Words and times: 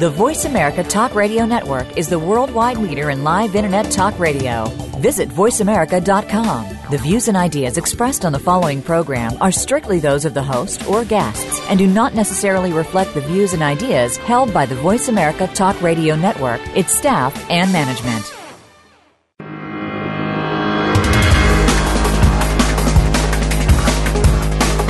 The 0.00 0.08
Voice 0.08 0.46
America 0.46 0.82
Talk 0.82 1.14
Radio 1.14 1.44
Network 1.44 1.98
is 1.98 2.08
the 2.08 2.18
worldwide 2.18 2.78
leader 2.78 3.10
in 3.10 3.22
live 3.22 3.54
Internet 3.54 3.90
talk 3.90 4.18
radio. 4.18 4.64
Visit 4.96 5.28
VoiceAmerica.com. 5.28 6.78
The 6.90 6.96
views 6.96 7.28
and 7.28 7.36
ideas 7.36 7.76
expressed 7.76 8.24
on 8.24 8.32
the 8.32 8.38
following 8.38 8.80
program 8.80 9.36
are 9.42 9.52
strictly 9.52 9.98
those 9.98 10.24
of 10.24 10.32
the 10.32 10.42
host 10.42 10.88
or 10.88 11.04
guests 11.04 11.60
and 11.68 11.78
do 11.78 11.86
not 11.86 12.14
necessarily 12.14 12.72
reflect 12.72 13.12
the 13.12 13.20
views 13.20 13.52
and 13.52 13.62
ideas 13.62 14.16
held 14.16 14.54
by 14.54 14.64
the 14.64 14.74
Voice 14.76 15.08
America 15.08 15.46
Talk 15.48 15.78
Radio 15.82 16.16
Network, 16.16 16.62
its 16.74 16.94
staff, 16.94 17.36
and 17.50 17.70
management. 17.70 18.24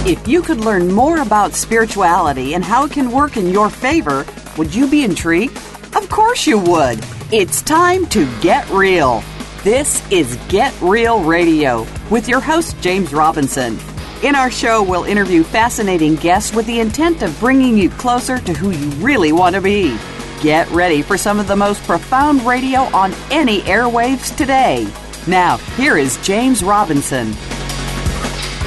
If 0.06 0.29
you 0.29 0.41
could 0.41 0.61
learn 0.61 0.92
more 0.92 1.20
about 1.20 1.55
spirituality 1.55 2.55
and 2.55 2.65
how 2.65 2.84
it 2.84 2.92
can 2.92 3.11
work 3.11 3.37
in 3.37 3.51
your 3.51 3.69
favor, 3.69 4.24
would 4.60 4.74
you 4.74 4.87
be 4.87 5.05
intrigued? 5.05 5.56
Of 5.96 6.10
course 6.10 6.46
you 6.46 6.59
would. 6.59 7.02
It's 7.32 7.62
time 7.62 8.05
to 8.09 8.30
get 8.42 8.68
real. 8.68 9.24
This 9.64 10.06
is 10.12 10.37
Get 10.51 10.78
Real 10.82 11.24
Radio 11.24 11.87
with 12.10 12.28
your 12.28 12.41
host, 12.41 12.78
James 12.82 13.15
Robinson. 13.15 13.78
In 14.23 14.34
our 14.34 14.51
show, 14.51 14.82
we'll 14.82 15.04
interview 15.04 15.45
fascinating 15.45 16.16
guests 16.16 16.54
with 16.54 16.66
the 16.66 16.78
intent 16.78 17.23
of 17.23 17.41
bringing 17.41 17.78
you 17.78 17.88
closer 17.88 18.38
to 18.38 18.52
who 18.52 18.70
you 18.70 18.91
really 19.02 19.32
want 19.32 19.54
to 19.54 19.62
be. 19.62 19.96
Get 20.42 20.68
ready 20.73 21.01
for 21.01 21.16
some 21.16 21.40
of 21.40 21.48
the 21.48 21.56
most 21.56 21.82
profound 21.84 22.42
radio 22.42 22.80
on 22.95 23.15
any 23.30 23.62
airwaves 23.62 24.37
today. 24.37 24.87
Now, 25.26 25.57
here 25.79 25.96
is 25.96 26.18
James 26.18 26.63
Robinson. 26.63 27.32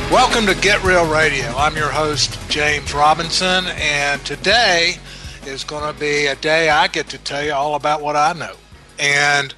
Welcome 0.09 0.47
to 0.47 0.55
Get 0.59 0.83
Real 0.83 1.07
Radio. 1.07 1.45
I'm 1.55 1.75
your 1.75 1.91
host, 1.91 2.39
James 2.49 2.95
Robinson, 2.95 3.65
and 3.67 4.25
today 4.25 4.95
is 5.47 5.63
going 5.63 5.93
to 5.93 5.99
be 5.99 6.27
a 6.27 6.35
day 6.35 6.69
I 6.69 6.87
get 6.87 7.09
to 7.09 7.17
tell 7.17 7.43
you 7.43 7.53
all 7.53 7.75
about 7.75 8.01
what 8.01 8.15
I 8.15 8.33
know. 8.33 8.55
And 8.99 9.53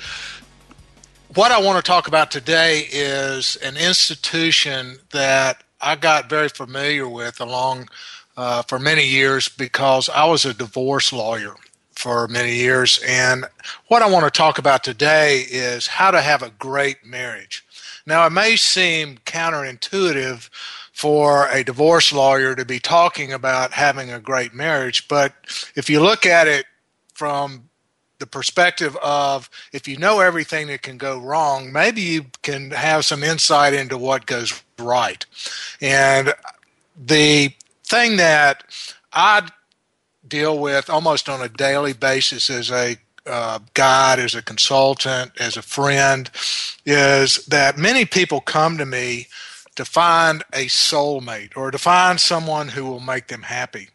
what 1.35 1.51
I 1.51 1.61
want 1.61 1.83
to 1.83 1.87
talk 1.87 2.07
about 2.07 2.31
today 2.31 2.87
is 2.91 3.55
an 3.57 3.77
institution 3.77 4.97
that 5.11 5.63
I 5.81 5.95
got 5.95 6.29
very 6.29 6.49
familiar 6.49 7.07
with 7.07 7.39
along 7.39 7.89
uh, 8.37 8.63
for 8.63 8.79
many 8.79 9.05
years 9.05 9.47
because 9.49 10.09
I 10.09 10.25
was 10.25 10.45
a 10.45 10.53
divorce 10.53 11.13
lawyer 11.13 11.55
for 11.95 12.27
many 12.27 12.55
years. 12.55 12.99
And 13.07 13.45
what 13.87 14.01
I 14.01 14.09
want 14.09 14.25
to 14.25 14.31
talk 14.31 14.57
about 14.57 14.83
today 14.83 15.45
is 15.49 15.87
how 15.87 16.11
to 16.11 16.21
have 16.21 16.41
a 16.41 16.49
great 16.51 17.05
marriage. 17.05 17.63
Now, 18.05 18.25
it 18.25 18.31
may 18.31 18.55
seem 18.55 19.17
counterintuitive 19.25 20.49
for 20.95 21.49
a 21.49 21.61
divorce 21.61 22.13
lawyer 22.13 22.55
to 22.55 22.63
be 22.63 22.79
talking 22.79 23.33
about 23.33 23.73
having 23.73 24.13
a 24.13 24.19
great 24.19 24.53
marriage, 24.53 25.09
but 25.09 25.33
if 25.75 25.89
you 25.89 25.99
look 25.99 26.25
at 26.25 26.47
it 26.47 26.65
from 27.13 27.69
the 28.19 28.25
perspective 28.25 28.95
of 29.03 29.49
if 29.73 29.89
you 29.89 29.97
know 29.97 30.21
everything 30.21 30.67
that 30.67 30.83
can 30.83 30.97
go 30.97 31.19
wrong, 31.19 31.69
maybe 31.73 31.99
you 31.99 32.25
can 32.43 32.71
have 32.71 33.03
some 33.03 33.23
insight 33.23 33.73
into 33.73 33.97
what 33.97 34.25
goes 34.25 34.63
right. 34.79 35.25
And 35.81 36.33
the 36.97 37.53
thing 37.83 38.15
that 38.15 38.63
I 39.11 39.49
deal 40.25 40.57
with 40.57 40.89
almost 40.89 41.27
on 41.27 41.41
a 41.41 41.49
daily 41.49 41.91
basis 41.91 42.49
as 42.49 42.71
a 42.71 42.95
uh, 43.25 43.59
guide, 43.73 44.19
as 44.19 44.33
a 44.33 44.41
consultant, 44.41 45.33
as 45.41 45.57
a 45.57 45.61
friend, 45.61 46.31
is 46.85 47.45
that 47.47 47.77
many 47.77 48.05
people 48.05 48.39
come 48.39 48.77
to 48.77 48.85
me 48.85 49.27
to 49.75 49.85
find 49.85 50.43
a 50.53 50.65
soulmate 50.65 51.55
or 51.55 51.71
to 51.71 51.77
find 51.77 52.19
someone 52.19 52.69
who 52.69 52.85
will 52.85 52.99
make 52.99 53.27
them 53.27 53.43
happy. 53.43 53.89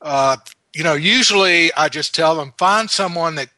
Uh, 0.00 0.36
you 0.74 0.82
know, 0.82 0.94
usually 0.94 1.72
I 1.74 1.88
just 1.88 2.14
tell 2.14 2.36
them 2.36 2.54
find 2.56 2.90
someone 2.90 3.34
that 3.36 3.50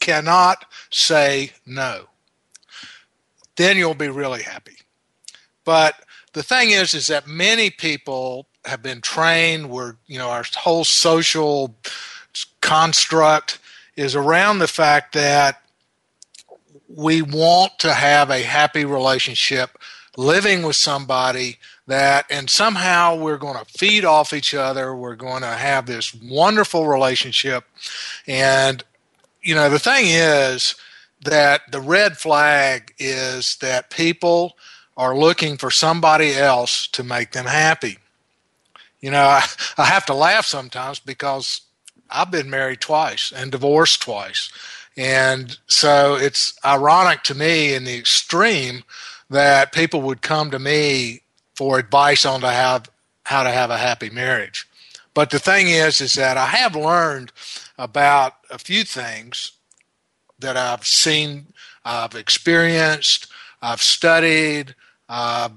cannot 0.00 0.64
say 0.90 1.52
no. 1.66 2.06
Then 3.56 3.76
you'll 3.76 3.94
be 3.94 4.08
really 4.08 4.42
happy. 4.42 4.76
But 5.64 5.94
the 6.32 6.42
thing 6.42 6.70
is, 6.70 6.94
is 6.94 7.06
that 7.08 7.26
many 7.26 7.70
people 7.70 8.46
have 8.64 8.82
been 8.82 9.00
trained 9.00 9.70
where, 9.70 9.96
you 10.06 10.18
know, 10.18 10.30
our 10.30 10.44
whole 10.56 10.84
social 10.84 11.74
construct 12.60 13.58
is 13.96 14.16
around 14.16 14.58
the 14.58 14.68
fact 14.68 15.12
that 15.14 15.62
we 16.88 17.22
want 17.22 17.78
to 17.80 17.92
have 17.92 18.30
a 18.30 18.42
happy 18.42 18.84
relationship 18.84 19.78
living 20.16 20.62
with 20.62 20.76
somebody 20.76 21.58
that 21.86 22.26
and 22.30 22.48
somehow 22.48 23.16
we're 23.16 23.36
going 23.36 23.58
to 23.58 23.64
feed 23.64 24.04
off 24.04 24.32
each 24.32 24.54
other 24.54 24.94
we're 24.94 25.16
going 25.16 25.42
to 25.42 25.48
have 25.48 25.86
this 25.86 26.14
wonderful 26.14 26.86
relationship. 26.86 27.64
And 28.26 28.82
you 29.42 29.54
know 29.54 29.68
the 29.68 29.78
thing 29.78 30.06
is 30.06 30.76
that 31.24 31.62
the 31.70 31.80
red 31.80 32.16
flag 32.16 32.94
is 32.98 33.56
that 33.56 33.90
people 33.90 34.56
are 34.96 35.16
looking 35.16 35.56
for 35.56 35.70
somebody 35.70 36.34
else 36.34 36.86
to 36.88 37.02
make 37.02 37.32
them 37.32 37.46
happy. 37.46 37.98
You 39.00 39.10
know 39.10 39.24
i, 39.24 39.44
I 39.78 39.86
have 39.86 40.06
to 40.06 40.14
laugh 40.14 40.46
sometimes 40.46 41.00
because 41.00 41.60
i've 42.10 42.30
been 42.30 42.48
married 42.48 42.80
twice 42.80 43.32
and 43.34 43.50
divorced 43.50 44.02
twice. 44.02 44.50
And 44.96 45.58
so 45.66 46.14
it's 46.14 46.56
ironic 46.64 47.24
to 47.24 47.34
me 47.34 47.74
in 47.74 47.84
the 47.84 47.96
extreme 47.96 48.84
that 49.34 49.72
people 49.72 50.00
would 50.02 50.22
come 50.22 50.50
to 50.52 50.58
me 50.58 51.20
for 51.56 51.78
advice 51.78 52.24
on 52.24 52.40
to 52.40 52.48
have 52.48 52.88
how 53.24 53.42
to 53.42 53.50
have 53.50 53.70
a 53.70 53.78
happy 53.78 54.10
marriage. 54.10 54.68
But 55.12 55.30
the 55.30 55.38
thing 55.38 55.68
is, 55.68 56.00
is 56.00 56.14
that 56.14 56.36
I 56.36 56.46
have 56.46 56.76
learned 56.76 57.32
about 57.78 58.34
a 58.50 58.58
few 58.58 58.84
things 58.84 59.52
that 60.38 60.56
I've 60.56 60.86
seen, 60.86 61.46
I've 61.84 62.14
experienced, 62.14 63.28
I've 63.62 63.82
studied, 63.82 64.74
I've 65.08 65.52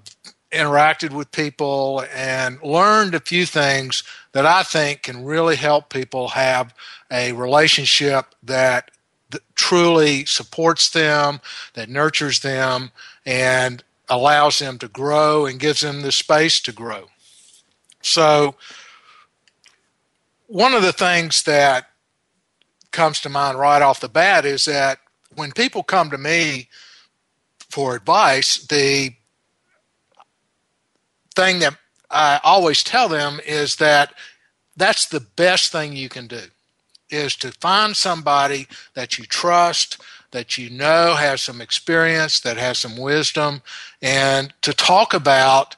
interacted 0.52 1.12
with 1.12 1.32
people, 1.32 2.04
and 2.14 2.62
learned 2.64 3.14
a 3.14 3.20
few 3.20 3.46
things 3.46 4.04
that 4.32 4.46
I 4.46 4.64
think 4.64 5.04
can 5.04 5.24
really 5.24 5.56
help 5.56 5.90
people 5.90 6.30
have 6.30 6.74
a 7.12 7.34
relationship 7.34 8.26
that, 8.44 8.92
that 9.32 9.42
truly 9.56 10.26
supports 10.26 10.90
them, 10.90 11.42
that 11.74 11.90
nurtures 11.90 12.40
them, 12.40 12.92
and 13.26 13.84
allows 14.10 14.60
them 14.60 14.78
to 14.80 14.88
grow 14.88 15.46
and 15.46 15.60
gives 15.60 15.82
them 15.82 16.02
the 16.02 16.12
space 16.12 16.60
to 16.62 16.72
grow. 16.72 17.06
So, 18.02 18.56
one 20.48 20.74
of 20.74 20.82
the 20.82 20.94
things 20.94 21.44
that 21.44 21.90
comes 22.92 23.20
to 23.22 23.30
mind 23.30 23.60
right 23.60 23.82
off 23.82 24.00
the 24.00 24.08
bat 24.08 24.46
is 24.46 24.66
that 24.66 25.00
when 25.36 25.52
people 25.52 25.84
come 25.84 26.10
to 26.10 26.18
me 26.18 26.70
for 27.70 27.96
advice, 27.96 28.66
the 28.66 29.12
thing 31.36 31.60
that 31.60 31.78
I 32.10 32.40
always 32.44 32.84
tell 32.84 33.10
them 33.10 33.42
is 33.46 33.76
that 33.76 34.14
that's 34.78 35.08
the 35.08 35.20
best 35.20 35.72
thing 35.72 35.94
you 35.94 36.08
can 36.08 36.28
do 36.28 36.44
is 37.10 37.36
to 37.38 37.52
find 37.52 37.96
somebody 37.96 38.68
that 38.94 39.18
you 39.18 39.26
trust 39.26 40.02
that 40.32 40.58
you 40.58 40.70
know 40.70 41.16
has 41.16 41.42
some 41.42 41.62
experience, 41.62 42.40
that 42.42 42.58
has 42.58 42.78
some 42.78 42.98
wisdom, 42.98 43.62
and 44.02 44.54
to 44.62 44.74
talk 44.74 45.14
about 45.14 45.76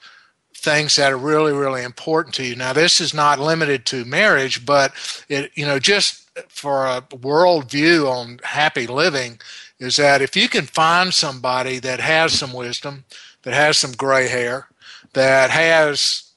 things 0.56 0.95
that 0.95 1.12
are 1.12 1.17
really, 1.17 1.53
really 1.53 1.84
important 1.84 2.35
to 2.35 2.44
you. 2.44 2.56
Now, 2.56 2.73
this 2.73 3.00
is 3.00 3.13
not 3.13 3.40
limited 3.40 3.85
to 3.88 4.06
marriage, 4.06 4.66
but 4.66 4.94
it, 5.29 5.51
you 5.56 5.66
know, 5.66 5.79
just 5.79 6.29
for 6.50 6.85
a 6.85 7.01
worldview 7.01 8.09
on 8.09 8.40
happy 8.44 8.87
living, 8.87 9.40
is 9.79 9.96
that 9.96 10.22
if 10.22 10.35
you 10.35 10.49
can 10.49 10.66
find 10.66 11.14
somebody 11.14 11.79
that 11.79 12.02
has 12.02 12.34
some 12.34 12.52
wisdom, 12.52 13.05
that 13.43 13.53
has 13.53 13.78
some 13.78 13.93
gray 13.93 14.28
hair, 14.28 14.67
that 15.14 15.49
has 15.49 16.31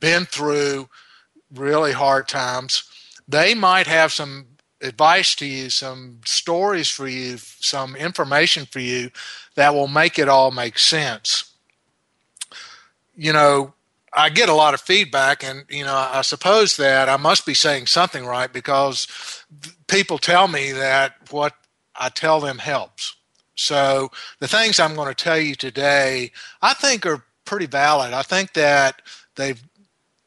been 0.00 0.24
through 0.24 0.88
really 1.54 1.92
hard 1.92 2.26
times, 2.26 2.90
they 3.28 3.54
might 3.54 3.86
have 3.86 4.12
some 4.12 4.46
advice 4.80 5.34
to 5.36 5.46
you, 5.46 5.70
some 5.70 6.20
stories 6.24 6.88
for 6.88 7.08
you, 7.08 7.38
some 7.38 7.96
information 7.96 8.66
for 8.66 8.80
you 8.80 9.10
that 9.54 9.74
will 9.74 9.88
make 9.88 10.18
it 10.18 10.28
all 10.28 10.50
make 10.50 10.78
sense. 10.78 11.52
You 13.16 13.32
know, 13.32 13.74
I 14.12 14.28
get 14.28 14.48
a 14.48 14.54
lot 14.54 14.74
of 14.74 14.80
feedback, 14.80 15.42
and 15.42 15.64
you 15.68 15.84
know, 15.84 15.94
I 15.94 16.22
suppose 16.22 16.76
that 16.76 17.08
I 17.08 17.16
must 17.16 17.46
be 17.46 17.54
saying 17.54 17.86
something 17.86 18.26
right 18.26 18.52
because 18.52 19.08
people 19.88 20.18
tell 20.18 20.48
me 20.48 20.72
that 20.72 21.14
what 21.30 21.54
I 21.96 22.10
tell 22.10 22.40
them 22.40 22.58
helps. 22.58 23.16
So 23.56 24.10
the 24.40 24.48
things 24.48 24.78
I'm 24.78 24.94
going 24.94 25.08
to 25.08 25.14
tell 25.14 25.38
you 25.38 25.54
today, 25.54 26.32
I 26.60 26.74
think 26.74 27.06
are 27.06 27.24
pretty 27.44 27.66
valid. 27.66 28.12
I 28.12 28.22
think 28.22 28.52
that 28.54 29.02
they've 29.36 29.62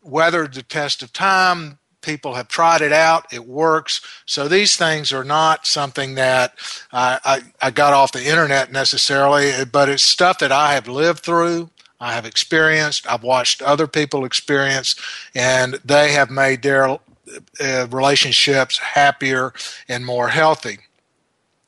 weathered 0.01 0.53
the 0.53 0.63
test 0.63 1.03
of 1.03 1.11
time 1.11 1.79
People 2.07 2.35
have 2.35 2.47
tried 2.47 2.79
it 2.79 2.93
out. 2.93 3.33
It 3.33 3.45
works. 3.45 3.99
So 4.25 4.47
these 4.47 4.77
things 4.77 5.11
are 5.11 5.25
not 5.25 5.67
something 5.67 6.15
that 6.15 6.53
I, 6.93 7.19
I, 7.25 7.41
I 7.67 7.69
got 7.69 7.91
off 7.91 8.13
the 8.13 8.25
internet 8.25 8.71
necessarily, 8.71 9.51
but 9.69 9.89
it's 9.89 10.03
stuff 10.03 10.39
that 10.39 10.53
I 10.53 10.73
have 10.73 10.87
lived 10.87 11.19
through. 11.19 11.69
I 11.99 12.13
have 12.13 12.25
experienced. 12.25 13.11
I've 13.11 13.23
watched 13.23 13.61
other 13.61 13.87
people 13.87 14.23
experience, 14.23 14.95
and 15.35 15.73
they 15.83 16.13
have 16.13 16.29
made 16.29 16.63
their 16.63 16.97
uh, 17.59 17.87
relationships 17.91 18.77
happier 18.77 19.51
and 19.89 20.05
more 20.05 20.29
healthy. 20.29 20.77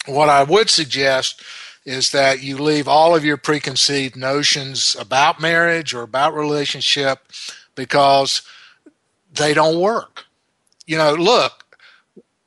What 0.06 0.30
I 0.30 0.44
would 0.44 0.70
suggest 0.70 1.44
is 1.84 2.12
that 2.12 2.42
you 2.42 2.58
leave 2.58 2.88
all 2.88 3.14
of 3.14 3.26
your 3.26 3.36
preconceived 3.36 4.16
notions 4.16 4.96
about 4.98 5.42
marriage 5.42 5.94
or 5.94 6.04
about 6.04 6.34
relationship 6.34 7.28
because 7.76 8.42
they 9.34 9.54
don't 9.54 9.82
work. 9.82 10.24
You 10.90 10.98
know, 10.98 11.14
look, 11.14 11.78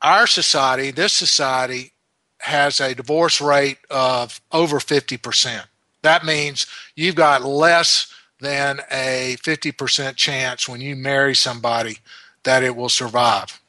our 0.03 0.27
society, 0.27 0.91
this 0.91 1.13
society, 1.13 1.93
has 2.39 2.81
a 2.81 2.93
divorce 2.93 3.41
rate 3.41 3.79
of 3.89 4.41
over 4.51 4.81
50%. 4.81 5.63
That 6.03 6.25
means 6.25 6.67
you've 6.97 7.15
got 7.15 7.45
less 7.45 8.13
than 8.41 8.81
a 8.91 9.37
50% 9.45 10.17
chance 10.17 10.69
when 10.69 10.81
you 10.81 10.97
marry 10.97 11.37
somebody 11.37 11.99
that 12.43 12.65
it 12.65 12.75
will 12.75 12.89
survive. 12.89 13.61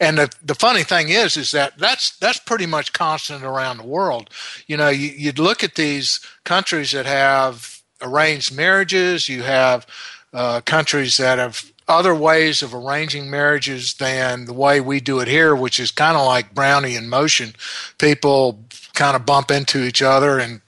And 0.00 0.16
the, 0.16 0.32
the 0.42 0.54
funny 0.54 0.84
thing 0.84 1.10
is, 1.10 1.36
is 1.36 1.50
that 1.50 1.76
that's 1.76 2.16
that's 2.16 2.38
pretty 2.38 2.64
much 2.64 2.94
constant 2.94 3.44
around 3.44 3.76
the 3.76 3.86
world. 3.86 4.30
You 4.66 4.78
know, 4.78 4.88
you, 4.88 5.10
you'd 5.10 5.38
look 5.38 5.62
at 5.62 5.74
these 5.74 6.18
countries 6.44 6.92
that 6.92 7.04
have 7.04 7.82
arranged 8.00 8.56
marriages. 8.56 9.28
You 9.28 9.42
have 9.42 9.86
uh, 10.32 10.62
countries 10.62 11.18
that 11.18 11.38
have 11.38 11.71
other 11.92 12.14
ways 12.14 12.62
of 12.62 12.74
arranging 12.74 13.30
marriages 13.30 13.94
than 13.94 14.46
the 14.46 14.52
way 14.52 14.80
we 14.80 15.00
do 15.00 15.20
it 15.20 15.28
here, 15.28 15.54
which 15.54 15.78
is 15.78 15.90
kind 15.90 16.16
of 16.16 16.26
like 16.26 16.54
Brownian 16.54 17.06
motion. 17.06 17.54
People 17.98 18.58
kind 18.94 19.16
of 19.16 19.26
bump 19.26 19.50
into 19.50 19.84
each 19.84 20.02
other 20.02 20.38
and 20.38 20.60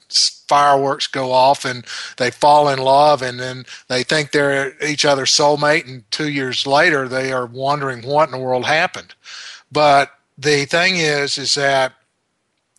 fireworks 0.48 1.06
go 1.06 1.32
off 1.32 1.64
and 1.64 1.84
they 2.18 2.30
fall 2.30 2.68
in 2.68 2.78
love 2.78 3.22
and 3.22 3.40
then 3.40 3.64
they 3.88 4.02
think 4.02 4.30
they're 4.30 4.74
each 4.84 5.04
other's 5.04 5.30
soulmate 5.30 5.86
and 5.86 6.08
two 6.10 6.28
years 6.28 6.66
later 6.66 7.08
they 7.08 7.32
are 7.32 7.46
wondering 7.46 8.02
what 8.02 8.28
in 8.28 8.32
the 8.32 8.38
world 8.38 8.64
happened 8.66 9.14
but 9.72 10.12
the 10.36 10.64
thing 10.66 10.96
is 10.96 11.38
is 11.38 11.54
that 11.54 11.94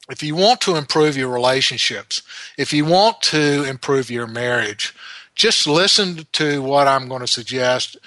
if 0.10 0.22
you 0.22 0.36
want 0.36 0.62
to 0.62 0.76
improve 0.76 1.18
your 1.18 1.30
relationships 1.30 2.22
if 2.58 2.72
you 2.72 2.86
want 2.86 3.20
to 3.22 3.64
improve 3.64 4.12
your 4.12 4.28
marriage 4.28 4.94
just 5.34 5.66
listen 5.66 6.26
to 6.32 6.62
what 6.62 6.88
i'm 6.88 7.08
going 7.08 7.22
to 7.22 7.28
suggest 7.28 7.98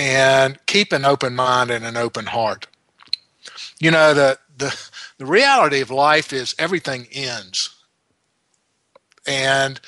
and 0.00 0.58
keep 0.66 0.92
an 0.92 1.04
open 1.04 1.34
mind 1.36 1.70
and 1.70 1.84
an 1.84 1.96
open 1.96 2.26
heart 2.26 2.66
you 3.78 3.90
know 3.90 4.14
the 4.14 4.38
the 4.56 4.90
the 5.18 5.26
reality 5.26 5.80
of 5.80 5.90
life 5.90 6.32
is 6.32 6.54
everything 6.58 7.06
ends 7.12 7.70
and 9.26 9.80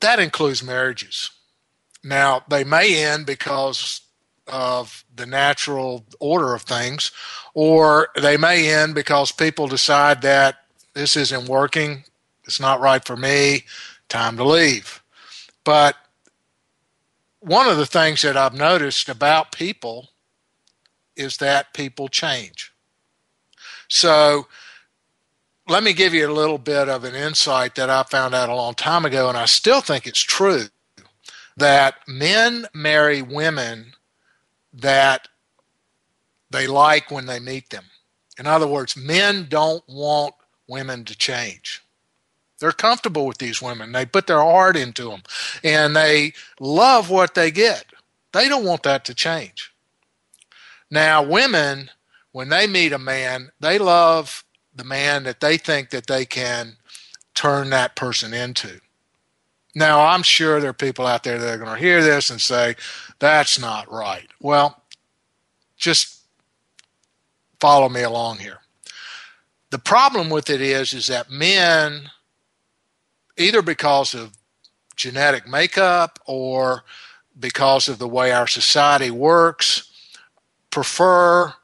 that 0.00 0.18
includes 0.18 0.62
marriages. 0.62 1.30
Now, 2.02 2.44
they 2.48 2.64
may 2.64 3.02
end 3.02 3.26
because 3.26 4.02
of 4.46 5.04
the 5.14 5.26
natural 5.26 6.04
order 6.20 6.54
of 6.54 6.62
things, 6.62 7.10
or 7.54 8.08
they 8.20 8.36
may 8.36 8.70
end 8.70 8.94
because 8.94 9.32
people 9.32 9.66
decide 9.66 10.20
that 10.22 10.56
this 10.92 11.16
isn't 11.16 11.48
working, 11.48 12.04
it's 12.44 12.60
not 12.60 12.80
right 12.80 13.02
for 13.04 13.16
me, 13.16 13.64
time 14.10 14.36
to 14.36 14.44
leave. 14.44 15.02
But 15.64 15.96
one 17.44 17.68
of 17.68 17.76
the 17.76 17.86
things 17.86 18.22
that 18.22 18.38
I've 18.38 18.54
noticed 18.54 19.10
about 19.10 19.52
people 19.52 20.08
is 21.14 21.36
that 21.36 21.74
people 21.74 22.08
change. 22.08 22.72
So 23.88 24.46
let 25.68 25.82
me 25.82 25.92
give 25.92 26.14
you 26.14 26.26
a 26.28 26.32
little 26.32 26.56
bit 26.56 26.88
of 26.88 27.04
an 27.04 27.14
insight 27.14 27.74
that 27.74 27.90
I 27.90 28.02
found 28.04 28.34
out 28.34 28.48
a 28.48 28.54
long 28.54 28.74
time 28.74 29.04
ago, 29.04 29.28
and 29.28 29.36
I 29.36 29.44
still 29.44 29.82
think 29.82 30.06
it's 30.06 30.20
true 30.20 30.64
that 31.56 31.96
men 32.08 32.66
marry 32.72 33.20
women 33.20 33.92
that 34.72 35.28
they 36.50 36.66
like 36.66 37.10
when 37.10 37.26
they 37.26 37.38
meet 37.38 37.68
them. 37.68 37.84
In 38.38 38.46
other 38.46 38.66
words, 38.66 38.96
men 38.96 39.46
don't 39.50 39.84
want 39.86 40.34
women 40.66 41.04
to 41.04 41.16
change. 41.16 41.83
They're 42.60 42.72
comfortable 42.72 43.26
with 43.26 43.38
these 43.38 43.60
women. 43.60 43.92
They 43.92 44.06
put 44.06 44.26
their 44.26 44.40
heart 44.40 44.76
into 44.76 45.08
them 45.08 45.22
and 45.62 45.94
they 45.94 46.32
love 46.60 47.10
what 47.10 47.34
they 47.34 47.50
get. 47.50 47.86
They 48.32 48.48
don't 48.48 48.64
want 48.64 48.82
that 48.84 49.04
to 49.06 49.14
change. 49.14 49.72
Now, 50.90 51.22
women, 51.22 51.90
when 52.32 52.48
they 52.48 52.66
meet 52.66 52.92
a 52.92 52.98
man, 52.98 53.50
they 53.60 53.78
love 53.78 54.44
the 54.74 54.84
man 54.84 55.24
that 55.24 55.40
they 55.40 55.56
think 55.56 55.90
that 55.90 56.06
they 56.06 56.24
can 56.24 56.76
turn 57.34 57.70
that 57.70 57.96
person 57.96 58.32
into. 58.32 58.80
Now, 59.74 60.00
I'm 60.00 60.22
sure 60.22 60.60
there 60.60 60.70
are 60.70 60.74
people 60.74 61.06
out 61.06 61.24
there 61.24 61.38
that 61.38 61.54
are 61.54 61.58
going 61.58 61.74
to 61.74 61.82
hear 61.82 62.02
this 62.02 62.30
and 62.30 62.40
say, 62.40 62.76
that's 63.18 63.58
not 63.58 63.90
right. 63.90 64.28
Well, 64.40 64.80
just 65.76 66.20
follow 67.60 67.88
me 67.88 68.02
along 68.02 68.38
here. 68.38 68.58
The 69.70 69.78
problem 69.78 70.30
with 70.30 70.48
it 70.50 70.60
is, 70.60 70.92
is 70.92 71.08
that 71.08 71.30
men, 71.30 72.10
either 73.36 73.62
because 73.62 74.14
of 74.14 74.36
genetic 74.96 75.48
makeup 75.48 76.18
or 76.26 76.84
because 77.38 77.88
of 77.88 77.98
the 77.98 78.08
way 78.08 78.32
our 78.32 78.46
society 78.46 79.10
works, 79.10 79.90
prefer 80.70 81.54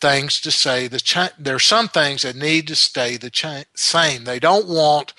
things 0.00 0.40
to 0.40 0.50
say 0.50 0.88
the 0.88 1.00
cha- 1.00 1.32
there 1.38 1.56
are 1.56 1.60
some 1.60 1.88
things 1.88 2.22
that 2.22 2.36
need 2.36 2.66
to 2.68 2.76
stay 2.76 3.16
the 3.16 3.30
cha- 3.30 3.64
same. 3.74 4.24
They 4.24 4.38
don't 4.38 4.68
want 4.68 5.14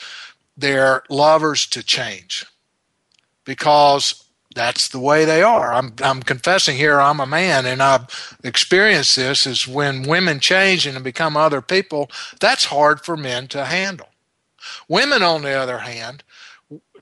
their 0.58 1.04
lovers 1.10 1.68
to 1.68 1.84
change 1.84 2.46
because 3.46 4.24
that's 4.56 4.90
the 4.90 5.00
way 5.00 5.26
they 5.26 5.44
are. 5.44 5.74
I'm 5.74 5.94
I'm 6.04 6.24
confessing 6.24 6.78
here 6.78 7.00
I'm 7.00 7.20
a 7.20 7.26
man 7.28 7.66
and 7.66 7.82
I've 7.82 8.38
experienced 8.44 9.16
this 9.16 9.48
is 9.48 9.68
when 9.68 10.08
women 10.08 10.40
change 10.40 10.88
and 10.88 11.04
become 11.04 11.38
other 11.38 11.62
people, 11.62 12.12
that's 12.40 12.66
hard 12.66 13.02
for 13.02 13.18
men 13.18 13.48
to 13.50 13.66
handle. 13.66 14.10
Women 14.88 15.24
on 15.24 15.42
the 15.42 15.52
other 15.52 15.80
hand 15.80 16.24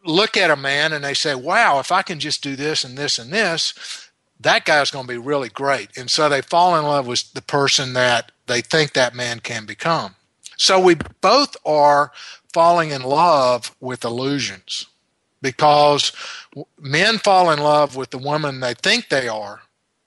look 0.03 0.37
at 0.37 0.51
a 0.51 0.55
man 0.55 0.93
and 0.93 1.03
they 1.03 1.13
say, 1.13 1.35
"Wow, 1.35 1.79
if 1.79 1.91
I 1.91 2.01
can 2.01 2.19
just 2.19 2.41
do 2.41 2.55
this 2.55 2.83
and 2.83 2.97
this 2.97 3.19
and 3.19 3.31
this, 3.31 4.09
that 4.39 4.65
guy's 4.65 4.91
going 4.91 5.05
to 5.05 5.13
be 5.13 5.17
really 5.17 5.49
great. 5.49 5.89
And 5.97 6.09
so 6.09 6.29
they 6.29 6.41
fall 6.41 6.77
in 6.77 6.83
love 6.83 7.07
with 7.07 7.33
the 7.33 7.41
person 7.41 7.93
that 7.93 8.31
they 8.47 8.61
think 8.61 8.93
that 8.93 9.13
man 9.15 9.39
can 9.41 9.65
become. 9.65 10.15
So 10.57 10.79
we 10.79 10.95
both 11.21 11.55
are 11.65 12.11
falling 12.53 12.91
in 12.91 13.03
love 13.03 13.75
with 13.79 14.03
illusions 14.03 14.87
because 15.41 16.11
men 16.79 17.17
fall 17.17 17.51
in 17.51 17.59
love 17.59 17.95
with 17.95 18.09
the 18.09 18.17
woman 18.17 18.59
they 18.59 18.73
think 18.73 19.09
they 19.09 19.27
are. 19.27 19.61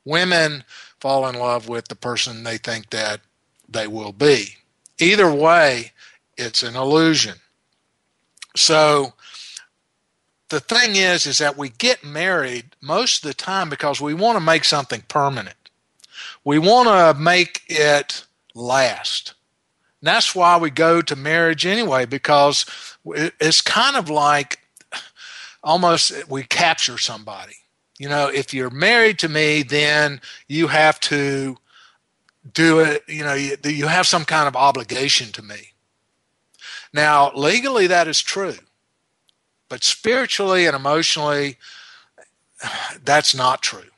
Women 0.04 0.64
fall 1.00 1.26
in 1.28 1.36
love 1.36 1.68
with 1.68 1.88
the 1.88 1.94
person 1.94 2.42
they 2.42 2.58
think 2.58 2.90
that 2.90 3.20
they 3.68 3.86
will 3.86 4.12
be. 4.12 4.56
Either 4.98 5.32
way, 5.32 5.92
it's 6.36 6.62
an 6.62 6.76
illusion. 6.76 7.36
So 8.56 9.14
the 10.48 10.60
thing 10.60 10.96
is 10.96 11.26
is 11.26 11.38
that 11.38 11.56
we 11.56 11.70
get 11.70 12.04
married 12.04 12.76
most 12.80 13.24
of 13.24 13.28
the 13.28 13.34
time 13.34 13.70
because 13.70 14.00
we 14.00 14.14
want 14.14 14.36
to 14.36 14.44
make 14.44 14.64
something 14.64 15.02
permanent. 15.08 15.56
We 16.44 16.58
want 16.58 16.88
to 16.88 17.20
make 17.20 17.62
it 17.68 18.24
last. 18.54 19.34
And 20.00 20.08
that's 20.08 20.34
why 20.34 20.58
we 20.58 20.70
go 20.70 21.00
to 21.00 21.16
marriage 21.16 21.64
anyway 21.64 22.04
because 22.04 22.66
it's 23.04 23.60
kind 23.60 23.96
of 23.96 24.10
like 24.10 24.58
almost 25.64 26.28
we 26.28 26.42
capture 26.42 26.98
somebody. 26.98 27.56
You 27.98 28.08
know 28.08 28.28
if 28.28 28.52
you're 28.52 28.70
married 28.70 29.18
to 29.20 29.28
me 29.28 29.62
then 29.62 30.20
you 30.48 30.66
have 30.68 30.98
to 31.00 31.56
do 32.52 32.80
it 32.80 33.04
you 33.06 33.22
know 33.22 33.34
you, 33.34 33.56
you 33.64 33.86
have 33.86 34.06
some 34.06 34.24
kind 34.24 34.48
of 34.48 34.56
obligation 34.56 35.30
to 35.32 35.42
me 35.42 35.71
now 36.92 37.32
legally 37.34 37.86
that 37.86 38.08
is 38.08 38.20
true 38.20 38.56
but 39.72 39.82
spiritually 39.82 40.66
and 40.66 40.76
emotionally, 40.76 41.56
that's 43.02 43.34
not 43.34 43.62
true. 43.62 43.88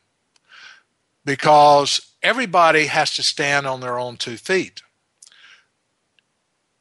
Because 1.24 2.12
everybody 2.22 2.86
has 2.86 3.16
to 3.16 3.24
stand 3.24 3.66
on 3.66 3.80
their 3.80 3.98
own 3.98 4.16
two 4.16 4.36
feet. 4.36 4.82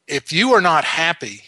If 0.07 0.31
you 0.31 0.53
are 0.53 0.61
not 0.61 0.83
happy, 0.83 1.45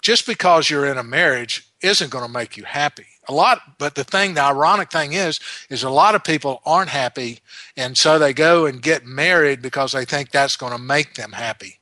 just 0.00 0.26
because 0.26 0.68
you're 0.68 0.84
in 0.84 0.98
a 0.98 1.04
marriage 1.04 1.68
isn't 1.80 2.10
going 2.10 2.26
to 2.26 2.32
make 2.32 2.56
you 2.56 2.64
happy. 2.64 3.06
A 3.28 3.32
lot, 3.32 3.78
but 3.78 3.94
the 3.94 4.02
thing, 4.02 4.34
the 4.34 4.42
ironic 4.42 4.90
thing 4.90 5.12
is, 5.12 5.38
is 5.70 5.84
a 5.84 5.90
lot 5.90 6.16
of 6.16 6.24
people 6.24 6.60
aren't 6.66 6.90
happy, 6.90 7.38
and 7.76 7.96
so 7.96 8.18
they 8.18 8.32
go 8.32 8.66
and 8.66 8.82
get 8.82 9.06
married 9.06 9.62
because 9.62 9.92
they 9.92 10.04
think 10.04 10.32
that's 10.32 10.56
going 10.56 10.72
to 10.72 10.78
make 10.78 11.14
them 11.14 11.30
happy, 11.30 11.78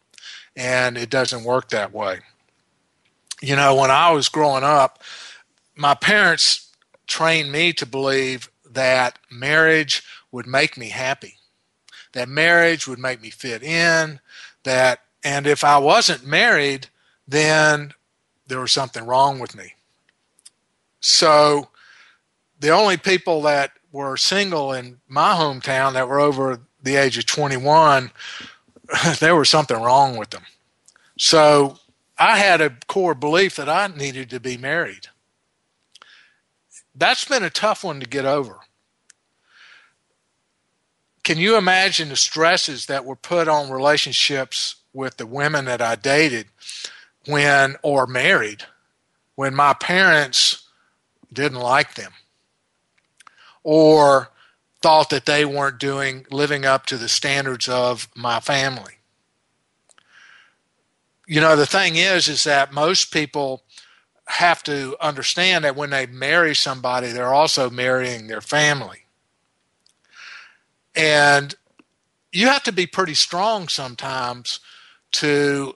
and 0.57 0.99
it 0.99 1.11
doesn't 1.11 1.45
work 1.45 1.71
that 1.71 1.93
way 1.93 2.21
you 3.41 3.57
know, 3.57 3.75
when 3.75 3.91
I 3.91 4.11
was 4.11 4.29
growing 4.29 4.65
up, 4.65 5.03
my 5.75 5.95
parents 5.95 6.73
trained 7.07 7.51
me 7.51 7.73
to 7.75 7.87
believe 7.87 8.51
that 8.71 9.19
marriage 9.31 10.03
would 10.31 10.47
make 10.47 10.77
me 10.77 10.91
happy, 10.91 11.37
that 12.13 12.29
marriage 12.29 12.87
would 12.87 12.99
make 12.99 13.21
me 13.21 13.31
fit 13.31 13.63
in, 13.63 14.21
that, 14.65 15.01
and 15.25 15.47
if 15.47 15.65
I 15.65 15.79
wasn't 15.79 16.25
married, 16.27 16.89
then 17.27 17.93
there 18.47 18.61
was 18.61 18.73
something 18.73 19.07
wrong 19.07 19.39
with 19.39 19.57
me. 19.57 19.75
So 21.01 21.69
the 22.59 22.71
only 22.71 22.97
people 22.97 23.43
that 23.43 23.73
were 23.91 24.17
single 24.17 24.73
in 24.73 25.01
my 25.09 25.35
hometown 25.35 25.95
that 25.95 26.09
were 26.09 26.21
over 26.21 26.61
the 26.83 26.97
age 26.97 27.17
of 27.17 27.27
21, 27.27 28.11
there 29.21 29.37
was 29.37 29.49
something 29.49 29.81
wrong 29.81 30.17
with 30.17 30.31
them. 30.31 30.43
So 31.19 31.79
I 32.19 32.39
had 32.39 32.61
a 32.61 32.77
core 32.87 33.15
belief 33.15 33.57
that 33.57 33.69
I 33.69 33.87
needed 33.89 34.31
to 34.31 34.41
be 34.41 34.57
married. 34.57 35.09
That's 36.95 37.25
been 37.25 37.45
a 37.45 37.51
tough 37.51 37.85
one 37.85 38.01
to 38.01 38.07
get 38.07 38.25
over. 38.25 38.59
Can 41.23 41.39
you 41.39 41.57
imagine 41.57 42.09
the 42.09 42.17
stresses 42.17 42.87
that 42.87 43.05
were 43.05 43.17
put 43.17 43.47
on 43.47 43.71
relationships 43.71 44.77
with 44.93 45.17
the 45.19 45.27
women 45.27 45.67
that 45.67 45.81
I 45.81 45.95
dated 45.95 46.47
when, 47.27 47.77
or 47.83 48.07
married, 48.07 48.65
when 49.35 49.55
my 49.55 49.75
parents 49.75 50.67
didn't 51.33 51.61
like 51.61 51.95
them? 51.95 52.13
or 53.63 54.31
thought 54.83 55.11
that 55.11 55.27
they 55.27 55.45
weren't 55.45 55.79
doing 55.79 56.27
living 56.31 56.65
up 56.65 56.87
to 56.87 56.97
the 56.97 57.09
standards 57.09 57.69
of 57.69 58.09
my 58.15 58.41
family. 58.41 58.95
You 61.27 61.41
know, 61.41 61.55
the 61.55 61.67
thing 61.67 61.97
is 61.97 62.29
is 62.29 62.45
that 62.45 62.73
most 62.73 63.13
people 63.13 63.63
have 64.27 64.63
to 64.63 64.97
understand 65.01 65.65
that 65.65 65.77
when 65.77 65.91
they 65.91 66.07
marry 66.07 66.55
somebody, 66.55 67.09
they're 67.09 67.35
also 67.35 67.69
marrying 67.69 68.27
their 68.27 68.41
family. 68.41 69.05
And 70.95 71.55
you 72.33 72.47
have 72.47 72.63
to 72.65 72.73
be 72.73 72.87
pretty 72.87 73.15
strong 73.15 73.69
sometimes 73.69 74.61
to 75.13 75.75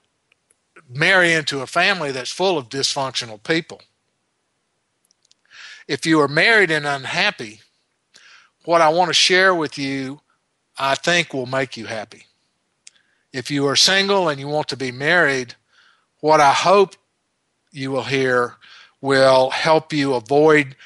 marry 0.89 1.33
into 1.33 1.61
a 1.61 1.67
family 1.67 2.13
that's 2.13 2.33
full 2.33 2.57
of 2.57 2.69
dysfunctional 2.69 3.43
people. 3.43 3.81
If 5.89 6.07
you 6.07 6.21
are 6.21 6.29
married 6.29 6.71
and 6.71 6.87
unhappy, 6.87 7.61
what 8.65 8.81
I 8.81 8.89
want 8.89 9.09
to 9.09 9.15
share 9.15 9.55
with 9.55 9.79
you, 9.79 10.21
I 10.79 10.95
think 10.95 11.33
will 11.33 11.47
make 11.47 11.77
you 11.77 11.87
happy. 11.87 12.27
If 13.33 13.51
you 13.51 13.67
are 13.67 13.77
single 13.77 14.29
and 14.29 14.41
you 14.41 14.49
want 14.49 14.69
to 14.69 14.77
be 14.77 14.93
married, 14.93 15.55
what 16.21 16.41
I 16.41 16.53
hope 16.53 16.95
you 17.73 17.91
will 17.91 18.05
hear 18.05 18.55
will 19.01 19.51
help 19.51 19.93
you 19.93 20.15
avoid 20.15 20.77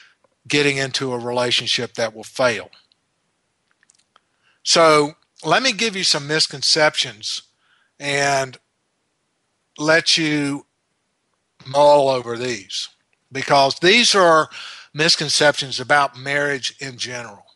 getting 0.47 0.78
into 0.78 1.12
a 1.12 1.18
relationship 1.18 1.94
that 1.94 2.14
will 2.14 2.25
fail. 2.25 2.70
So, 4.62 5.12
let 5.44 5.62
me 5.62 5.73
give 5.73 5.94
you 5.94 6.04
some 6.04 6.26
misconceptions 6.26 7.42
and 8.00 8.58
let 9.78 10.18
you 10.18 10.66
mull 11.66 12.08
over 12.08 12.37
these 12.37 12.88
because 13.30 13.78
these 13.78 14.14
are 14.14 14.49
misconceptions 14.92 15.78
about 15.78 16.18
marriage 16.18 16.75
in 16.80 16.97
general. 16.97 17.48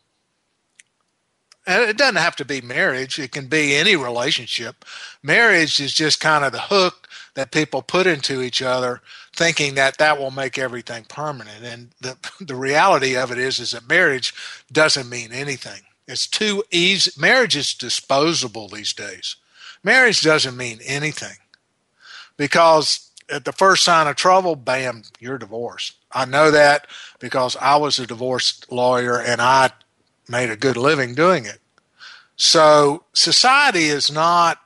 And 1.66 1.88
it 1.88 1.96
doesn't 1.96 2.16
have 2.16 2.36
to 2.36 2.44
be 2.44 2.60
marriage, 2.60 3.18
it 3.18 3.32
can 3.32 3.46
be 3.46 3.76
any 3.76 3.94
relationship. 3.96 4.84
Marriage 5.22 5.78
is 5.80 5.92
just 5.92 6.20
kind 6.20 6.44
of 6.44 6.52
the 6.52 6.60
hook 6.60 7.08
that 7.34 7.52
people 7.52 7.82
put 7.82 8.06
into 8.06 8.42
each 8.42 8.60
other 8.60 9.00
thinking 9.34 9.74
that 9.74 9.98
that 9.98 10.18
will 10.18 10.30
make 10.30 10.58
everything 10.58 11.04
permanent. 11.04 11.64
And 11.64 11.90
the 12.00 12.16
the 12.44 12.56
reality 12.56 13.16
of 13.16 13.30
it 13.30 13.38
is 13.38 13.58
is 13.58 13.72
that 13.72 13.88
marriage 13.88 14.34
doesn't 14.70 15.08
mean 15.08 15.32
anything. 15.32 15.82
It's 16.06 16.26
too 16.26 16.64
easy. 16.70 17.12
Marriage 17.18 17.56
is 17.56 17.74
disposable 17.74 18.68
these 18.68 18.92
days. 18.92 19.36
Marriage 19.82 20.20
doesn't 20.20 20.56
mean 20.56 20.80
anything. 20.84 21.36
Because 22.36 23.10
at 23.30 23.44
the 23.44 23.52
first 23.52 23.84
sign 23.84 24.08
of 24.08 24.16
trouble 24.16 24.56
bam 24.56 25.02
you're 25.20 25.38
divorced. 25.38 25.96
I 26.12 26.24
know 26.26 26.50
that 26.50 26.86
because 27.20 27.56
i 27.56 27.76
was 27.76 27.98
a 27.98 28.06
divorce 28.06 28.60
lawyer 28.70 29.18
and 29.18 29.40
i 29.40 29.70
made 30.28 30.50
a 30.50 30.56
good 30.56 30.76
living 30.76 31.14
doing 31.14 31.44
it. 31.44 31.60
So 32.36 33.04
society 33.12 33.84
is 33.84 34.10
not 34.10 34.60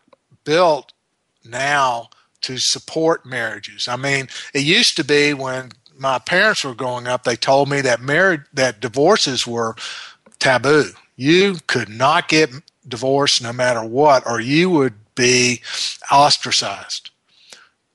built 0.45 0.93
now 1.45 2.11
to 2.43 2.59
support 2.59 3.27
marriages. 3.27 3.89
I 3.89 3.97
mean, 3.97 4.29
it 4.55 4.63
used 4.63 4.97
to 4.97 5.05
be 5.05 5.35
when 5.35 5.73
my 5.99 6.19
parents 6.19 6.65
were 6.65 6.75
growing 6.75 7.07
up, 7.07 7.25
they 7.25 7.37
told 7.37 7.69
me 7.69 7.81
that 7.81 8.01
marriage 8.01 8.43
that 8.53 8.81
divorces 8.81 9.47
were 9.47 9.75
taboo. 10.39 10.91
You 11.17 11.57
could 11.67 11.89
not 11.89 12.29
get 12.29 12.51
divorced 12.87 13.43
no 13.43 13.53
matter 13.53 13.85
what, 13.85 14.27
or 14.27 14.41
you 14.41 14.71
would 14.71 14.95
be 15.15 15.63
ostracized. 16.13 17.11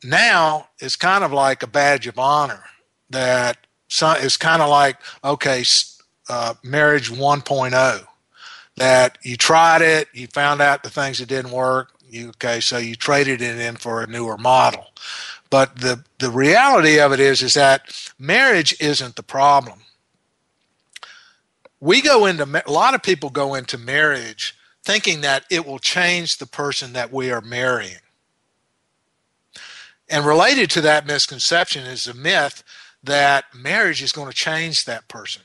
Now 0.03 0.69
it's 0.79 0.95
kind 0.95 1.23
of 1.23 1.31
like 1.31 1.61
a 1.61 1.67
badge 1.67 2.07
of 2.07 2.17
honor 2.17 2.63
that 3.09 3.57
it's 3.89 4.37
kind 4.37 4.61
of 4.61 4.69
like 4.69 4.97
okay, 5.23 5.63
uh, 6.31 6.53
marriage 6.63 7.11
1.0 7.11 8.07
that 8.77 9.17
you 9.21 9.35
tried 9.35 9.81
it, 9.81 10.07
you 10.13 10.27
found 10.27 10.61
out 10.61 10.81
the 10.81 10.89
things 10.89 11.19
that 11.19 11.27
didn't 11.27 11.51
work. 11.51 11.91
You, 12.09 12.29
okay, 12.29 12.61
so 12.61 12.77
you 12.77 12.95
traded 12.95 13.41
it 13.41 13.59
in 13.59 13.75
for 13.75 14.01
a 14.01 14.07
newer 14.07 14.37
model. 14.37 14.87
But 15.49 15.75
the 15.75 16.05
the 16.19 16.31
reality 16.31 16.99
of 16.99 17.11
it 17.11 17.19
is 17.19 17.41
is 17.41 17.55
that 17.55 17.93
marriage 18.17 18.73
isn't 18.79 19.17
the 19.17 19.23
problem. 19.23 19.79
We 21.81 22.01
go 22.01 22.25
into 22.25 22.63
a 22.65 22.71
lot 22.71 22.95
of 22.95 23.03
people 23.03 23.29
go 23.29 23.53
into 23.53 23.77
marriage 23.77 24.55
thinking 24.83 25.21
that 25.21 25.45
it 25.51 25.65
will 25.65 25.79
change 25.79 26.37
the 26.37 26.45
person 26.45 26.93
that 26.93 27.11
we 27.11 27.29
are 27.29 27.41
marrying. 27.41 27.99
And 30.09 30.25
related 30.25 30.69
to 30.71 30.81
that 30.81 31.05
misconception 31.05 31.85
is 31.85 32.05
the 32.05 32.13
myth 32.13 32.63
that 33.03 33.53
marriage 33.53 34.01
is 34.01 34.13
going 34.13 34.29
to 34.29 34.35
change 34.35 34.85
that 34.85 35.07
person. 35.09 35.41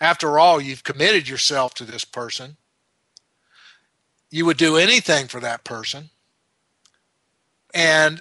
After 0.00 0.38
all, 0.38 0.60
you've 0.60 0.84
committed 0.84 1.28
yourself 1.28 1.74
to 1.74 1.84
this 1.84 2.04
person. 2.04 2.56
You 4.30 4.44
would 4.46 4.56
do 4.56 4.76
anything 4.76 5.28
for 5.28 5.40
that 5.40 5.64
person. 5.64 6.10
And 7.72 8.20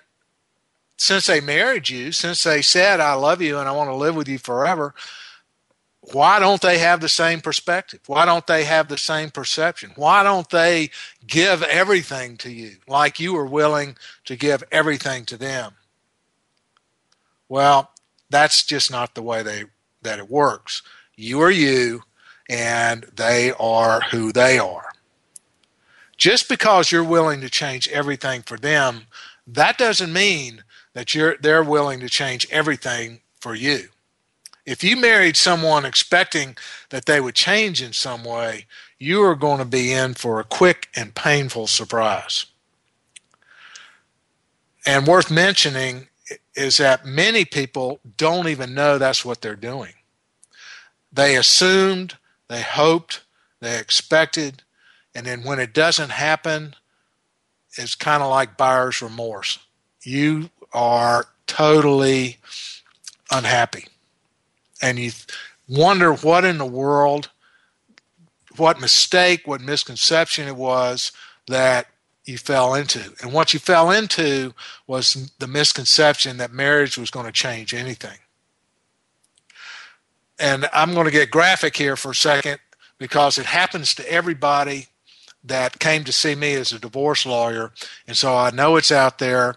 since 0.98 1.28
they 1.28 1.42
married 1.42 1.90
you, 1.90 2.12
since 2.12 2.44
they 2.44 2.62
said, 2.62 3.00
I 3.00 3.14
love 3.14 3.42
you 3.42 3.58
and 3.58 3.68
I 3.68 3.74
want 3.74 3.90
to 3.90 3.96
live 3.96 4.16
with 4.16 4.28
you 4.28 4.38
forever, 4.38 4.94
why 6.14 6.40
don't 6.40 6.62
they 6.62 6.78
have 6.78 7.02
the 7.02 7.10
same 7.10 7.42
perspective? 7.42 8.02
Why 8.06 8.26
don't 8.26 8.46
they 8.46 8.64
have 8.66 8.88
the 8.88 8.98
same 8.98 9.32
perception? 9.32 9.92
Why 9.96 10.24
don't 10.24 10.50
they 10.50 10.92
give 11.26 11.64
everything 11.64 12.38
to 12.38 12.52
you 12.52 12.78
like 12.88 13.20
you 13.20 13.34
were 13.34 13.46
willing 13.46 13.98
to 14.26 14.36
give 14.36 14.64
everything 14.72 15.26
to 15.26 15.38
them? 15.38 15.74
Well, 17.50 17.92
that's 18.30 18.64
just 18.64 18.92
not 18.92 19.16
the 19.16 19.24
way 19.24 19.42
they 19.44 19.66
that 20.02 20.20
it 20.20 20.30
works. 20.30 20.84
You 21.16 21.42
are 21.42 21.52
you, 21.52 22.04
and 22.50 23.06
they 23.16 23.52
are 23.60 24.02
who 24.12 24.32
they 24.32 24.60
are. 24.60 24.92
Just 26.18 26.48
because 26.48 26.92
you're 26.92 27.04
willing 27.04 27.42
to 27.42 27.50
change 27.50 27.88
everything 27.90 28.42
for 28.42 28.58
them, 28.58 29.08
that 29.48 29.78
doesn't 29.78 30.12
mean 30.14 30.64
that 30.94 31.14
you're 31.14 31.38
they're 31.38 31.64
willing 31.64 32.00
to 32.00 32.10
change 32.10 32.48
everything 32.50 33.22
for 33.40 33.54
you. 33.54 33.90
If 34.66 34.84
you 34.84 34.98
married 34.98 35.38
someone 35.38 35.86
expecting 35.86 36.58
that 36.90 37.06
they 37.06 37.22
would 37.22 37.36
change 37.36 37.82
in 37.82 37.94
some 37.94 38.24
way, 38.24 38.66
you 38.98 39.22
are 39.24 39.36
going 39.36 39.60
to 39.60 39.66
be 39.66 39.92
in 39.92 40.16
for 40.16 40.40
a 40.40 40.44
quick 40.44 40.88
and 40.96 41.14
painful 41.14 41.68
surprise. 41.68 42.48
And 44.88 45.06
worth 45.06 45.30
mentioning 45.30 46.08
is 46.56 46.78
that 46.78 47.06
many 47.06 47.46
people 47.46 48.00
don't 48.18 48.48
even 48.48 48.74
know 48.74 48.98
that's 48.98 49.24
what 49.24 49.42
they're 49.42 49.56
doing. 49.56 49.94
They 51.16 51.38
assumed, 51.38 52.18
they 52.50 52.62
hoped, 52.62 53.24
they 53.62 53.80
expected, 53.80 54.64
and 55.16 55.26
then 55.26 55.44
when 55.44 55.60
it 55.60 55.74
doesn't 55.74 56.10
happen, 56.10 56.76
it's 57.78 57.96
kind 57.96 58.22
of 58.22 58.30
like 58.30 58.58
buyer's 58.58 59.02
remorse. 59.02 59.60
You 60.04 60.50
are 60.74 61.28
totally 61.48 62.38
unhappy. 63.32 63.86
And 64.82 65.00
you 65.00 65.12
wonder 65.70 66.14
what 66.14 66.44
in 66.44 66.58
the 66.58 66.66
world, 66.66 67.30
what 68.58 68.82
mistake, 68.82 69.48
what 69.48 69.62
misconception 69.62 70.50
it 70.50 70.58
was 70.58 71.14
that 71.48 71.88
you 72.26 72.38
fell 72.38 72.74
into. 72.74 73.14
And 73.22 73.32
what 73.32 73.54
you 73.54 73.60
fell 73.60 73.90
into 73.90 74.54
was 74.86 75.32
the 75.40 75.48
misconception 75.48 76.36
that 76.38 76.52
marriage 76.52 76.98
was 76.98 77.10
going 77.10 77.26
to 77.26 77.32
change 77.32 77.74
anything 77.74 78.18
and 80.40 80.68
I'm 80.74 80.94
going 80.94 81.06
to 81.06 81.12
get 81.12 81.32
graphic 81.32 81.78
here 81.78 81.96
for 81.96 82.12
a 82.12 82.16
second 82.16 82.60
because 82.98 83.38
it 83.38 83.46
happens 83.46 83.94
to 83.96 84.12
everybody 84.12 84.88
that 85.44 85.80
came 85.80 86.04
to 86.04 86.12
see 86.12 86.36
me 86.36 86.54
as 86.54 86.72
a 86.72 86.80
divorce 86.80 87.26
lawyer. 87.26 87.72
And 88.08 88.18
so 88.18 88.36
I 88.36 88.52
know 88.52 88.76
it's 88.78 88.92
out 88.92 89.20
there. 89.20 89.56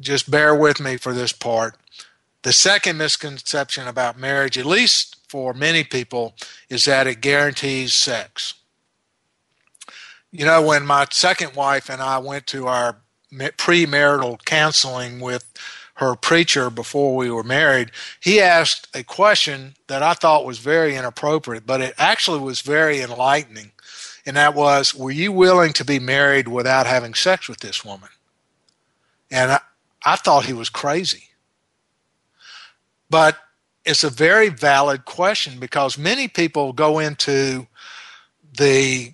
Just 0.00 0.30
bear 0.30 0.54
with 0.54 0.80
me 0.80 0.96
for 0.96 1.12
this 1.12 1.32
part. 1.32 1.76
The 2.42 2.52
second 2.52 2.98
misconception 2.98 3.86
about 3.86 4.18
marriage, 4.18 4.58
at 4.58 4.66
least 4.66 5.16
for 5.28 5.54
many 5.54 5.84
people 5.84 6.34
is 6.68 6.84
that 6.86 7.06
it 7.06 7.20
guarantees 7.20 7.94
sex. 7.94 8.54
You 10.32 10.44
know, 10.44 10.60
when 10.62 10.84
my 10.84 11.06
second 11.10 11.54
wife 11.54 11.88
and 11.88 12.02
I 12.02 12.18
went 12.18 12.46
to 12.48 12.66
our 12.66 12.96
premarital 13.32 14.44
counseling 14.44 15.20
with 15.20 15.44
her 16.02 16.16
preacher 16.16 16.70
before 16.70 17.16
we 17.16 17.30
were 17.30 17.42
married, 17.42 17.90
he 18.20 18.40
asked 18.40 18.88
a 18.94 19.02
question 19.02 19.74
that 19.86 20.02
I 20.02 20.14
thought 20.14 20.44
was 20.44 20.58
very 20.58 20.96
inappropriate, 20.96 21.66
but 21.66 21.80
it 21.80 21.94
actually 21.98 22.40
was 22.40 22.60
very 22.60 23.00
enlightening. 23.00 23.72
And 24.26 24.36
that 24.36 24.54
was, 24.54 24.94
Were 24.94 25.10
you 25.10 25.32
willing 25.32 25.72
to 25.74 25.84
be 25.84 25.98
married 25.98 26.48
without 26.48 26.86
having 26.86 27.14
sex 27.14 27.48
with 27.48 27.60
this 27.60 27.84
woman? 27.84 28.08
And 29.30 29.52
I, 29.52 29.60
I 30.04 30.16
thought 30.16 30.44
he 30.44 30.52
was 30.52 30.68
crazy. 30.68 31.30
But 33.08 33.38
it's 33.84 34.04
a 34.04 34.10
very 34.10 34.48
valid 34.48 35.04
question 35.04 35.58
because 35.58 35.98
many 35.98 36.28
people 36.28 36.72
go 36.72 36.98
into 36.98 37.66
the 38.56 39.12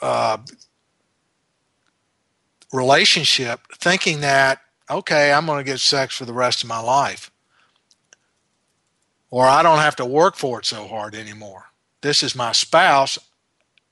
uh, 0.00 0.38
relationship 2.72 3.60
thinking 3.78 4.20
that, 4.20 4.60
okay, 4.94 5.32
I'm 5.32 5.46
going 5.46 5.58
to 5.58 5.70
get 5.70 5.80
sex 5.80 6.16
for 6.16 6.24
the 6.24 6.32
rest 6.32 6.62
of 6.62 6.68
my 6.68 6.80
life. 6.80 7.30
Or 9.30 9.46
I 9.46 9.62
don't 9.62 9.78
have 9.78 9.96
to 9.96 10.04
work 10.04 10.36
for 10.36 10.60
it 10.60 10.66
so 10.66 10.86
hard 10.86 11.14
anymore. 11.14 11.64
This 12.02 12.22
is 12.22 12.36
my 12.36 12.52
spouse. 12.52 13.18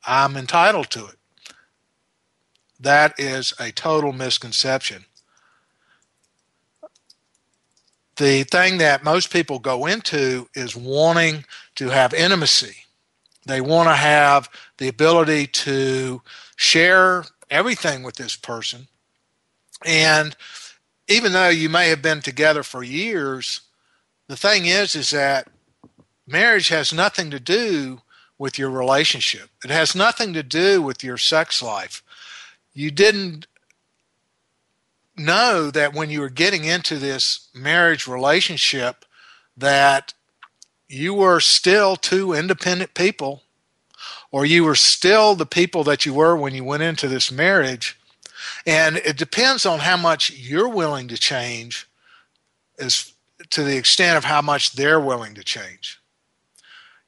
I'm 0.07 0.37
entitled 0.37 0.91
to 0.91 1.07
it. 1.07 1.17
That 2.79 3.19
is 3.19 3.55
a 3.59 3.71
total 3.73 4.13
misconception. 4.13 5.05
The 8.17 8.45
thing 8.45 8.79
that 8.79 9.03
most 9.03 9.33
people 9.33 9.59
go 9.59 9.87
into 9.87 10.49
is 10.55 10.77
wanting 10.77 11.45
to 11.77 11.89
have 11.89 12.13
intimacy. 12.13 12.77
They 13.47 13.61
want 13.61 13.89
to 13.89 13.95
have 13.95 14.49
the 14.79 14.89
ability 14.89 15.49
to 15.49 16.23
share 16.57 17.25
everything 17.51 18.03
with 18.03 18.17
this 18.17 18.37
person. 18.37 18.87
And 19.85 20.37
even 21.13 21.33
though 21.33 21.49
you 21.49 21.69
may 21.69 21.89
have 21.89 22.03
been 22.03 22.21
together 22.21 22.63
for 22.63 22.83
years, 22.83 23.63
the 24.29 24.37
thing 24.37 24.67
is 24.67 24.95
is 24.95 25.11
that 25.11 25.49
marriage 26.27 26.69
has 26.69 26.93
nothing 26.93 27.31
to 27.31 27.41
do 27.41 28.01
with 28.39 28.59
your 28.59 28.71
relationship. 28.71 29.51
It 29.65 29.71
has 29.71 29.95
nothing 29.95 30.33
to 30.33 30.43
do 30.43 30.83
with 30.83 31.05
your 31.05 31.19
sex 31.19 31.63
life. 31.63 32.03
You 32.75 32.91
didn't 32.91 33.47
know 35.17 35.71
that 35.71 35.95
when 35.95 36.11
you 36.11 36.21
were 36.21 36.31
getting 36.31 36.65
into 36.65 36.97
this 36.97 37.49
marriage 37.55 38.07
relationship 38.07 39.05
that 39.57 40.15
you 40.89 41.15
were 41.15 41.41
still 41.41 41.97
two 41.97 42.33
independent 42.33 42.95
people 42.95 43.43
or 44.31 44.47
you 44.47 44.65
were 44.65 44.75
still 44.75 45.35
the 45.35 45.47
people 45.47 45.85
that 45.85 46.07
you 46.07 46.15
were 46.15 46.37
when 46.37 46.55
you 46.55 46.65
went 46.65 46.83
into 46.83 47.07
this 47.07 47.31
marriage. 47.31 47.99
And 48.67 48.97
it 48.99 49.17
depends 49.17 49.67
on 49.67 49.81
how 49.81 49.97
much 49.97 50.31
you're 50.31 50.69
willing 50.69 51.09
to 51.09 51.17
change 51.17 51.89
as 52.79 53.13
to 53.51 53.63
the 53.63 53.77
extent 53.77 54.17
of 54.17 54.25
how 54.25 54.43
much 54.43 54.73
they're 54.73 55.01
willing 55.01 55.35
to 55.35 55.45
change. 55.45 56.01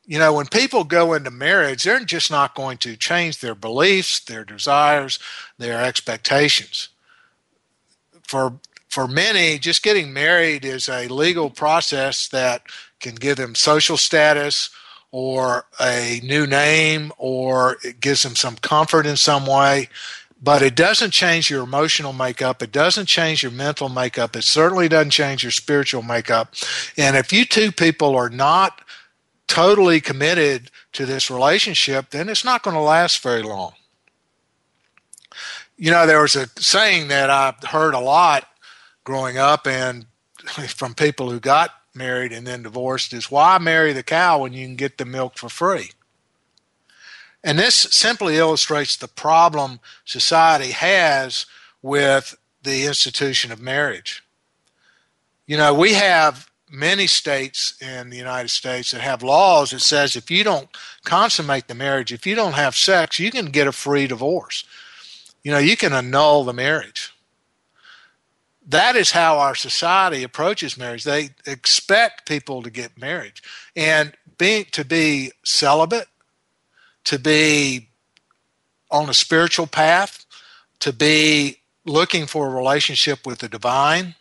You 0.06 0.18
know, 0.18 0.34
when 0.34 0.46
people 0.46 0.84
go 0.84 1.14
into 1.14 1.30
marriage, 1.30 1.84
they're 1.84 2.04
just 2.04 2.30
not 2.30 2.54
going 2.54 2.78
to 2.78 2.96
change 2.96 3.40
their 3.40 3.54
beliefs, 3.54 4.20
their 4.20 4.44
desires, 4.44 5.18
their 5.58 5.82
expectations. 5.82 6.88
For 8.26 8.58
for 8.88 9.08
many, 9.08 9.58
just 9.58 9.82
getting 9.82 10.12
married 10.12 10.64
is 10.64 10.88
a 10.88 11.08
legal 11.08 11.50
process 11.50 12.28
that 12.28 12.62
can 13.00 13.16
give 13.16 13.36
them 13.36 13.56
social 13.56 13.96
status 13.96 14.70
or 15.10 15.66
a 15.80 16.20
new 16.22 16.46
name 16.46 17.12
or 17.18 17.76
it 17.82 18.00
gives 18.00 18.22
them 18.22 18.36
some 18.36 18.54
comfort 18.56 19.04
in 19.04 19.16
some 19.16 19.46
way 19.46 19.88
but 20.44 20.60
it 20.60 20.74
doesn't 20.74 21.12
change 21.12 21.48
your 21.48 21.62
emotional 21.62 22.12
makeup. 22.12 22.62
It 22.62 22.70
doesn't 22.70 23.06
change 23.06 23.42
your 23.42 23.50
mental 23.50 23.88
makeup. 23.88 24.36
It 24.36 24.45
certainly 24.45 24.88
doesn't 24.88 25.10
change 25.10 25.42
your 25.42 25.50
spiritual 25.50 26.02
makeup. 26.02 26.54
And 26.99 27.16
if 27.16 27.32
you 27.32 27.47
two 27.47 27.73
people 27.73 28.14
are 28.14 28.28
not 28.28 28.82
totally 29.47 30.02
committed 30.02 30.71
to 30.92 31.06
this 31.06 31.30
relationship, 31.30 32.10
then 32.10 32.28
it's 32.28 32.45
not 32.45 32.62
going 32.62 32.76
to 32.76 32.80
last 32.80 33.23
very 33.23 33.42
long. 33.42 33.73
You 35.78 35.90
know, 35.90 36.06
there 36.06 36.21
was 36.21 36.36
a 36.36 36.47
saying 36.58 37.08
that 37.08 37.30
I 37.30 37.54
heard 37.66 37.95
a 37.95 38.00
lot 38.00 38.47
growing 39.02 39.38
up 39.38 39.66
and 39.66 40.04
from 40.69 40.95
people 40.95 41.30
who 41.30 41.40
got 41.40 41.71
married 41.95 42.32
and 42.32 42.47
then 42.47 42.64
divorced 42.64 43.14
is 43.14 43.30
why 43.30 43.56
marry 43.56 43.95
the 43.95 44.02
cow 44.02 44.42
when 44.42 44.52
you 44.52 44.66
can 44.66 44.76
get 44.76 44.99
the 44.99 45.06
milk 45.06 45.38
for 45.38 45.49
free? 45.49 45.90
And 47.45 47.59
this 47.59 47.75
simply 47.75 48.37
illustrates 48.37 48.97
the 48.97 49.07
problem 49.07 49.78
society 50.04 50.73
has 50.73 51.47
with 51.83 52.37
the 52.63 52.87
institution 52.87 53.52
of 53.52 53.61
marriage. 53.61 54.25
You 55.47 55.57
know, 55.57 55.73
we 55.73 55.93
have 55.93 56.50
many 56.69 57.07
states 57.07 57.75
in 57.80 58.11
the 58.11 58.17
United 58.17 58.49
States 58.49 58.91
that 58.91 59.02
have 59.02 59.23
laws 59.23 59.71
that 59.71 59.80
says 59.80 60.17
if 60.17 60.30
you 60.30 60.43
don't 60.43 60.69
consummate 61.04 61.69
the 61.69 61.75
marriage, 61.75 62.13
if 62.13 62.26
you 62.26 62.35
don't 62.35 62.54
have 62.54 62.75
sex, 62.75 63.21
you 63.21 63.30
can 63.30 63.47
get 63.47 63.69
a 63.69 63.73
free 63.73 64.09
divorce. 64.09 64.65
You 65.45 65.52
know, 65.52 65.59
you 65.59 65.76
can 65.76 65.93
annul 65.93 66.45
the 66.45 66.54
marriage 66.54 67.15
that 68.67 68.97
is 68.97 69.11
how 69.11 69.39
our 69.39 69.54
society 69.54 70.23
approaches 70.23 70.78
marriage. 70.78 71.04
They 71.04 71.30
expect 71.47 72.26
people 72.26 72.63
to 72.63 72.71
get 72.71 72.99
married 72.99 73.35
and 73.76 74.15
being 74.39 74.67
to 74.73 74.85
be 74.85 75.33
celibate, 75.45 76.09
to 77.04 77.19
be 77.19 77.88
on 78.90 79.08
a 79.08 79.14
spiritual 79.14 79.67
path, 79.67 80.25
to 80.80 80.93
be 80.93 81.58
looking 81.84 82.26
for 82.26 82.47
a 82.47 82.54
relationship 82.54 83.26
with 83.26 83.38
the 83.38 83.49
divine 83.49 84.14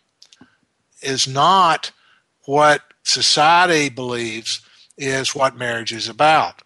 is 1.02 1.26
not 1.26 1.92
what 2.46 2.82
society 3.02 3.88
believes 3.88 4.60
is 4.96 5.34
what 5.34 5.56
marriage 5.56 5.92
is 5.92 6.08
about. 6.08 6.62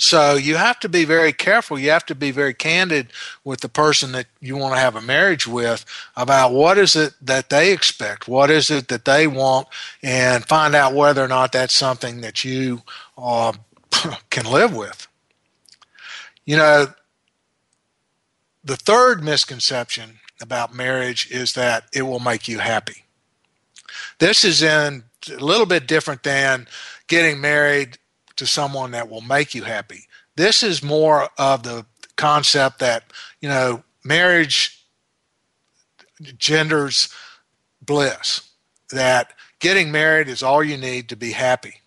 So 0.00 0.36
you 0.36 0.54
have 0.56 0.78
to 0.80 0.88
be 0.88 1.04
very 1.04 1.32
careful. 1.32 1.76
You 1.76 1.90
have 1.90 2.06
to 2.06 2.14
be 2.14 2.30
very 2.30 2.54
candid 2.54 3.08
with 3.42 3.60
the 3.60 3.68
person 3.68 4.12
that 4.12 4.26
you 4.40 4.56
want 4.56 4.74
to 4.74 4.80
have 4.80 4.94
a 4.94 5.00
marriage 5.00 5.46
with 5.48 5.84
about 6.16 6.52
what 6.52 6.78
is 6.78 6.94
it 6.94 7.14
that 7.20 7.50
they 7.50 7.72
expect, 7.72 8.28
what 8.28 8.48
is 8.48 8.70
it 8.70 8.86
that 8.88 9.04
they 9.04 9.26
want, 9.26 9.66
and 10.00 10.46
find 10.46 10.76
out 10.76 10.94
whether 10.94 11.22
or 11.22 11.28
not 11.28 11.50
that's 11.50 11.74
something 11.74 12.20
that 12.20 12.44
you 12.44 12.82
uh, 13.16 13.52
can 14.30 14.44
live 14.44 14.74
with. 14.74 15.06
You 16.44 16.56
know, 16.56 16.86
the 18.64 18.76
third 18.76 19.22
misconception 19.22 20.18
about 20.40 20.74
marriage 20.74 21.30
is 21.30 21.54
that 21.54 21.84
it 21.92 22.02
will 22.02 22.20
make 22.20 22.48
you 22.48 22.58
happy. 22.58 23.04
This 24.18 24.44
is 24.44 24.62
in 24.62 25.04
a 25.30 25.36
little 25.36 25.66
bit 25.66 25.86
different 25.86 26.22
than 26.22 26.66
getting 27.06 27.40
married 27.40 27.98
to 28.36 28.46
someone 28.46 28.92
that 28.92 29.08
will 29.08 29.20
make 29.20 29.54
you 29.54 29.64
happy. 29.64 30.06
This 30.36 30.62
is 30.62 30.82
more 30.82 31.28
of 31.38 31.62
the 31.62 31.84
concept 32.16 32.78
that, 32.78 33.04
you 33.40 33.48
know, 33.48 33.82
marriage 34.04 34.84
genders 36.36 37.08
bliss, 37.82 38.48
that 38.90 39.32
getting 39.58 39.90
married 39.90 40.28
is 40.28 40.42
all 40.42 40.62
you 40.62 40.76
need 40.76 41.08
to 41.08 41.16
be 41.16 41.32
happy. 41.32 41.80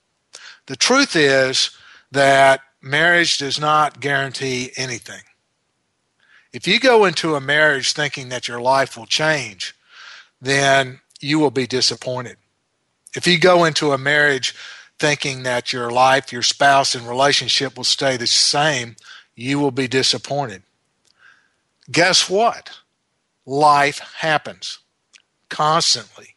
The 0.68 0.76
truth 0.76 1.16
is 1.16 1.72
that 2.12 2.62
marriage 2.82 3.38
does 3.38 3.60
not 3.60 4.00
guarantee 4.00 4.72
anything. 4.76 5.22
If 6.54 6.68
you 6.68 6.80
go 6.80 7.06
into 7.06 7.36
a 7.36 7.42
marriage 7.42 7.94
thinking 7.94 8.30
that 8.30 8.48
your 8.48 8.60
life 8.60 8.98
will 8.98 9.06
change, 9.06 9.74
then 10.42 11.00
you 11.22 11.40
will 11.40 11.52
be 11.52 11.68
disappointed. 11.68 12.38
If 13.16 13.28
you 13.28 13.40
go 13.40 13.64
into 13.64 13.92
a 13.92 13.98
marriage 13.98 14.56
thinking 15.00 15.44
that 15.44 15.72
your 15.72 15.90
life, 15.92 16.32
your 16.32 16.42
spouse, 16.42 16.94
and 16.94 17.08
relationship 17.08 17.78
will 17.78 17.84
stay 17.84 18.18
the 18.18 18.28
same, 18.28 18.96
you 19.36 19.60
will 19.60 19.72
be 19.72 19.88
disappointed. 19.88 20.64
Guess 21.90 22.30
what? 22.30 22.72
Life 23.46 24.00
happens 24.20 24.80
constantly. 25.50 26.36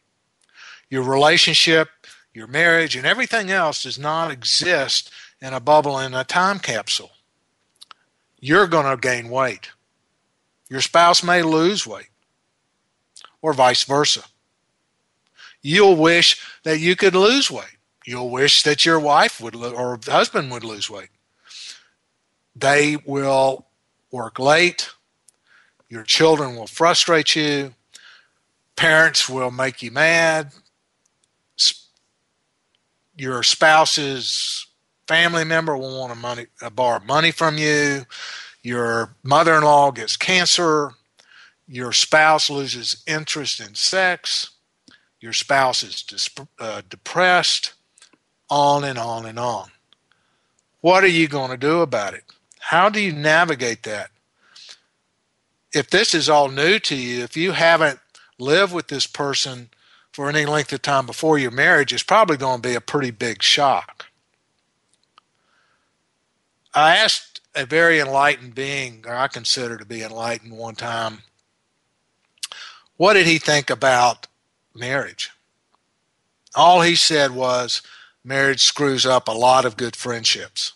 Your 0.89 1.03
relationship, 1.03 1.89
your 2.33 2.47
marriage, 2.47 2.95
and 2.95 3.05
everything 3.05 3.51
else 3.51 3.83
does 3.83 3.99
not 3.99 4.31
exist 4.31 5.11
in 5.45 5.53
a 5.53 5.59
bubble 5.59 5.99
in 5.99 6.15
a 6.15 6.23
time 6.23 6.57
capsule. 6.57 7.11
You're 8.39 8.65
going 8.65 8.89
to 8.89 8.99
gain 8.99 9.29
weight. 9.29 9.69
Your 10.69 10.81
spouse 10.81 11.23
may 11.23 11.43
lose 11.43 11.85
weight, 11.85 12.09
or 13.43 13.53
vice 13.53 13.83
versa. 13.83 14.23
You'll 15.61 15.97
wish 15.97 16.41
that 16.63 16.79
you 16.79 16.95
could 16.95 17.13
lose 17.13 17.51
weight. 17.51 17.77
You'll 18.07 18.31
wish 18.31 18.63
that 18.63 18.85
your 18.85 18.99
wife 18.99 19.39
would 19.39 19.53
lo- 19.53 19.73
or 19.73 19.99
husband 20.07 20.49
would 20.49 20.63
lose 20.63 20.89
weight. 20.89 21.09
They 22.55 22.97
will 23.05 23.67
work 24.11 24.39
late. 24.39 24.89
Your 25.89 26.03
children 26.03 26.55
will 26.55 26.67
frustrate 26.67 27.35
you. 27.35 27.75
Parents 28.75 29.29
will 29.29 29.51
make 29.51 29.83
you 29.83 29.91
mad. 29.91 30.51
your 33.17 33.43
spouse's 33.43 34.64
family 35.07 35.43
member 35.43 35.77
will 35.77 35.99
want 35.99 36.13
to 36.13 36.19
money, 36.19 36.47
uh, 36.61 36.69
borrow 36.69 37.03
money 37.05 37.31
from 37.31 37.57
you. 37.57 38.05
Your 38.63 39.15
mother 39.23 39.55
in 39.55 39.63
law 39.63 39.91
gets 39.91 40.17
cancer. 40.17 40.91
Your 41.67 41.91
spouse 41.91 42.49
loses 42.49 43.03
interest 43.07 43.59
in 43.59 43.75
sex. 43.75 44.51
Your 45.19 45.33
spouse 45.33 45.83
is 45.83 46.03
disp- 46.03 46.47
uh, 46.59 46.81
depressed. 46.89 47.73
On 48.49 48.83
and 48.83 48.99
on 48.99 49.25
and 49.25 49.39
on. 49.39 49.69
What 50.81 51.03
are 51.03 51.07
you 51.07 51.27
going 51.27 51.49
to 51.49 51.57
do 51.57 51.81
about 51.81 52.13
it? 52.13 52.23
How 52.59 52.89
do 52.89 53.01
you 53.01 53.11
navigate 53.11 53.83
that? 53.83 54.11
If 55.73 55.89
this 55.89 56.13
is 56.13 56.29
all 56.29 56.49
new 56.49 56.77
to 56.79 56.95
you, 56.95 57.23
if 57.23 57.35
you 57.35 57.53
haven't 57.53 57.99
lived 58.37 58.71
with 58.71 58.87
this 58.87 59.07
person 59.07 59.69
for 60.11 60.29
any 60.29 60.45
length 60.45 60.71
of 60.73 60.83
time 60.83 61.07
before 61.07 61.39
your 61.39 61.51
marriage, 61.51 61.91
it's 61.91 62.03
probably 62.03 62.37
going 62.37 62.61
to 62.61 62.69
be 62.69 62.75
a 62.75 62.81
pretty 62.81 63.11
big 63.11 63.41
shock. 63.41 63.94
I 66.75 66.97
asked 66.97 67.39
a 67.55 67.65
very 67.65 67.99
enlightened 67.99 68.53
being, 68.53 69.05
or 69.07 69.15
I 69.15 69.29
consider 69.29 69.77
to 69.77 69.85
be 69.85 70.03
enlightened 70.03 70.51
one 70.51 70.75
time, 70.75 71.19
what 72.97 73.13
did 73.13 73.25
he 73.25 73.37
think 73.37 73.69
about 73.69 74.27
marriage? 74.75 75.31
All 76.53 76.81
he 76.81 76.95
said 76.95 77.31
was, 77.31 77.81
marriage 78.25 78.61
screws 78.61 79.05
up 79.05 79.27
a 79.27 79.31
lot 79.31 79.63
of 79.63 79.77
good 79.77 79.95
friendships. 79.95 80.73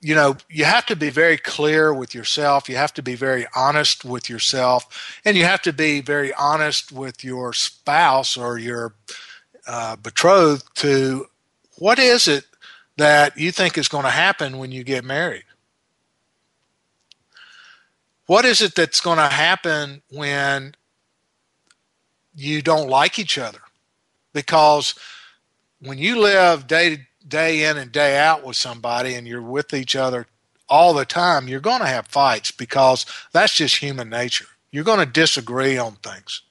You 0.00 0.14
know, 0.14 0.36
you 0.48 0.64
have 0.64 0.86
to 0.86 0.94
be 0.94 1.10
very 1.10 1.36
clear 1.36 1.92
with 1.92 2.14
yourself. 2.14 2.68
You 2.68 2.76
have 2.76 2.94
to 2.94 3.02
be 3.02 3.16
very 3.16 3.46
honest 3.56 4.04
with 4.04 4.30
yourself. 4.30 5.18
And 5.24 5.36
you 5.36 5.42
have 5.44 5.62
to 5.62 5.72
be 5.72 6.00
very 6.00 6.32
honest 6.34 6.92
with 6.92 7.24
your 7.24 7.52
spouse 7.52 8.36
or 8.36 8.58
your 8.58 8.94
uh, 9.66 9.96
betrothed 9.96 10.68
to 10.76 11.26
what 11.78 11.98
is 11.98 12.26
it 12.28 12.44
that 12.96 13.36
you 13.36 13.52
think 13.52 13.76
is 13.76 13.88
going 13.88 14.04
to 14.04 14.10
happen 14.10 14.58
when 14.58 14.72
you 14.72 14.84
get 14.84 15.04
married? 15.04 15.44
What 18.26 18.44
is 18.44 18.60
it 18.60 18.74
that's 18.74 19.00
going 19.00 19.18
to 19.18 19.28
happen 19.28 20.02
when 20.10 20.74
you 22.34 22.60
don't 22.60 22.88
like 22.88 23.18
each 23.18 23.38
other? 23.38 23.60
Because 24.32 24.94
when 25.80 25.98
you 25.98 26.20
live 26.20 26.66
day 26.66 27.06
day 27.26 27.64
in 27.64 27.76
and 27.76 27.90
day 27.90 28.18
out 28.18 28.44
with 28.44 28.56
somebody 28.56 29.14
and 29.14 29.26
you're 29.26 29.42
with 29.42 29.74
each 29.74 29.96
other 29.96 30.26
all 30.68 30.94
the 30.94 31.04
time, 31.04 31.48
you're 31.48 31.60
going 31.60 31.80
to 31.80 31.86
have 31.86 32.06
fights 32.06 32.50
because 32.50 33.06
that's 33.32 33.54
just 33.54 33.76
human 33.76 34.08
nature. 34.08 34.46
You're 34.70 34.84
going 34.84 35.00
to 35.00 35.06
disagree 35.06 35.78
on 35.78 35.96
things. 35.96 36.42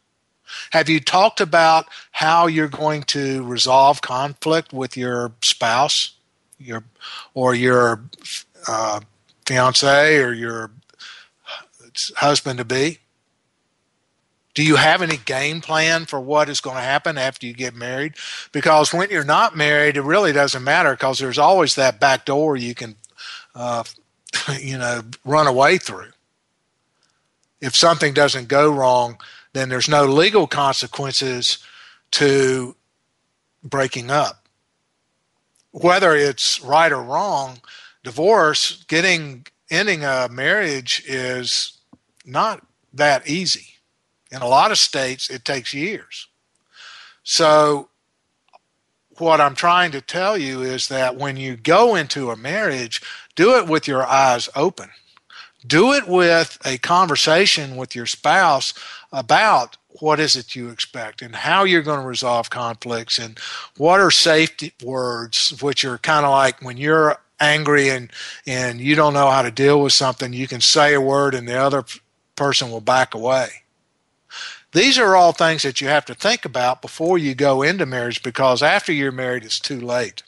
Have 0.71 0.89
you 0.89 0.99
talked 0.99 1.41
about 1.41 1.87
how 2.11 2.47
you're 2.47 2.67
going 2.67 3.03
to 3.03 3.43
resolve 3.43 4.01
conflict 4.01 4.73
with 4.73 4.97
your 4.97 5.33
spouse, 5.41 6.15
your 6.59 6.83
or 7.33 7.55
your 7.55 8.03
uh, 8.67 9.01
fiance 9.45 10.17
or 10.17 10.33
your 10.33 10.71
husband 12.17 12.59
to 12.59 12.65
be? 12.65 12.99
Do 14.53 14.63
you 14.63 14.77
have 14.77 15.01
any 15.01 15.17
game 15.17 15.59
plan 15.59 16.05
for 16.05 16.19
what 16.19 16.47
is 16.47 16.61
going 16.61 16.77
to 16.77 16.81
happen 16.81 17.17
after 17.17 17.45
you 17.45 17.53
get 17.53 17.75
married? 17.75 18.13
Because 18.53 18.93
when 18.93 19.09
you're 19.09 19.25
not 19.25 19.55
married, 19.55 19.97
it 19.97 20.01
really 20.01 20.31
doesn't 20.31 20.63
matter 20.63 20.91
because 20.91 21.19
there's 21.19 21.37
always 21.37 21.75
that 21.75 21.99
back 21.99 22.23
door 22.23 22.55
you 22.55 22.73
can, 22.73 22.95
uh, 23.53 23.83
you 24.61 24.77
know, 24.77 25.01
run 25.25 25.45
away 25.45 25.77
through. 25.77 26.11
If 27.59 27.75
something 27.75 28.13
doesn't 28.13 28.47
go 28.47 28.71
wrong, 28.71 29.17
then 29.55 29.69
there's 29.69 29.87
no 29.87 30.03
legal 30.05 30.47
consequences 30.47 31.59
to 32.11 32.75
breaking 33.63 34.11
up. 34.11 34.49
Whether 35.71 36.13
it's 36.13 36.61
right 36.61 36.91
or 36.91 37.01
wrong, 37.01 37.61
divorce, 38.03 38.83
getting 38.89 39.47
ending 39.69 40.03
a 40.03 40.27
marriage 40.29 41.03
is 41.07 41.77
not 42.25 42.67
that 42.93 43.29
easy. 43.29 43.75
In 44.29 44.41
a 44.41 44.47
lot 44.47 44.71
of 44.71 44.77
states, 44.77 45.29
it 45.29 45.45
takes 45.45 45.73
years. 45.73 46.27
So, 47.23 47.87
what 49.17 49.39
I'm 49.39 49.55
trying 49.55 49.91
to 49.91 50.01
tell 50.01 50.37
you 50.37 50.63
is 50.63 50.89
that 50.89 51.15
when 51.15 51.37
you 51.37 51.55
go 51.55 51.95
into 51.95 52.29
a 52.29 52.35
marriage, 52.35 53.01
do 53.35 53.57
it 53.57 53.67
with 53.67 53.87
your 53.87 54.05
eyes 54.05 54.49
open. 54.53 54.89
Do 55.65 55.93
it 55.93 56.07
with 56.07 56.57
a 56.65 56.77
conversation 56.77 57.75
with 57.75 57.95
your 57.95 58.05
spouse 58.05 58.73
about 59.11 59.77
what 60.01 60.19
is 60.19 60.35
it 60.35 60.55
you 60.55 60.69
expect 60.69 61.21
and 61.21 61.35
how 61.35 61.63
you're 61.63 61.81
going 61.81 61.99
to 61.99 62.05
resolve 62.05 62.49
conflicts 62.49 63.17
and 63.17 63.39
what 63.77 63.99
are 63.99 64.11
safety 64.11 64.73
words 64.83 65.61
which 65.61 65.85
are 65.85 65.97
kind 65.99 66.25
of 66.25 66.31
like 66.31 66.61
when 66.61 66.77
you're 66.77 67.17
angry 67.39 67.89
and 67.89 68.11
and 68.45 68.79
you 68.79 68.95
don't 68.95 69.13
know 69.13 69.29
how 69.29 69.41
to 69.41 69.51
deal 69.51 69.81
with 69.81 69.93
something 69.93 70.33
you 70.33 70.47
can 70.47 70.61
say 70.61 70.93
a 70.93 71.01
word 71.01 71.33
and 71.35 71.47
the 71.47 71.55
other 71.55 71.83
person 72.35 72.71
will 72.71 72.81
back 72.81 73.13
away. 73.13 73.47
These 74.71 74.97
are 74.97 75.15
all 75.15 75.31
things 75.31 75.63
that 75.63 75.79
you 75.79 75.87
have 75.87 76.05
to 76.05 76.15
think 76.15 76.43
about 76.43 76.81
before 76.81 77.17
you 77.17 77.33
go 77.33 77.61
into 77.61 77.85
marriage 77.85 78.21
because 78.23 78.61
after 78.61 78.91
you're 78.91 79.11
married 79.11 79.45
it's 79.45 79.59
too 79.59 79.79
late. 79.79 80.23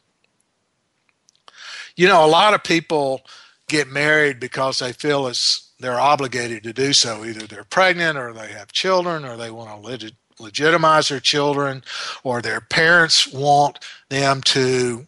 You 1.95 2.07
know 2.07 2.25
a 2.25 2.27
lot 2.27 2.53
of 2.53 2.63
people 2.63 3.21
get 3.67 3.87
married 3.87 4.39
because 4.39 4.79
they 4.79 4.93
feel 4.93 5.27
it's 5.27 5.67
they're 5.79 5.99
obligated 5.99 6.63
to 6.63 6.73
do 6.73 6.93
so. 6.93 7.23
Either 7.23 7.45
they're 7.45 7.63
pregnant 7.63 8.17
or 8.17 8.33
they 8.33 8.51
have 8.51 8.71
children 8.71 9.23
or 9.25 9.37
they 9.37 9.51
want 9.51 9.69
to 9.69 9.87
legit, 9.87 10.13
legitimize 10.39 11.09
their 11.09 11.19
children 11.19 11.83
or 12.23 12.41
their 12.41 12.61
parents 12.61 13.31
want 13.31 13.79
them 14.09 14.41
to 14.41 15.05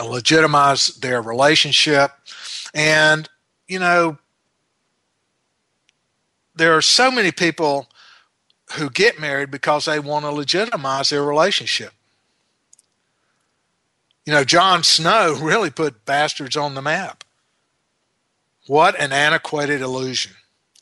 uh, 0.00 0.04
legitimize 0.04 0.88
their 0.96 1.22
relationship. 1.22 2.10
And, 2.74 3.28
you 3.68 3.78
know, 3.78 4.18
there 6.54 6.76
are 6.76 6.82
so 6.82 7.10
many 7.10 7.30
people 7.30 7.88
who 8.74 8.90
get 8.90 9.20
married 9.20 9.50
because 9.50 9.84
they 9.84 10.00
want 10.00 10.24
to 10.24 10.30
legitimize 10.30 11.10
their 11.10 11.22
relationship. 11.22 11.92
You 14.24 14.32
know, 14.32 14.44
Jon 14.44 14.82
Snow 14.82 15.38
really 15.40 15.70
put 15.70 16.04
bastards 16.04 16.56
on 16.56 16.74
the 16.74 16.82
map. 16.82 17.21
What 18.66 18.98
an 18.98 19.12
antiquated 19.12 19.80
illusion. 19.80 20.32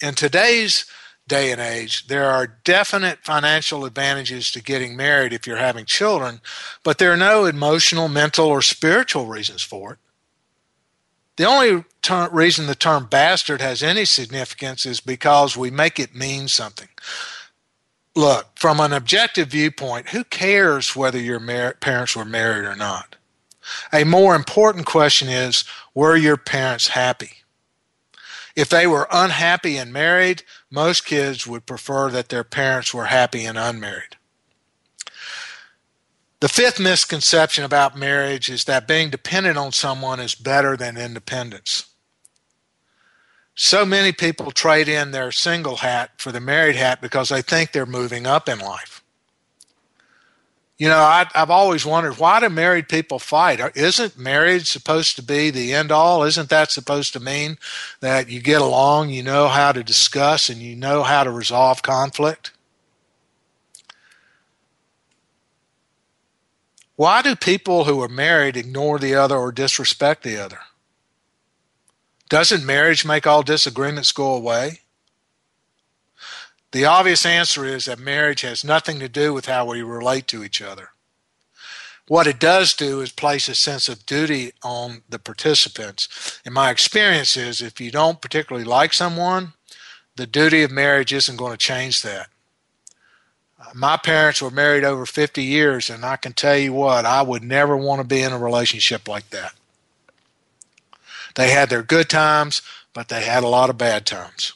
In 0.02 0.14
today's 0.14 0.84
day 1.26 1.50
and 1.52 1.60
age, 1.60 2.08
there 2.08 2.30
are 2.30 2.58
definite 2.64 3.20
financial 3.22 3.84
advantages 3.84 4.50
to 4.52 4.62
getting 4.62 4.96
married 4.96 5.32
if 5.32 5.46
you're 5.46 5.56
having 5.56 5.86
children, 5.86 6.40
but 6.82 6.98
there 6.98 7.12
are 7.12 7.16
no 7.16 7.46
emotional, 7.46 8.08
mental, 8.08 8.46
or 8.46 8.60
spiritual 8.60 9.26
reasons 9.26 9.62
for 9.62 9.92
it. 9.94 9.98
The 11.36 11.44
only 11.44 11.84
ter- 12.02 12.28
reason 12.28 12.66
the 12.66 12.74
term 12.74 13.06
bastard 13.06 13.62
has 13.62 13.82
any 13.82 14.04
significance 14.04 14.84
is 14.84 15.00
because 15.00 15.56
we 15.56 15.70
make 15.70 15.98
it 15.98 16.14
mean 16.14 16.48
something. 16.48 16.88
Look, 18.14 18.48
from 18.56 18.80
an 18.80 18.92
objective 18.92 19.48
viewpoint, 19.48 20.10
who 20.10 20.24
cares 20.24 20.94
whether 20.94 21.18
your 21.18 21.40
mar- 21.40 21.76
parents 21.80 22.14
were 22.14 22.26
married 22.26 22.66
or 22.66 22.76
not? 22.76 23.16
A 23.92 24.04
more 24.04 24.34
important 24.34 24.84
question 24.84 25.28
is 25.28 25.64
were 25.94 26.16
your 26.16 26.36
parents 26.36 26.88
happy? 26.88 27.36
If 28.56 28.68
they 28.68 28.86
were 28.86 29.08
unhappy 29.10 29.76
and 29.76 29.92
married, 29.92 30.42
most 30.70 31.04
kids 31.04 31.46
would 31.46 31.66
prefer 31.66 32.10
that 32.10 32.28
their 32.28 32.44
parents 32.44 32.92
were 32.92 33.06
happy 33.06 33.44
and 33.44 33.56
unmarried. 33.58 34.16
The 36.40 36.48
fifth 36.48 36.80
misconception 36.80 37.64
about 37.64 37.96
marriage 37.96 38.48
is 38.48 38.64
that 38.64 38.88
being 38.88 39.10
dependent 39.10 39.58
on 39.58 39.72
someone 39.72 40.20
is 40.20 40.34
better 40.34 40.76
than 40.76 40.96
independence. 40.96 41.86
So 43.54 43.84
many 43.84 44.12
people 44.12 44.50
trade 44.50 44.88
in 44.88 45.10
their 45.10 45.32
single 45.32 45.76
hat 45.76 46.12
for 46.16 46.32
the 46.32 46.40
married 46.40 46.76
hat 46.76 47.02
because 47.02 47.28
they 47.28 47.42
think 47.42 47.72
they're 47.72 47.84
moving 47.84 48.26
up 48.26 48.48
in 48.48 48.58
life. 48.58 48.99
You 50.80 50.88
know, 50.88 50.96
I, 50.96 51.26
have 51.34 51.50
always 51.50 51.84
wondered 51.84 52.16
why 52.16 52.40
do 52.40 52.48
married 52.48 52.88
people 52.88 53.18
fight? 53.18 53.60
Isn't 53.76 54.16
marriage 54.16 54.66
supposed 54.66 55.14
to 55.16 55.22
be 55.22 55.50
the 55.50 55.74
end 55.74 55.92
all? 55.92 56.22
Isn't 56.22 56.48
that 56.48 56.70
supposed 56.70 57.12
to 57.12 57.20
mean 57.20 57.58
that 58.00 58.30
you 58.30 58.40
get 58.40 58.62
along, 58.62 59.10
you 59.10 59.22
know 59.22 59.48
how 59.48 59.72
to 59.72 59.84
discuss, 59.84 60.48
and 60.48 60.62
you 60.62 60.74
know 60.74 61.02
how 61.02 61.22
to 61.22 61.30
resolve 61.30 61.82
conflict? 61.82 62.52
Why 66.96 67.20
do 67.20 67.36
people 67.36 67.84
who 67.84 68.00
are 68.00 68.08
married 68.08 68.56
ignore 68.56 68.98
the 68.98 69.14
other 69.14 69.36
or 69.36 69.52
disrespect 69.52 70.22
the 70.22 70.38
other? 70.38 70.60
Doesn't 72.30 72.64
marriage 72.64 73.04
make 73.04 73.26
all 73.26 73.42
disagreements 73.42 74.12
go 74.12 74.32
away? 74.32 74.80
The 76.72 76.84
obvious 76.84 77.26
answer 77.26 77.64
is 77.64 77.86
that 77.86 77.98
marriage 77.98 78.42
has 78.42 78.64
nothing 78.64 79.00
to 79.00 79.08
do 79.08 79.34
with 79.34 79.46
how 79.46 79.66
we 79.66 79.82
relate 79.82 80.28
to 80.28 80.44
each 80.44 80.62
other. 80.62 80.90
What 82.06 82.26
it 82.26 82.40
does 82.40 82.74
do 82.74 83.00
is 83.00 83.12
place 83.12 83.48
a 83.48 83.54
sense 83.54 83.88
of 83.88 84.06
duty 84.06 84.52
on 84.62 85.02
the 85.08 85.18
participants. 85.18 86.40
And 86.44 86.54
my 86.54 86.70
experience 86.70 87.36
is 87.36 87.62
if 87.62 87.80
you 87.80 87.90
don't 87.90 88.20
particularly 88.20 88.64
like 88.64 88.92
someone, 88.92 89.52
the 90.16 90.26
duty 90.26 90.62
of 90.62 90.70
marriage 90.70 91.12
isn't 91.12 91.36
going 91.36 91.52
to 91.52 91.56
change 91.56 92.02
that. 92.02 92.28
Uh, 93.60 93.70
my 93.74 93.96
parents 93.96 94.42
were 94.42 94.50
married 94.50 94.84
over 94.84 95.06
50 95.06 95.42
years, 95.42 95.88
and 95.88 96.04
I 96.04 96.16
can 96.16 96.32
tell 96.32 96.56
you 96.56 96.72
what, 96.72 97.04
I 97.04 97.22
would 97.22 97.44
never 97.44 97.76
want 97.76 98.00
to 98.00 98.06
be 98.06 98.22
in 98.22 98.32
a 98.32 98.38
relationship 98.38 99.06
like 99.06 99.30
that. 99.30 99.54
They 101.36 101.50
had 101.50 101.70
their 101.70 101.82
good 101.82 102.08
times, 102.08 102.62
but 102.92 103.08
they 103.08 103.22
had 103.22 103.44
a 103.44 103.48
lot 103.48 103.70
of 103.70 103.78
bad 103.78 104.04
times. 104.04 104.52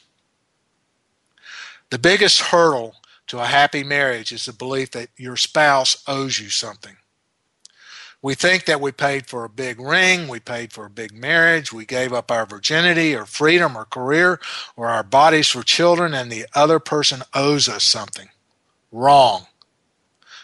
The 1.89 1.99
biggest 1.99 2.41
hurdle 2.41 2.95
to 3.27 3.39
a 3.39 3.45
happy 3.45 3.83
marriage 3.83 4.31
is 4.31 4.45
the 4.45 4.53
belief 4.53 4.91
that 4.91 5.09
your 5.17 5.37
spouse 5.37 6.03
owes 6.07 6.39
you 6.39 6.49
something. 6.49 6.97
We 8.21 8.33
think 8.33 8.65
that 8.65 8.81
we 8.81 8.91
paid 8.91 9.27
for 9.27 9.43
a 9.43 9.49
big 9.49 9.79
ring, 9.79 10.27
we 10.27 10.39
paid 10.39 10.73
for 10.73 10.85
a 10.85 10.89
big 10.89 11.13
marriage, 11.13 11.71
we 11.71 11.85
gave 11.85 12.11
up 12.11 12.31
our 12.31 12.47
virginity 12.47 13.13
or 13.13 13.25
freedom 13.25 13.77
or 13.77 13.85
career 13.85 14.39
or 14.75 14.87
our 14.87 15.03
bodies 15.03 15.49
for 15.49 15.61
children, 15.61 16.15
and 16.15 16.31
the 16.31 16.47
other 16.55 16.79
person 16.79 17.21
owes 17.35 17.69
us 17.69 17.83
something. 17.83 18.29
Wrong. 18.91 19.45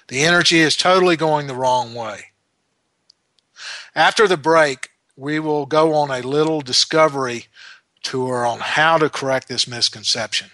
The 0.10 0.22
energy 0.22 0.60
is 0.60 0.76
totally 0.76 1.16
going 1.16 1.48
the 1.48 1.56
wrong 1.56 1.96
way. 1.96 2.26
After 3.96 4.28
the 4.28 4.38
break, 4.38 4.90
we 5.16 5.40
will 5.40 5.66
go 5.66 5.94
on 5.94 6.12
a 6.12 6.22
little 6.22 6.62
discovery 6.62 7.46
tour 8.04 8.46
on 8.46 8.60
how 8.60 9.00
to 9.00 9.10
correct 9.10 9.48
this 9.48 9.68
misconception. 9.68 10.52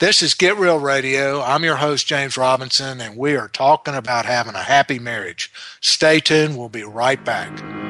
This 0.00 0.22
is 0.22 0.32
Get 0.32 0.56
Real 0.56 0.80
Radio. 0.80 1.42
I'm 1.42 1.62
your 1.62 1.76
host, 1.76 2.06
James 2.06 2.38
Robinson, 2.38 3.02
and 3.02 3.18
we 3.18 3.36
are 3.36 3.48
talking 3.48 3.94
about 3.94 4.24
having 4.24 4.54
a 4.54 4.62
happy 4.62 4.98
marriage. 4.98 5.52
Stay 5.82 6.20
tuned. 6.20 6.56
We'll 6.56 6.70
be 6.70 6.84
right 6.84 7.22
back. 7.22 7.89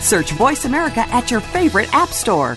Search 0.00 0.32
Voice 0.32 0.64
America 0.64 1.00
at 1.08 1.30
your 1.30 1.40
favorite 1.40 1.92
app 1.94 2.10
store. 2.10 2.56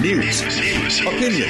News, 0.00 0.40
opinion, 1.00 1.48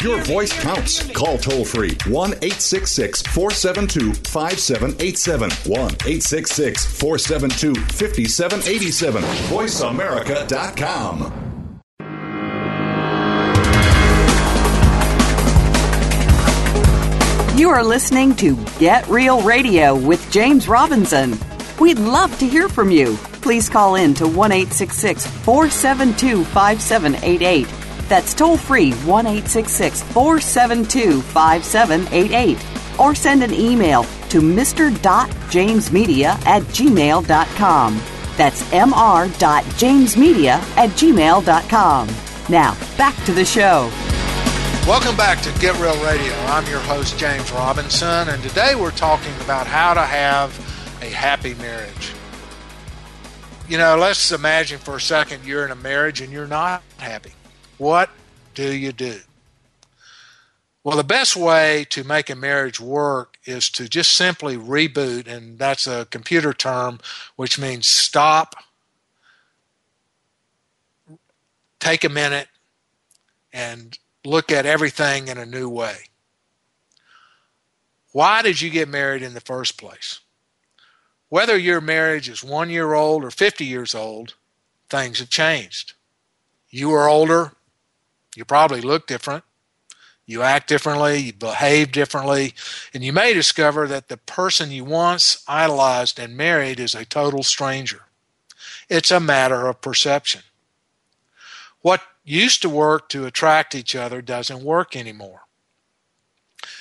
your 0.00 0.22
voice 0.22 0.52
counts. 0.60 1.10
Call 1.10 1.38
toll 1.38 1.64
free 1.64 1.96
1 2.06 2.30
866 2.30 3.22
472 3.22 4.12
5787. 4.14 5.50
1 5.50 5.80
866 5.80 6.86
472 6.86 7.74
5787. 7.74 9.22
VoiceAmerica.com. 9.22 11.32
You 17.58 17.70
are 17.70 17.82
listening 17.82 18.36
to 18.36 18.54
Get 18.78 19.08
Real 19.08 19.42
Radio 19.42 19.96
with 19.96 20.30
James 20.30 20.68
Robinson. 20.68 21.36
We'd 21.80 21.98
love 21.98 22.38
to 22.38 22.46
hear 22.46 22.68
from 22.68 22.90
you. 22.90 23.18
Please 23.42 23.68
call 23.68 23.96
in 23.96 24.14
to 24.14 24.26
1 24.26 24.50
472 24.50 26.44
5788. 26.44 27.66
That's 28.08 28.34
toll 28.34 28.56
free 28.56 28.92
1 28.92 29.24
472 29.24 31.22
5788. 31.22 32.58
Or 33.00 33.14
send 33.14 33.42
an 33.42 33.52
email 33.52 34.04
to 34.28 34.40
mr.jamesmedia 34.40 36.46
at 36.46 36.62
gmail.com. 36.62 38.00
That's 38.36 38.62
mr.jamesmedia 38.62 40.76
at 40.76 40.90
gmail.com. 40.90 42.08
Now, 42.48 42.76
back 42.96 43.24
to 43.24 43.32
the 43.32 43.44
show. 43.44 43.90
Welcome 44.86 45.16
back 45.16 45.40
to 45.42 45.52
Get 45.60 45.78
Real 45.80 46.00
Radio. 46.04 46.32
I'm 46.46 46.66
your 46.66 46.80
host, 46.80 47.18
James 47.18 47.50
Robinson, 47.52 48.28
and 48.28 48.42
today 48.42 48.74
we're 48.74 48.90
talking 48.90 49.32
about 49.40 49.66
how 49.66 49.94
to 49.94 50.02
have 50.02 50.58
a 51.02 51.06
happy 51.06 51.54
marriage. 51.54 52.12
You 53.72 53.78
know, 53.78 53.96
let's 53.96 54.30
imagine 54.32 54.78
for 54.78 54.96
a 54.96 55.00
second 55.00 55.46
you're 55.46 55.64
in 55.64 55.70
a 55.70 55.74
marriage 55.74 56.20
and 56.20 56.30
you're 56.30 56.46
not 56.46 56.82
happy. 56.98 57.32
What 57.78 58.10
do 58.54 58.70
you 58.70 58.92
do? 58.92 59.20
Well, 60.84 60.98
the 60.98 61.02
best 61.02 61.36
way 61.36 61.86
to 61.88 62.04
make 62.04 62.28
a 62.28 62.34
marriage 62.34 62.78
work 62.78 63.38
is 63.46 63.70
to 63.70 63.88
just 63.88 64.10
simply 64.10 64.58
reboot, 64.58 65.26
and 65.26 65.58
that's 65.58 65.86
a 65.86 66.06
computer 66.10 66.52
term 66.52 67.00
which 67.36 67.58
means 67.58 67.86
stop, 67.86 68.56
take 71.80 72.04
a 72.04 72.10
minute, 72.10 72.48
and 73.54 73.98
look 74.22 74.52
at 74.52 74.66
everything 74.66 75.28
in 75.28 75.38
a 75.38 75.46
new 75.46 75.70
way. 75.70 75.96
Why 78.12 78.42
did 78.42 78.60
you 78.60 78.68
get 78.68 78.90
married 78.90 79.22
in 79.22 79.32
the 79.32 79.40
first 79.40 79.78
place? 79.78 80.20
Whether 81.32 81.56
your 81.56 81.80
marriage 81.80 82.28
is 82.28 82.44
one 82.44 82.68
year 82.68 82.92
old 82.92 83.24
or 83.24 83.30
50 83.30 83.64
years 83.64 83.94
old, 83.94 84.34
things 84.90 85.18
have 85.18 85.30
changed. 85.30 85.94
You 86.68 86.92
are 86.92 87.08
older, 87.08 87.52
you 88.36 88.44
probably 88.44 88.82
look 88.82 89.06
different, 89.06 89.42
you 90.26 90.42
act 90.42 90.68
differently, 90.68 91.16
you 91.16 91.32
behave 91.32 91.90
differently, 91.90 92.52
and 92.92 93.02
you 93.02 93.14
may 93.14 93.32
discover 93.32 93.88
that 93.88 94.08
the 94.08 94.18
person 94.18 94.70
you 94.70 94.84
once 94.84 95.42
idolized 95.48 96.18
and 96.18 96.36
married 96.36 96.78
is 96.78 96.94
a 96.94 97.06
total 97.06 97.42
stranger. 97.42 98.02
It's 98.90 99.10
a 99.10 99.18
matter 99.18 99.68
of 99.68 99.80
perception. 99.80 100.42
What 101.80 102.02
used 102.24 102.60
to 102.60 102.68
work 102.68 103.08
to 103.08 103.24
attract 103.24 103.74
each 103.74 103.96
other 103.96 104.20
doesn't 104.20 104.62
work 104.62 104.94
anymore. 104.94 105.40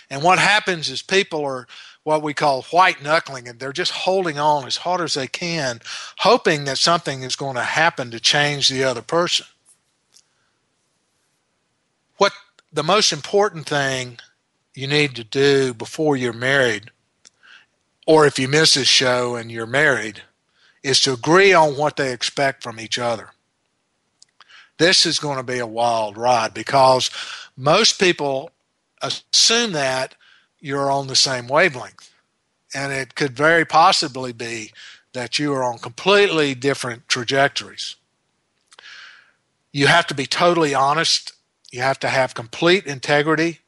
And 0.09 0.21
what 0.21 0.39
happens 0.39 0.89
is 0.89 1.01
people 1.01 1.45
are 1.45 1.67
what 2.03 2.23
we 2.23 2.33
call 2.33 2.63
white 2.63 3.01
knuckling, 3.01 3.47
and 3.47 3.59
they're 3.59 3.71
just 3.71 3.91
holding 3.91 4.39
on 4.39 4.65
as 4.65 4.77
hard 4.77 5.01
as 5.01 5.13
they 5.13 5.27
can, 5.27 5.79
hoping 6.19 6.65
that 6.65 6.77
something 6.77 7.23
is 7.23 7.35
going 7.35 7.55
to 7.55 7.63
happen 7.63 8.11
to 8.11 8.19
change 8.19 8.69
the 8.69 8.83
other 8.83 9.01
person. 9.01 9.45
What 12.17 12.33
the 12.73 12.83
most 12.83 13.11
important 13.11 13.67
thing 13.67 14.17
you 14.73 14.87
need 14.87 15.15
to 15.15 15.23
do 15.23 15.73
before 15.73 16.15
you're 16.15 16.33
married, 16.33 16.89
or 18.07 18.25
if 18.25 18.39
you 18.39 18.47
miss 18.47 18.73
this 18.73 18.87
show 18.87 19.35
and 19.35 19.51
you're 19.51 19.67
married, 19.67 20.23
is 20.81 20.99
to 21.01 21.13
agree 21.13 21.53
on 21.53 21.77
what 21.77 21.97
they 21.97 22.11
expect 22.11 22.63
from 22.63 22.79
each 22.79 22.97
other. 22.97 23.29
This 24.79 25.05
is 25.05 25.19
going 25.19 25.37
to 25.37 25.43
be 25.43 25.59
a 25.59 25.67
wild 25.67 26.17
ride 26.17 26.55
because 26.55 27.11
most 27.55 27.99
people 27.99 28.49
assume 29.03 29.73
that 29.73 30.15
you're 30.61 30.91
on 30.91 31.07
the 31.07 31.15
same 31.15 31.47
wavelength. 31.47 32.13
And 32.73 32.93
it 32.93 33.15
could 33.15 33.35
very 33.35 33.65
possibly 33.65 34.31
be 34.31 34.71
that 35.13 35.37
you 35.37 35.51
are 35.53 35.63
on 35.63 35.79
completely 35.79 36.55
different 36.55 37.09
trajectories. 37.09 37.97
You 39.73 39.87
have 39.87 40.07
to 40.07 40.13
be 40.13 40.25
totally 40.25 40.73
honest. 40.73 41.33
You 41.71 41.81
have 41.81 41.99
to 41.99 42.07
have 42.07 42.33
complete 42.33 42.85
integrity. 42.85 43.59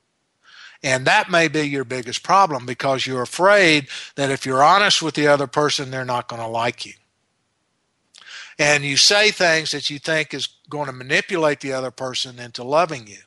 And 0.83 1.05
that 1.05 1.31
may 1.31 1.47
be 1.47 1.67
your 1.67 1.85
biggest 1.85 2.23
problem 2.23 2.65
because 2.65 3.07
you're 3.07 3.21
afraid 3.21 3.87
that 4.15 4.29
if 4.29 4.45
you're 4.45 4.63
honest 4.63 5.01
with 5.01 5.15
the 5.15 5.27
other 5.27 5.47
person, 5.47 5.91
they're 5.91 6.03
not 6.03 6.27
going 6.27 6.41
to 6.41 6.47
like 6.47 6.85
you. 6.85 6.93
And 8.59 8.83
you 8.83 8.97
say 8.97 9.31
things 9.31 9.71
that 9.71 9.89
you 9.89 9.97
think 9.97 10.33
is 10.33 10.47
going 10.69 10.87
to 10.87 10.91
manipulate 10.93 11.61
the 11.61 11.73
other 11.73 11.91
person 11.91 12.37
into 12.37 12.63
loving 12.63 13.07
you. 13.07 13.19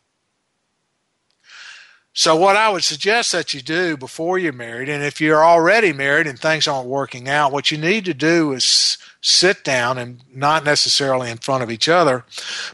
So, 2.19 2.35
what 2.35 2.57
I 2.57 2.71
would 2.71 2.83
suggest 2.83 3.33
that 3.33 3.53
you 3.53 3.61
do 3.61 3.95
before 3.95 4.39
you're 4.39 4.51
married, 4.51 4.89
and 4.89 5.05
if 5.05 5.21
you're 5.21 5.45
already 5.45 5.93
married 5.93 6.27
and 6.27 6.39
things 6.39 6.67
aren't 6.67 6.89
working 6.89 7.29
out, 7.29 7.53
what 7.53 7.71
you 7.71 7.77
need 7.77 8.07
to 8.07 8.15
do 8.15 8.55
is 8.55 8.97
sit 9.21 9.63
down 9.63 9.99
and 9.99 10.23
not 10.35 10.65
necessarily 10.65 11.31
in 11.31 11.37
front 11.37 11.63
of 11.63 11.71
each 11.71 11.91
other, 11.91 12.25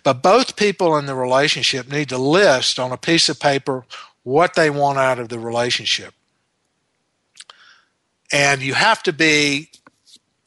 but 0.05 0.23
both 0.23 0.55
people 0.55 0.97
in 0.97 1.07
the 1.07 1.17
relationship 1.17 1.91
need 1.91 2.09
to 2.11 2.19
list 2.19 2.79
on 2.79 2.93
a 2.93 2.97
piece 2.97 3.29
of 3.29 3.41
paper 3.41 3.85
what 4.23 4.55
they 4.55 4.71
want 4.71 4.99
out 4.99 5.19
of 5.19 5.29
the 5.29 5.41
relationship. 5.41 6.15
And 8.31 8.63
you 8.63 8.75
have 8.75 9.03
to 9.03 9.13
be 9.13 9.71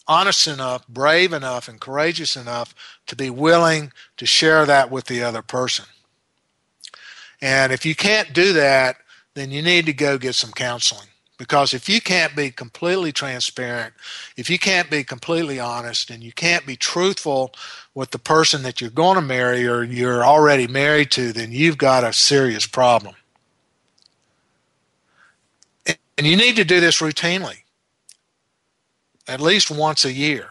honest 0.07 0.47
enough, 0.47 0.87
brave 0.87 1.33
enough, 1.33 1.67
and 1.67 1.81
courageous 1.81 2.37
enough 2.37 2.73
to 3.07 3.15
be 3.17 3.29
willing 3.29 3.91
to 4.15 4.25
share 4.25 4.65
that 4.65 4.89
with 4.89 5.07
the 5.07 5.21
other 5.21 5.41
person. 5.41 5.83
And 7.45 7.71
if 7.71 7.85
you 7.85 7.93
can't 7.93 8.33
do 8.33 8.53
that, 8.53 8.97
then 9.35 9.51
you 9.51 9.61
need 9.61 9.85
to 9.85 9.93
go 9.93 10.17
get 10.17 10.33
some 10.33 10.51
counseling. 10.51 11.07
Because 11.37 11.75
if 11.75 11.87
you 11.87 12.01
can't 12.01 12.35
be 12.35 12.49
completely 12.49 13.11
transparent, 13.11 13.93
if 14.35 14.49
you 14.49 14.57
can't 14.57 14.89
be 14.89 15.03
completely 15.03 15.59
honest, 15.59 16.09
and 16.09 16.23
you 16.23 16.31
can't 16.31 16.65
be 16.65 16.75
truthful 16.75 17.53
with 17.93 18.09
the 18.09 18.17
person 18.17 18.63
that 18.63 18.81
you're 18.81 18.89
going 18.89 19.13
to 19.13 19.21
marry 19.21 19.67
or 19.67 19.83
you're 19.83 20.25
already 20.25 20.65
married 20.65 21.11
to, 21.11 21.31
then 21.31 21.51
you've 21.51 21.77
got 21.77 22.03
a 22.03 22.13
serious 22.13 22.65
problem. 22.65 23.13
And 25.85 26.25
you 26.25 26.35
need 26.35 26.55
to 26.55 26.65
do 26.65 26.79
this 26.79 26.99
routinely, 26.99 27.59
at 29.27 29.39
least 29.39 29.69
once 29.69 30.03
a 30.03 30.11
year. 30.11 30.49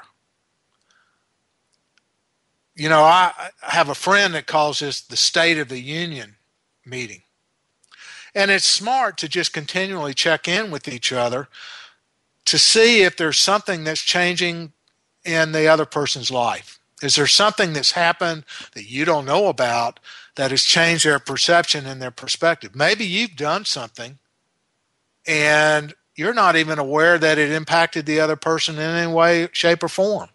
You 2.76 2.88
know, 2.88 3.02
I 3.02 3.32
have 3.62 3.88
a 3.88 3.96
friend 3.96 4.32
that 4.34 4.46
calls 4.46 4.78
this 4.78 5.00
the 5.00 5.16
State 5.16 5.58
of 5.58 5.68
the 5.68 5.80
Union 5.80 6.36
meeting. 6.86 7.22
And 8.34 8.50
it's 8.50 8.66
smart 8.66 9.16
to 9.18 9.28
just 9.28 9.52
continually 9.52 10.14
check 10.14 10.48
in 10.48 10.70
with 10.70 10.88
each 10.88 11.12
other 11.12 11.48
to 12.46 12.58
see 12.58 13.02
if 13.02 13.16
there's 13.16 13.38
something 13.38 13.84
that's 13.84 14.02
changing 14.02 14.72
in 15.24 15.52
the 15.52 15.68
other 15.68 15.86
person's 15.86 16.30
life. 16.30 16.78
Is 17.02 17.16
there 17.16 17.26
something 17.26 17.72
that's 17.72 17.92
happened 17.92 18.44
that 18.74 18.90
you 18.90 19.04
don't 19.04 19.24
know 19.24 19.48
about 19.48 20.00
that 20.36 20.50
has 20.50 20.62
changed 20.62 21.04
their 21.04 21.18
perception 21.18 21.86
and 21.86 22.00
their 22.00 22.10
perspective? 22.10 22.74
Maybe 22.74 23.04
you've 23.04 23.36
done 23.36 23.64
something 23.64 24.18
and 25.26 25.94
you're 26.16 26.34
not 26.34 26.56
even 26.56 26.78
aware 26.78 27.18
that 27.18 27.38
it 27.38 27.50
impacted 27.50 28.06
the 28.06 28.20
other 28.20 28.36
person 28.36 28.76
in 28.76 28.82
any 28.82 29.12
way, 29.12 29.48
shape, 29.52 29.82
or 29.82 29.88
form. 29.88 30.28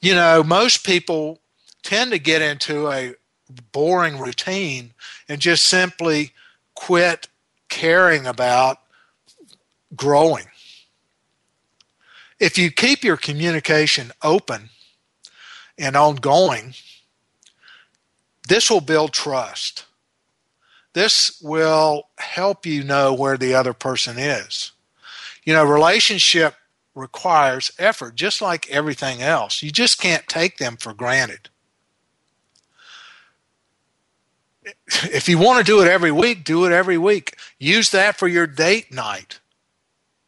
You 0.00 0.14
know, 0.14 0.42
most 0.42 0.84
people 0.84 1.40
tend 1.82 2.12
to 2.12 2.18
get 2.18 2.42
into 2.42 2.90
a 2.90 3.14
boring 3.72 4.18
routine 4.18 4.92
and 5.28 5.40
just 5.40 5.66
simply 5.66 6.32
quit 6.74 7.28
caring 7.68 8.26
about 8.26 8.78
growing. 9.96 10.46
If 12.40 12.56
you 12.56 12.70
keep 12.70 13.02
your 13.02 13.16
communication 13.16 14.12
open 14.22 14.70
and 15.76 15.96
ongoing, 15.96 16.74
this 18.48 18.70
will 18.70 18.80
build 18.80 19.12
trust. 19.12 19.84
This 20.94 21.40
will 21.42 22.08
help 22.18 22.64
you 22.64 22.82
know 22.82 23.12
where 23.12 23.36
the 23.36 23.54
other 23.54 23.72
person 23.72 24.18
is. 24.18 24.72
You 25.44 25.52
know, 25.52 25.64
relationship 25.64 26.54
requires 26.94 27.72
effort, 27.78 28.14
just 28.14 28.42
like 28.42 28.68
everything 28.70 29.22
else. 29.22 29.62
You 29.62 29.70
just 29.70 30.00
can't 30.00 30.26
take 30.28 30.58
them 30.58 30.76
for 30.76 30.92
granted. 30.92 31.48
If 34.86 35.28
you 35.28 35.38
want 35.38 35.58
to 35.58 35.70
do 35.70 35.82
it 35.82 35.88
every 35.88 36.12
week, 36.12 36.44
do 36.44 36.64
it 36.64 36.72
every 36.72 36.98
week. 36.98 37.36
Use 37.58 37.90
that 37.90 38.16
for 38.16 38.28
your 38.28 38.46
date 38.46 38.92
night. 38.92 39.40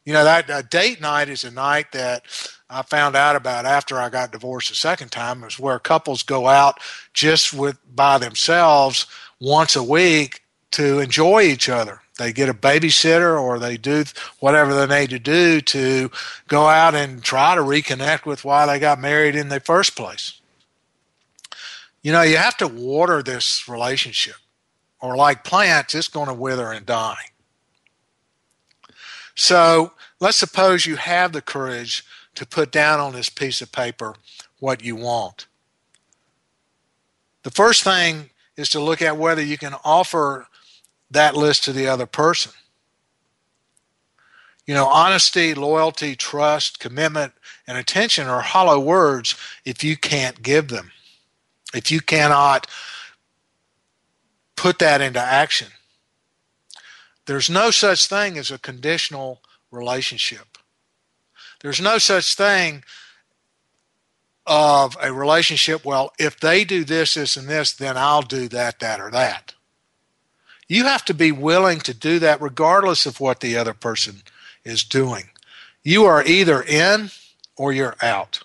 You 0.05 0.13
know, 0.15 0.25
that 0.25 0.71
date 0.71 1.01
night 1.01 1.29
is 1.29 1.45
a 1.45 1.51
night 1.51 1.93
that 1.93 2.25
I 2.69 2.83
found 2.83 3.17
out 3.17 3.37
about 3.37 3.67
after 3.67 3.99
I 3.99 4.09
got 4.09 4.33
divorced 4.33 4.71
the 4.71 4.75
second 4.75 5.13
time. 5.13 5.45
Is 5.45 5.59
where 5.59 5.79
couples 5.79 6.23
go 6.23 6.49
out 6.49 6.81
just 7.13 7.53
with 7.53 7.79
by 7.95 8.19
themselves 8.19 9.07
once 9.41 9.77
a 9.77 9.83
week 9.83 10.43
to 10.73 11.01
enjoy 11.01 11.43
each 11.43 11.69
other. 11.69 12.01
They 12.19 12.33
get 12.33 12.49
a 12.49 12.55
babysitter 12.55 13.41
or 13.41 13.59
they 13.59 13.77
do 13.77 14.05
whatever 14.41 14.75
they 14.75 15.01
need 15.01 15.11
to 15.11 15.19
do 15.19 15.61
to 15.63 16.11
go 16.49 16.67
out 16.67 16.95
and 16.95 17.23
try 17.23 17.55
to 17.55 17.63
reconnect 17.63 18.27
with 18.27 18.45
why 18.45 18.67
they 18.67 18.79
got 18.79 19.01
married 19.01 19.35
in 19.35 19.49
the 19.49 19.61
first 19.61 19.97
place. 19.97 20.40
You 22.03 22.13
know, 22.13 22.23
you 22.23 22.39
have 22.39 22.57
to 22.59 22.69
water 22.69 23.23
this 23.23 23.69
relationship, 23.69 24.37
or 25.01 25.17
like 25.17 25.45
plants, 25.45 25.95
it's 25.95 26.09
going 26.09 26.29
to 26.29 26.35
wither 26.35 26.73
and 26.73 26.87
die. 26.87 27.17
So 29.35 29.93
let's 30.19 30.39
suppose 30.39 30.87
you 30.87 30.97
have 30.97 31.33
the 31.33 31.43
courage 31.43 32.05
to 32.35 32.47
put 32.47 32.71
down 32.71 33.01
on 33.01 33.13
this 33.13 33.29
piece 33.29 33.61
of 33.61 33.73
paper 33.73 34.15
what 34.61 34.83
you 34.83 34.97
want. 34.97 35.47
The 37.43 37.51
first 37.51 37.83
thing 37.83 38.31
is 38.57 38.69
to 38.71 38.81
look 38.81 39.03
at 39.03 39.17
whether 39.17 39.43
you 39.43 39.59
can 39.59 39.75
offer 39.85 40.47
that 41.11 41.37
list 41.37 41.65
to 41.65 41.73
the 41.73 41.89
other 41.89 42.07
person. 42.07 42.53
You 44.67 44.75
know, 44.75 44.87
honesty, 44.87 45.55
loyalty, 45.55 46.15
trust, 46.15 46.79
commitment, 46.79 47.33
and 47.67 47.77
attention 47.77 48.29
are 48.29 48.43
hollow 48.43 48.79
words 48.79 49.35
if 49.65 49.83
you 49.83 49.97
can't 49.97 50.43
give 50.43 50.69
them 50.69 50.93
if 51.75 51.91
you 51.91 52.01
cannot 52.01 52.67
put 54.57 54.79
that 54.79 55.01
into 55.01 55.21
action, 55.21 55.69
there's 57.27 57.51
no 57.51 57.71
such 57.71 58.07
thing 58.07 58.37
as 58.39 58.51
a 58.51 58.59
conditional 58.59 59.41
relationship. 59.71 60.59
There's 61.61 61.81
no 61.81 61.99
such 61.99 62.35
thing 62.35 62.83
of 64.47 64.97
a 65.01 65.13
relationship, 65.13 65.85
well, 65.85 66.13
if 66.19 66.41
they 66.41 66.65
do 66.65 66.83
this, 66.83 67.15
this, 67.15 67.37
and 67.37 67.47
this, 67.49 67.73
then 67.73 67.97
I'll 67.97 68.23
do 68.23 68.49
that, 68.49 68.81
that, 68.81 69.01
or 69.01 69.11
that. 69.11 69.55
You 70.67 70.85
have 70.85 71.05
to 71.07 71.15
be 71.15 71.31
willing 71.31 71.79
to 71.81 71.95
do 71.95 72.19
that 72.21 72.41
regardless 72.41 73.07
of 73.07 73.21
what 73.21 73.41
the 73.41 73.57
other 73.57 73.75
person 73.75 74.23
is 74.65 74.83
doing. 74.83 75.31
You 75.83 76.05
are 76.05 76.25
either 76.25 76.63
in 76.63 77.11
or 77.57 77.73
you're 77.73 77.97
out. 78.03 78.43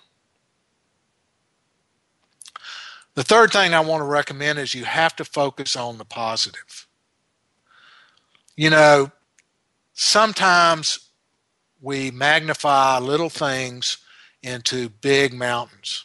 The 3.16 3.24
third 3.24 3.50
thing 3.50 3.72
I 3.72 3.80
want 3.80 4.02
to 4.02 4.06
recommend 4.06 4.58
is 4.58 4.74
you 4.74 4.84
have 4.84 5.16
to 5.16 5.24
focus 5.24 5.74
on 5.74 5.96
the 5.96 6.04
positive. 6.04 6.86
You 8.56 8.68
know, 8.68 9.10
sometimes 9.94 10.98
we 11.80 12.10
magnify 12.10 12.98
little 12.98 13.30
things 13.30 13.96
into 14.42 14.90
big 14.90 15.32
mountains. 15.32 16.04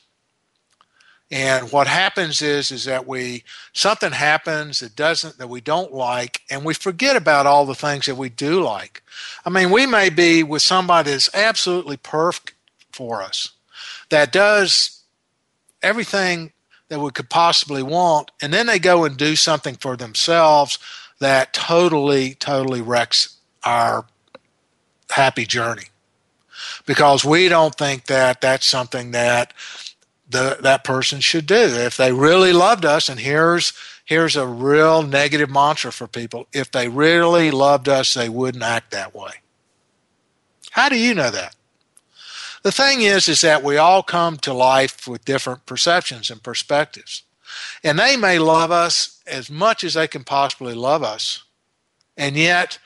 And 1.30 1.70
what 1.72 1.88
happens 1.88 2.42
is 2.42 2.72
is 2.72 2.86
that 2.86 3.06
we 3.06 3.44
something 3.74 4.12
happens 4.14 4.80
that 4.80 4.96
doesn't 4.96 5.38
that 5.38 5.48
we 5.50 5.62
don't 5.62 5.94
like 5.94 6.42
and 6.50 6.64
we 6.64 6.74
forget 6.74 7.16
about 7.18 7.46
all 7.46 7.66
the 7.66 7.76
things 7.76 8.06
that 8.06 8.16
we 8.16 8.30
do 8.30 8.62
like. 8.62 9.04
I 9.46 9.50
mean, 9.50 9.70
we 9.70 9.86
may 9.86 10.10
be 10.10 10.44
with 10.44 10.62
somebody 10.62 11.12
that's 11.12 11.34
absolutely 11.34 11.98
perfect 11.98 12.54
for 12.92 13.22
us. 13.22 13.52
That 14.10 14.32
does 14.32 15.04
everything 15.82 16.52
that 16.92 17.00
we 17.00 17.10
could 17.10 17.30
possibly 17.30 17.82
want 17.82 18.32
and 18.42 18.54
then 18.54 18.66
they 18.66 18.78
go 18.78 19.06
and 19.06 19.16
do 19.16 19.36
something 19.36 19.76
for 19.76 19.96
themselves 19.96 20.78
that 21.20 21.54
totally 21.54 22.34
totally 22.36 22.82
wrecks 22.82 23.38
our 23.64 24.06
happy 25.10 25.46
journey 25.46 25.86
because 26.86 27.24
we 27.24 27.48
don't 27.48 27.76
think 27.76 28.06
that 28.08 28.42
that's 28.42 28.66
something 28.66 29.12
that 29.12 29.54
the, 30.30 30.58
that 30.62 30.84
person 30.84 31.20
should 31.20 31.46
do. 31.46 31.56
If 31.56 31.98
they 31.98 32.12
really 32.14 32.54
loved 32.54 32.86
us, 32.86 33.10
and 33.10 33.20
here's 33.20 33.74
here's 34.06 34.36
a 34.36 34.48
real 34.48 35.04
negative 35.04 35.50
mantra 35.50 35.92
for 35.92 36.08
people: 36.08 36.48
if 36.54 36.72
they 36.72 36.88
really 36.88 37.52
loved 37.52 37.88
us, 37.90 38.14
they 38.14 38.30
wouldn't 38.30 38.64
act 38.64 38.92
that 38.92 39.14
way. 39.14 39.32
How 40.72 40.90
do 40.90 40.98
you 40.98 41.14
know 41.14 41.32
that? 41.32 41.56
The 42.64 42.72
thing 42.72 43.02
is, 43.02 43.28
is 43.28 43.42
that 43.42 43.64
we 43.64 43.78
all 43.78 44.04
come 44.04 44.38
to 44.38 44.54
life 44.54 45.08
with 45.08 45.26
different 45.26 45.66
perceptions 45.66 46.30
and 46.30 46.44
perspectives, 46.44 47.24
and 47.84 47.98
they 47.98 48.16
may 48.16 48.38
love 48.38 48.72
us 48.72 49.22
as 49.26 49.50
much 49.50 49.84
as 49.84 49.96
they 49.96 50.08
can 50.08 50.24
possibly 50.24 50.76
love 50.76 51.04
us, 51.04 51.44
and 52.16 52.36
yet 52.36 52.78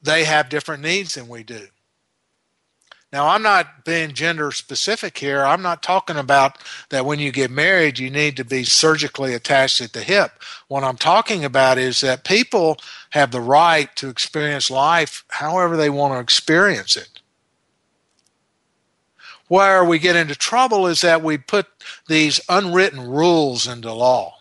they 0.00 0.24
have 0.24 0.48
different 0.48 0.82
needs 0.82 1.14
than 1.14 1.28
we 1.28 1.42
do. 1.42 1.66
Now, 3.14 3.28
I'm 3.28 3.42
not 3.42 3.84
being 3.84 4.12
gender 4.12 4.50
specific 4.50 5.18
here. 5.18 5.44
I'm 5.44 5.62
not 5.62 5.84
talking 5.84 6.16
about 6.16 6.58
that 6.88 7.06
when 7.06 7.20
you 7.20 7.30
get 7.30 7.48
married, 7.48 8.00
you 8.00 8.10
need 8.10 8.36
to 8.36 8.44
be 8.44 8.64
surgically 8.64 9.34
attached 9.34 9.80
at 9.80 9.92
the 9.92 10.02
hip. 10.02 10.32
What 10.66 10.82
I'm 10.82 10.96
talking 10.96 11.44
about 11.44 11.78
is 11.78 12.00
that 12.00 12.24
people 12.24 12.76
have 13.10 13.30
the 13.30 13.40
right 13.40 13.94
to 13.96 14.08
experience 14.08 14.68
life 14.68 15.24
however 15.28 15.76
they 15.76 15.90
want 15.90 16.14
to 16.14 16.18
experience 16.18 16.96
it. 16.96 17.13
Where 19.48 19.84
we 19.84 19.98
get 19.98 20.16
into 20.16 20.34
trouble 20.34 20.86
is 20.86 21.02
that 21.02 21.22
we 21.22 21.36
put 21.36 21.66
these 22.08 22.40
unwritten 22.48 23.08
rules 23.08 23.66
into 23.66 23.92
law. 23.92 24.36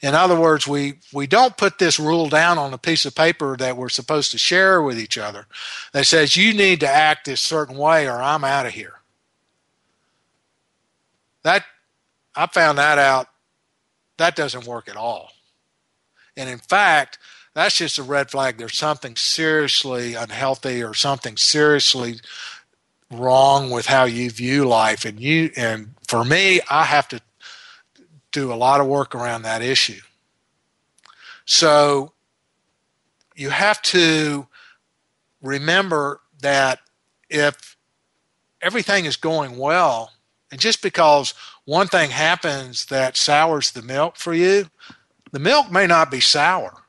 In 0.00 0.14
other 0.14 0.38
words, 0.38 0.66
we, 0.66 0.94
we 1.12 1.26
don't 1.26 1.56
put 1.56 1.78
this 1.78 1.98
rule 1.98 2.28
down 2.28 2.56
on 2.56 2.72
a 2.72 2.78
piece 2.78 3.04
of 3.04 3.14
paper 3.14 3.56
that 3.56 3.76
we're 3.76 3.88
supposed 3.88 4.30
to 4.30 4.38
share 4.38 4.80
with 4.80 4.98
each 4.98 5.18
other 5.18 5.46
that 5.92 6.06
says 6.06 6.36
you 6.36 6.54
need 6.54 6.80
to 6.80 6.88
act 6.88 7.26
this 7.26 7.40
certain 7.40 7.76
way 7.76 8.08
or 8.08 8.22
I'm 8.22 8.44
out 8.44 8.66
of 8.66 8.72
here. 8.72 8.94
That 11.42 11.64
I 12.34 12.46
found 12.46 12.78
that 12.78 12.98
out 12.98 13.26
that 14.18 14.36
doesn't 14.36 14.66
work 14.66 14.88
at 14.88 14.96
all. 14.96 15.30
And 16.36 16.48
in 16.48 16.58
fact, 16.58 17.18
that's 17.54 17.78
just 17.78 17.98
a 17.98 18.02
red 18.02 18.30
flag. 18.30 18.58
There's 18.58 18.76
something 18.76 19.16
seriously 19.16 20.14
unhealthy 20.14 20.82
or 20.82 20.94
something 20.94 21.36
seriously 21.36 22.20
wrong 23.10 23.70
with 23.70 23.86
how 23.86 24.04
you 24.04 24.30
view 24.30 24.64
life. 24.64 25.04
And 25.04 25.18
you 25.18 25.50
and 25.56 25.94
for 26.06 26.24
me, 26.24 26.60
I 26.70 26.84
have 26.84 27.08
to 27.08 27.20
do 28.32 28.52
a 28.52 28.54
lot 28.54 28.80
of 28.80 28.86
work 28.86 29.14
around 29.14 29.42
that 29.42 29.62
issue. 29.62 30.00
So 31.44 32.12
you 33.34 33.50
have 33.50 33.80
to 33.82 34.46
remember 35.42 36.20
that 36.40 36.80
if 37.30 37.76
everything 38.60 39.04
is 39.04 39.16
going 39.16 39.56
well, 39.56 40.12
and 40.50 40.60
just 40.60 40.82
because 40.82 41.34
one 41.64 41.86
thing 41.86 42.10
happens 42.10 42.86
that 42.86 43.16
sours 43.16 43.70
the 43.70 43.82
milk 43.82 44.16
for 44.16 44.34
you, 44.34 44.70
the 45.32 45.38
milk 45.38 45.70
may 45.70 45.86
not 45.86 46.10
be 46.10 46.20
sour. 46.20 46.82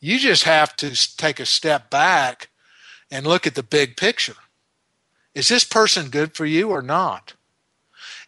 You 0.00 0.18
just 0.18 0.44
have 0.44 0.74
to 0.76 1.16
take 1.16 1.38
a 1.38 1.46
step 1.46 1.88
back 1.88 2.48
and 3.10 3.26
look 3.26 3.46
at 3.46 3.54
the 3.54 3.62
big 3.62 3.96
picture. 3.96 4.34
Is 5.34 5.48
this 5.48 5.64
person 5.64 6.10
good 6.10 6.34
for 6.34 6.44
you 6.44 6.70
or 6.70 6.82
not? 6.82 7.34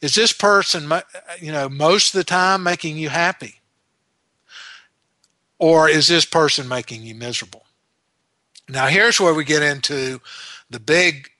Is 0.00 0.14
this 0.14 0.32
person, 0.32 0.90
you 1.38 1.52
know, 1.52 1.68
most 1.68 2.14
of 2.14 2.18
the 2.18 2.24
time 2.24 2.62
making 2.62 2.96
you 2.96 3.08
happy? 3.08 3.60
Or 5.58 5.88
is 5.88 6.08
this 6.08 6.24
person 6.24 6.68
making 6.68 7.02
you 7.02 7.14
miserable? 7.14 7.64
Now, 8.68 8.86
here's 8.86 9.20
where 9.20 9.34
we 9.34 9.44
get 9.44 9.62
into 9.62 10.20
the 10.70 10.80
big, 10.80 11.30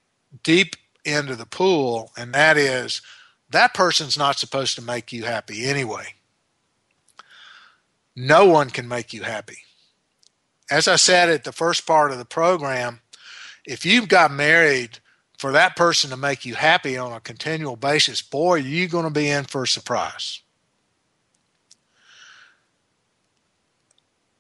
deep 0.43 0.77
end 1.05 1.31
of 1.31 1.39
the 1.39 1.47
pool, 1.47 2.12
and 2.17 2.33
that 2.35 2.57
is 2.57 3.03
that 3.51 3.75
person's 3.75 4.19
not 4.19 4.39
supposed 4.39 4.75
to 4.75 4.83
make 4.83 5.12
you 5.12 5.25
happy 5.25 5.65
anyway. 5.65 6.15
No 8.17 8.47
one 8.47 8.71
can 8.71 8.89
make 8.89 9.12
you 9.12 9.23
happy. 9.23 9.59
As 10.71 10.89
I 10.89 10.97
said 10.97 11.29
at 11.29 11.45
the 11.45 11.53
first 11.53 11.87
part 11.87 12.11
of 12.11 12.19
the 12.19 12.25
program, 12.25 13.01
if 13.65 13.85
you've 13.85 14.09
got 14.09 14.33
married 14.33 14.99
for 15.45 15.53
that 15.53 15.76
person 15.76 16.09
to 16.09 16.16
make 16.16 16.47
you 16.47 16.55
happy 16.55 16.97
on 16.97 17.12
a 17.12 17.20
continual 17.20 17.76
basis, 17.76 18.22
boy, 18.22 18.55
you're 18.55 18.88
going 18.88 19.05
to 19.05 19.11
be 19.11 19.28
in 19.28 19.45
for 19.45 19.64
a 19.64 19.68
surprise. 19.68 20.40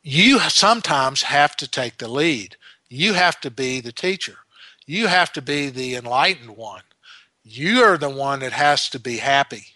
You 0.02 0.38
sometimes 0.38 1.20
have 1.24 1.56
to 1.56 1.68
take 1.68 1.98
the 1.98 2.08
lead. 2.08 2.56
You 2.88 3.12
have 3.12 3.38
to 3.42 3.50
be 3.50 3.82
the 3.82 3.92
teacher. 3.92 4.38
You 4.86 5.08
have 5.08 5.30
to 5.34 5.42
be 5.42 5.68
the 5.68 5.94
enlightened 5.94 6.56
one. 6.56 6.84
You're 7.42 7.98
the 7.98 8.08
one 8.08 8.40
that 8.40 8.52
has 8.52 8.88
to 8.88 8.98
be 8.98 9.18
happy. 9.18 9.66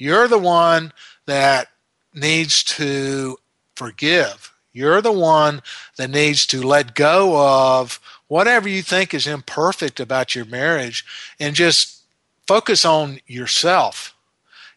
You're 0.00 0.26
the 0.26 0.36
one 0.36 0.92
that 1.26 1.68
needs 2.12 2.64
to 2.64 3.36
forgive. 3.76 4.52
You're 4.72 5.00
the 5.00 5.12
one 5.12 5.62
that 5.96 6.10
needs 6.10 6.44
to 6.48 6.60
let 6.60 6.96
go 6.96 7.38
of 7.40 8.00
whatever 8.28 8.68
you 8.68 8.82
think 8.82 9.14
is 9.14 9.26
imperfect 9.26 10.00
about 10.00 10.34
your 10.34 10.44
marriage 10.44 11.04
and 11.38 11.54
just 11.54 12.02
focus 12.46 12.84
on 12.84 13.20
yourself 13.26 14.14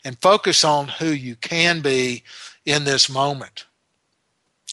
and 0.04 0.18
focus 0.20 0.64
on 0.64 0.88
who 0.88 1.08
you 1.08 1.36
can 1.36 1.82
be 1.82 2.24
in 2.66 2.84
this 2.84 3.10
moment. 3.10 3.66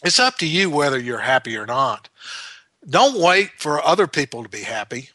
It's 0.03 0.19
up 0.19 0.37
to 0.37 0.47
you 0.47 0.69
whether 0.69 0.99
you're 0.99 1.19
happy 1.19 1.57
or 1.57 1.65
not. 1.65 2.09
Don't 2.87 3.19
wait 3.19 3.51
for 3.57 3.83
other 3.83 4.07
people 4.07 4.43
to 4.43 4.49
be 4.49 4.61
happy. 4.61 5.09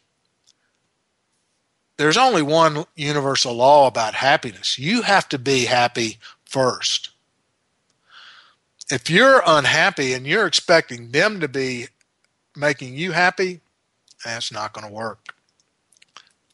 There's 1.97 2.17
only 2.17 2.41
one 2.41 2.85
universal 2.95 3.53
law 3.53 3.87
about 3.87 4.15
happiness. 4.15 4.77
You 4.77 5.03
have 5.03 5.29
to 5.29 5.39
be 5.39 5.65
happy 5.65 6.17
first. 6.45 7.09
If 8.91 9.09
you're 9.09 9.41
unhappy 9.45 10.13
and 10.13 10.27
you're 10.27 10.45
expecting 10.45 11.11
them 11.11 11.39
to 11.39 11.47
be 11.47 11.87
making 12.55 12.95
you 12.95 13.11
happy, 13.11 13.61
that's 14.23 14.51
not 14.51 14.73
going 14.73 14.87
to 14.87 14.93
work. 14.93 15.33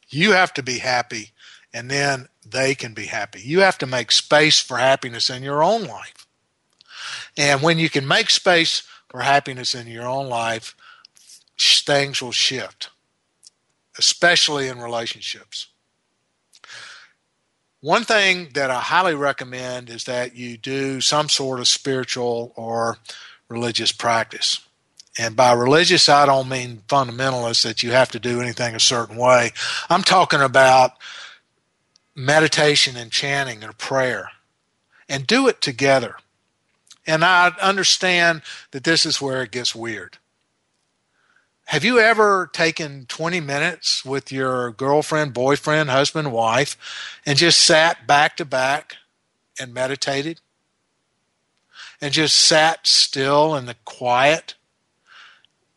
You 0.10 0.32
have 0.32 0.54
to 0.56 0.64
be 0.64 0.80
happy, 0.80 1.32
and 1.74 1.90
then 1.90 2.28
they 2.46 2.74
can 2.74 2.94
be 2.94 3.06
happy. 3.06 3.42
You 3.42 3.60
have 3.60 3.78
to 3.80 3.86
make 3.86 4.12
space 4.12 4.60
for 4.60 4.78
happiness 4.78 5.30
in 5.30 5.44
your 5.44 5.64
own 5.64 5.84
life. 5.84 6.28
And 7.38 7.62
when 7.62 7.78
you 7.78 7.90
can 7.90 8.08
make 8.08 8.30
space 8.30 8.84
for 9.08 9.22
happiness 9.22 9.76
in 9.76 9.88
your 9.88 10.08
own 10.08 10.28
life, 10.28 10.76
things 11.58 12.22
will 12.22 12.32
shift, 12.32 12.90
especially 13.98 14.68
in 14.68 14.80
relationships. 14.80 15.68
One 17.82 18.04
thing 18.04 18.50
that 18.56 18.70
I 18.70 18.80
highly 18.80 19.16
recommend 19.16 19.90
is 19.90 20.04
that 20.04 20.36
you 20.36 20.58
do 20.58 21.00
some 21.02 21.30
sort 21.30 21.60
of 21.60 21.68
spiritual 21.68 22.52
or 22.56 22.98
religious 23.48 23.92
practice. 23.92 24.60
And 25.20 25.36
by 25.36 25.52
religious, 25.52 26.08
I 26.08 26.26
don't 26.26 26.48
mean 26.48 26.84
fundamentalist 26.88 27.64
that 27.64 27.84
you 27.84 27.92
have 27.92 28.10
to 28.12 28.20
do 28.20 28.40
anything 28.40 28.74
a 28.74 28.80
certain 28.80 29.18
way. 29.18 29.52
I'm 29.90 30.02
talking 30.02 30.40
about 30.40 30.94
meditation 32.16 32.96
and 32.96 33.12
chanting 33.12 33.62
or 33.62 33.74
prayer. 33.74 34.30
And 35.10 35.28
do 35.28 35.50
it 35.50 35.60
together. 35.60 36.16
And 37.06 37.26
I 37.26 37.52
understand 37.62 38.44
that 38.72 38.86
this 38.86 39.06
is 39.06 39.22
where 39.22 39.44
it 39.44 39.52
gets 39.52 39.76
weird. 39.76 40.20
Have 41.66 41.84
you 41.84 42.00
ever 42.00 42.50
taken 42.54 43.06
20 43.08 43.42
minutes 43.42 44.06
with 44.06 44.32
your 44.32 44.72
girlfriend, 44.72 45.34
boyfriend, 45.34 45.90
husband, 45.90 46.32
wife, 46.32 46.78
and 47.26 47.38
just 47.38 47.60
sat 47.60 48.08
back 48.08 48.38
to 48.38 48.46
back 48.46 48.96
and 49.60 49.74
meditated? 49.74 50.40
And 52.00 52.14
just 52.14 52.38
sat 52.38 52.88
still 52.88 53.54
in 53.56 53.66
the 53.66 53.76
quiet 53.84 54.54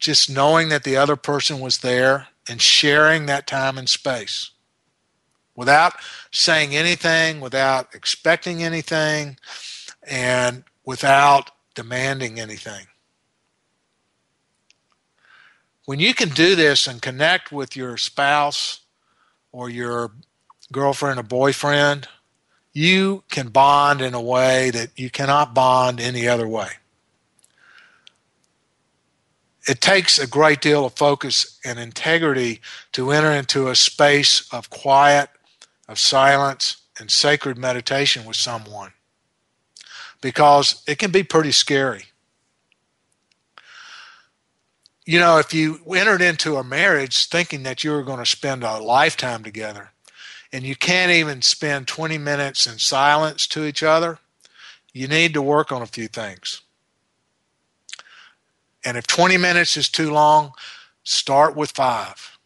just 0.03 0.29
knowing 0.29 0.69
that 0.69 0.85
the 0.85 0.97
other 0.97 1.17
person 1.17 1.61
was 1.61 1.79
there 1.79 2.29
and 2.49 2.61
sharing 2.61 3.27
that 3.27 3.47
time 3.47 3.79
and 3.79 3.89
space 3.89 4.51
without 5.57 5.95
saying 6.31 6.75
anything, 6.75 7.41
without 7.41 7.95
expecting 7.95 8.63
anything, 8.63 9.37
and 10.03 10.65
without 10.85 11.51
demanding 11.75 12.41
anything. 12.41 12.87
when 15.85 15.99
you 15.99 16.15
can 16.15 16.29
do 16.29 16.55
this 16.55 16.87
and 16.87 17.03
connect 17.03 17.51
with 17.51 17.77
your 17.77 17.97
spouse 17.97 18.81
or 19.51 19.69
your 19.69 20.13
girlfriend 20.71 21.19
or 21.19 21.23
boyfriend, 21.25 22.09
you 22.73 23.23
can 23.31 23.49
bond 23.49 24.01
in 24.01 24.15
a 24.15 24.21
way 24.21 24.71
that 24.71 24.91
you 24.97 25.11
cannot 25.11 25.55
bond 25.55 26.01
any 26.01 26.27
other 26.27 26.49
way. 26.49 26.69
It 29.69 29.81
takes 29.81 30.19
a 30.19 30.27
great 30.27 30.61
deal 30.61 30.85
of 30.85 30.95
focus 30.95 31.59
and 31.65 31.79
integrity 31.79 32.61
to 32.93 33.13
enter 33.13 33.31
into 33.31 33.69
a 33.69 33.77
space 33.77 34.53
of 34.53 34.71
quiet, 34.71 35.31
of 35.89 35.99
silence, 35.99 36.79
and 36.99 37.11
sacred 37.11 37.57
meditation 37.57 38.25
with 38.25 38.37
someone 38.37 38.93
because 40.21 40.83
it 40.87 40.99
can 40.99 41.11
be 41.11 41.23
pretty 41.23 41.53
scary. 41.53 42.05
You 45.05 45.19
know, 45.19 45.39
if 45.39 45.53
you 45.53 45.81
entered 45.95 46.23
into 46.23 46.57
a 46.57 46.65
marriage 46.65 47.27
thinking 47.27 47.65
that 47.65 47.83
you 47.83 47.91
were 47.91 48.05
going 48.05 48.21
to 48.21 48.27
spend 48.27 48.63
a 48.63 48.79
lifetime 48.79 49.43
together 49.43 49.91
and 50.53 50.65
you 50.65 50.77
can't 50.77 51.11
even 51.11 51.43
spend 51.43 51.89
20 51.89 52.19
minutes 52.19 52.67
in 52.67 52.79
silence 52.79 53.47
to 53.49 53.65
each 53.65 53.83
other, 53.83 54.19
you 54.93 55.09
need 55.09 55.35
to 55.35 55.43
work 55.43 55.73
on 55.73 55.83
a 55.83 55.87
few 55.87 56.07
things. 56.07 56.62
And 58.85 58.97
if 58.97 59.07
20 59.07 59.37
minutes 59.37 59.77
is 59.77 59.89
too 59.89 60.11
long, 60.11 60.53
start 61.05 61.57
with 61.57 61.71
five. 61.71 62.39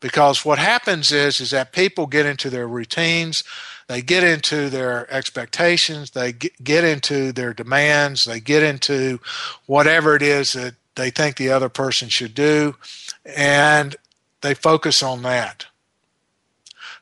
Because 0.00 0.44
what 0.44 0.58
happens 0.58 1.12
is, 1.12 1.40
is 1.40 1.50
that 1.50 1.72
people 1.72 2.06
get 2.06 2.24
into 2.24 2.48
their 2.48 2.66
routines, 2.66 3.44
they 3.86 4.00
get 4.00 4.24
into 4.24 4.70
their 4.70 5.12
expectations, 5.12 6.12
they 6.12 6.32
get 6.32 6.84
into 6.84 7.32
their 7.32 7.52
demands, 7.52 8.24
they 8.24 8.40
get 8.40 8.62
into 8.62 9.20
whatever 9.66 10.16
it 10.16 10.22
is 10.22 10.54
that 10.54 10.74
they 10.94 11.10
think 11.10 11.36
the 11.36 11.50
other 11.50 11.68
person 11.68 12.08
should 12.08 12.34
do, 12.34 12.76
and 13.24 13.96
they 14.40 14.54
focus 14.54 15.02
on 15.02 15.22
that. 15.22 15.66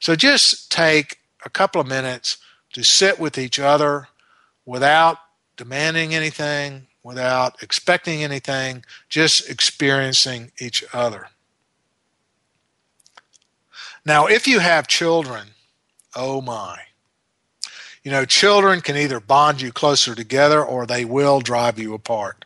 So 0.00 0.16
just 0.16 0.72
take 0.72 1.18
a 1.44 1.50
couple 1.50 1.80
of 1.80 1.86
minutes 1.86 2.38
to 2.72 2.82
sit 2.82 3.20
with 3.20 3.38
each 3.38 3.60
other 3.60 4.08
without 4.66 5.18
demanding 5.56 6.14
anything, 6.14 6.87
without 7.08 7.62
expecting 7.62 8.22
anything, 8.22 8.84
just 9.08 9.48
experiencing 9.48 10.52
each 10.60 10.84
other. 10.92 11.28
Now, 14.04 14.26
if 14.26 14.46
you 14.46 14.58
have 14.58 14.86
children, 14.86 15.48
oh 16.14 16.42
my. 16.42 16.80
You 18.04 18.10
know, 18.10 18.26
children 18.26 18.82
can 18.82 18.94
either 18.94 19.20
bond 19.20 19.62
you 19.62 19.72
closer 19.72 20.14
together 20.14 20.62
or 20.62 20.84
they 20.84 21.06
will 21.06 21.40
drive 21.40 21.78
you 21.78 21.94
apart. 21.94 22.44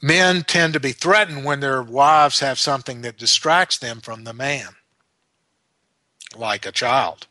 Men 0.00 0.42
tend 0.42 0.72
to 0.72 0.80
be 0.80 0.90
threatened 0.90 1.44
when 1.44 1.60
their 1.60 1.80
wives 1.80 2.40
have 2.40 2.58
something 2.58 3.02
that 3.02 3.18
distracts 3.18 3.78
them 3.78 4.00
from 4.00 4.24
the 4.24 4.32
man, 4.32 4.70
like 6.36 6.66
a 6.66 6.72
child. 6.72 7.28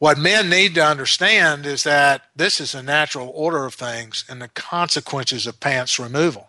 What 0.00 0.16
men 0.16 0.48
need 0.48 0.74
to 0.76 0.84
understand 0.84 1.66
is 1.66 1.82
that 1.82 2.22
this 2.34 2.58
is 2.58 2.74
a 2.74 2.82
natural 2.82 3.30
order 3.34 3.66
of 3.66 3.74
things 3.74 4.24
and 4.30 4.40
the 4.40 4.48
consequences 4.48 5.46
of 5.46 5.60
pants 5.60 5.98
removal. 5.98 6.48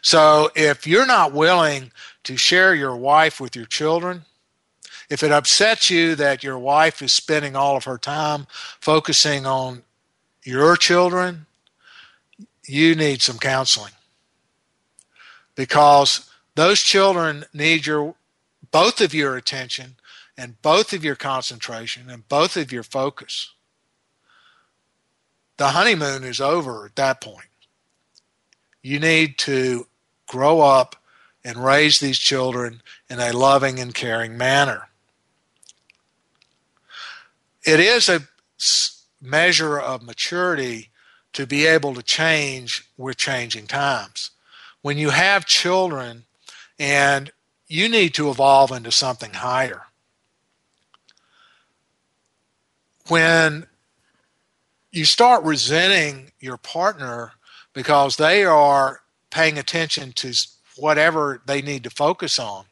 So 0.00 0.50
if 0.56 0.86
you're 0.86 1.04
not 1.04 1.34
willing 1.34 1.92
to 2.24 2.38
share 2.38 2.74
your 2.74 2.96
wife 2.96 3.40
with 3.40 3.54
your 3.54 3.66
children, 3.66 4.22
if 5.10 5.22
it 5.22 5.32
upsets 5.32 5.90
you 5.90 6.14
that 6.14 6.42
your 6.42 6.58
wife 6.58 7.02
is 7.02 7.12
spending 7.12 7.54
all 7.54 7.76
of 7.76 7.84
her 7.84 7.98
time 7.98 8.46
focusing 8.80 9.44
on 9.44 9.82
your 10.42 10.76
children, 10.76 11.44
you 12.64 12.94
need 12.94 13.20
some 13.20 13.36
counseling 13.36 13.92
because 15.54 16.30
those 16.54 16.80
children 16.80 17.44
need 17.52 17.84
your 17.84 18.14
both 18.70 19.02
of 19.02 19.12
your 19.12 19.36
attention 19.36 19.96
and 20.36 20.60
both 20.62 20.92
of 20.92 21.04
your 21.04 21.16
concentration 21.16 22.10
and 22.10 22.28
both 22.28 22.56
of 22.56 22.72
your 22.72 22.82
focus. 22.82 23.52
The 25.56 25.68
honeymoon 25.68 26.24
is 26.24 26.40
over 26.40 26.84
at 26.84 26.96
that 26.96 27.20
point. 27.20 27.46
You 28.82 29.00
need 29.00 29.38
to 29.38 29.86
grow 30.26 30.60
up 30.60 30.96
and 31.44 31.64
raise 31.64 31.98
these 31.98 32.18
children 32.18 32.82
in 33.08 33.20
a 33.20 33.32
loving 33.32 33.78
and 33.78 33.94
caring 33.94 34.36
manner. 34.36 34.88
It 37.64 37.80
is 37.80 38.08
a 38.08 38.22
measure 39.20 39.78
of 39.78 40.02
maturity 40.02 40.90
to 41.32 41.46
be 41.46 41.66
able 41.66 41.94
to 41.94 42.02
change 42.02 42.88
with 42.96 43.16
changing 43.16 43.66
times. 43.66 44.30
When 44.82 44.98
you 44.98 45.10
have 45.10 45.46
children 45.46 46.24
and 46.78 47.32
you 47.68 47.88
need 47.88 48.14
to 48.14 48.30
evolve 48.30 48.70
into 48.70 48.92
something 48.92 49.32
higher. 49.34 49.85
When 53.08 53.66
you 54.92 55.04
start 55.04 55.44
resenting 55.44 56.32
your 56.40 56.56
partner 56.56 57.32
because 57.72 58.16
they 58.16 58.44
are 58.44 59.00
paying 59.30 59.58
attention 59.58 60.12
to 60.12 60.32
whatever 60.76 61.42
they 61.46 61.60
need 61.60 61.84
to 61.84 61.90
focus 61.90 62.38
on 62.38 62.64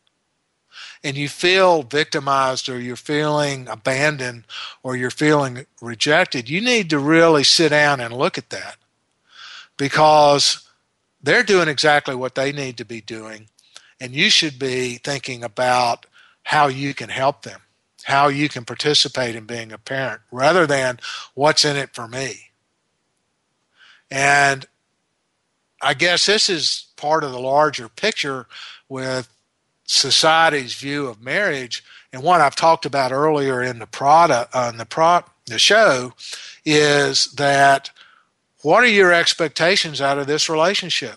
and 1.02 1.16
you 1.16 1.28
feel 1.28 1.82
victimized 1.82 2.68
or 2.68 2.80
you're 2.80 2.96
feeling 2.96 3.68
abandoned 3.68 4.44
or 4.82 4.96
you're 4.96 5.10
feeling 5.10 5.66
rejected, 5.82 6.48
you 6.48 6.60
need 6.60 6.88
to 6.90 6.98
really 6.98 7.44
sit 7.44 7.68
down 7.68 8.00
and 8.00 8.16
look 8.16 8.38
at 8.38 8.50
that 8.50 8.76
because 9.76 10.66
they're 11.22 11.42
doing 11.42 11.68
exactly 11.68 12.14
what 12.14 12.34
they 12.34 12.52
need 12.52 12.78
to 12.78 12.84
be 12.84 13.00
doing. 13.02 13.48
And 14.00 14.14
you 14.14 14.30
should 14.30 14.58
be 14.58 14.96
thinking 14.96 15.44
about 15.44 16.06
how 16.42 16.68
you 16.68 16.94
can 16.94 17.10
help 17.10 17.42
them 17.42 17.60
how 18.04 18.28
you 18.28 18.48
can 18.48 18.64
participate 18.64 19.34
in 19.34 19.44
being 19.44 19.72
a 19.72 19.78
parent 19.78 20.20
rather 20.30 20.66
than 20.66 20.98
what's 21.34 21.64
in 21.64 21.76
it 21.76 21.94
for 21.94 22.06
me. 22.06 22.50
And 24.10 24.66
I 25.80 25.94
guess 25.94 26.26
this 26.26 26.48
is 26.48 26.86
part 26.96 27.24
of 27.24 27.32
the 27.32 27.40
larger 27.40 27.88
picture 27.88 28.46
with 28.88 29.28
society's 29.84 30.74
view 30.74 31.06
of 31.06 31.22
marriage 31.22 31.82
and 32.14 32.22
what 32.22 32.40
I've 32.40 32.54
talked 32.54 32.86
about 32.86 33.10
earlier 33.10 33.60
in 33.60 33.80
the 33.80 33.88
product 33.88 34.54
uh, 34.54 34.58
on 34.58 34.76
the 34.76 34.86
pro 34.86 35.24
the 35.46 35.58
show 35.58 36.12
is 36.64 37.26
that 37.32 37.90
what 38.62 38.84
are 38.84 38.88
your 38.88 39.12
expectations 39.12 40.00
out 40.00 40.16
of 40.16 40.28
this 40.28 40.48
relationship? 40.48 41.16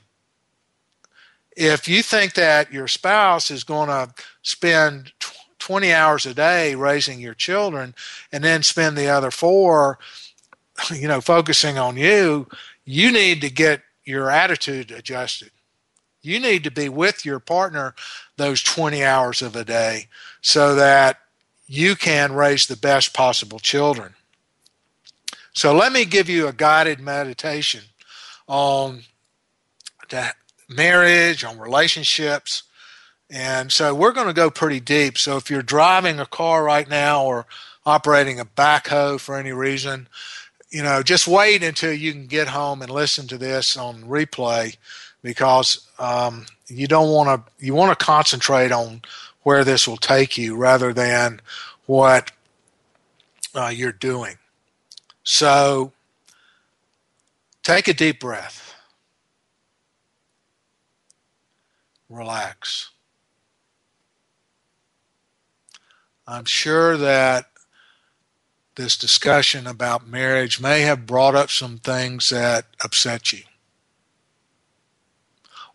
If 1.55 1.87
you 1.87 2.01
think 2.01 2.33
that 2.33 2.73
your 2.73 2.87
spouse 2.87 3.51
is 3.51 3.63
going 3.63 3.89
to 3.89 4.11
spend 4.41 5.11
20 5.67 5.91
hours 5.91 6.25
a 6.25 6.33
day 6.33 6.75
raising 6.75 7.19
your 7.19 7.33
children 7.33 7.93
and 8.31 8.41
then 8.41 8.63
spend 8.63 8.97
the 8.97 9.09
other 9.09 9.31
four 9.31 9.99
you 10.93 11.07
know 11.07 11.19
focusing 11.19 11.77
on 11.77 11.97
you 11.97 12.47
you 12.85 13.11
need 13.11 13.41
to 13.41 13.49
get 13.49 13.81
your 14.05 14.31
attitude 14.31 14.91
adjusted. 14.91 15.51
You 16.21 16.39
need 16.39 16.63
to 16.63 16.71
be 16.71 16.87
with 16.87 17.25
your 17.25 17.39
partner 17.39 17.93
those 18.37 18.63
20 18.63 19.03
hours 19.03 19.41
of 19.41 19.57
a 19.57 19.65
day 19.65 20.07
so 20.39 20.73
that 20.75 21.17
you 21.67 21.97
can 21.97 22.31
raise 22.31 22.67
the 22.67 22.77
best 22.77 23.13
possible 23.13 23.59
children. 23.59 24.13
So 25.53 25.75
let 25.75 25.91
me 25.91 26.05
give 26.05 26.29
you 26.29 26.47
a 26.47 26.53
guided 26.53 27.01
meditation 27.01 27.81
on 28.47 29.01
marriage 30.69 31.43
on 31.43 31.59
relationships 31.59 32.63
and 33.29 33.71
so 33.71 33.93
we're 33.93 34.13
going 34.13 34.27
to 34.27 34.33
go 34.33 34.49
pretty 34.49 34.79
deep. 34.79 35.17
So 35.17 35.37
if 35.37 35.49
you're 35.49 35.61
driving 35.61 36.19
a 36.19 36.25
car 36.25 36.63
right 36.63 36.87
now 36.87 37.25
or 37.25 37.45
operating 37.85 38.39
a 38.39 38.45
backhoe 38.45 39.19
for 39.19 39.37
any 39.37 39.51
reason, 39.51 40.07
you 40.69 40.83
know, 40.83 41.03
just 41.03 41.27
wait 41.27 41.63
until 41.63 41.93
you 41.93 42.11
can 42.11 42.27
get 42.27 42.47
home 42.47 42.81
and 42.81 42.91
listen 42.91 43.27
to 43.27 43.37
this 43.37 43.77
on 43.77 44.03
replay 44.03 44.77
because 45.21 45.87
um, 45.99 46.45
you 46.67 46.87
don't 46.87 47.11
want 47.11 47.45
to, 47.45 47.65
you 47.65 47.73
want 47.73 47.97
to 47.97 48.05
concentrate 48.05 48.71
on 48.71 49.01
where 49.43 49.63
this 49.63 49.87
will 49.87 49.97
take 49.97 50.37
you 50.37 50.55
rather 50.55 50.93
than 50.93 51.41
what 51.85 52.31
uh, 53.55 53.71
you're 53.73 53.91
doing. 53.91 54.37
So 55.23 55.91
take 57.63 57.87
a 57.87 57.93
deep 57.93 58.19
breath. 58.19 58.75
Relax. 62.09 62.89
I'm 66.27 66.45
sure 66.45 66.97
that 66.97 67.45
this 68.75 68.97
discussion 68.97 69.65
about 69.65 70.07
marriage 70.07 70.59
may 70.59 70.81
have 70.81 71.07
brought 71.07 71.35
up 71.35 71.49
some 71.49 71.77
things 71.77 72.29
that 72.29 72.65
upset 72.83 73.33
you, 73.33 73.43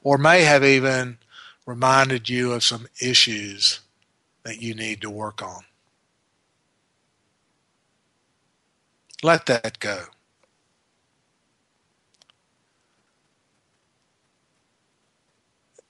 or 0.02 0.18
may 0.18 0.42
have 0.42 0.62
even 0.62 1.18
reminded 1.66 2.28
you 2.28 2.52
of 2.52 2.62
some 2.62 2.86
issues 3.00 3.80
that 4.44 4.60
you 4.60 4.74
need 4.74 5.00
to 5.00 5.10
work 5.10 5.42
on. 5.42 5.62
Let 9.22 9.46
that 9.46 9.78
go. 9.78 10.06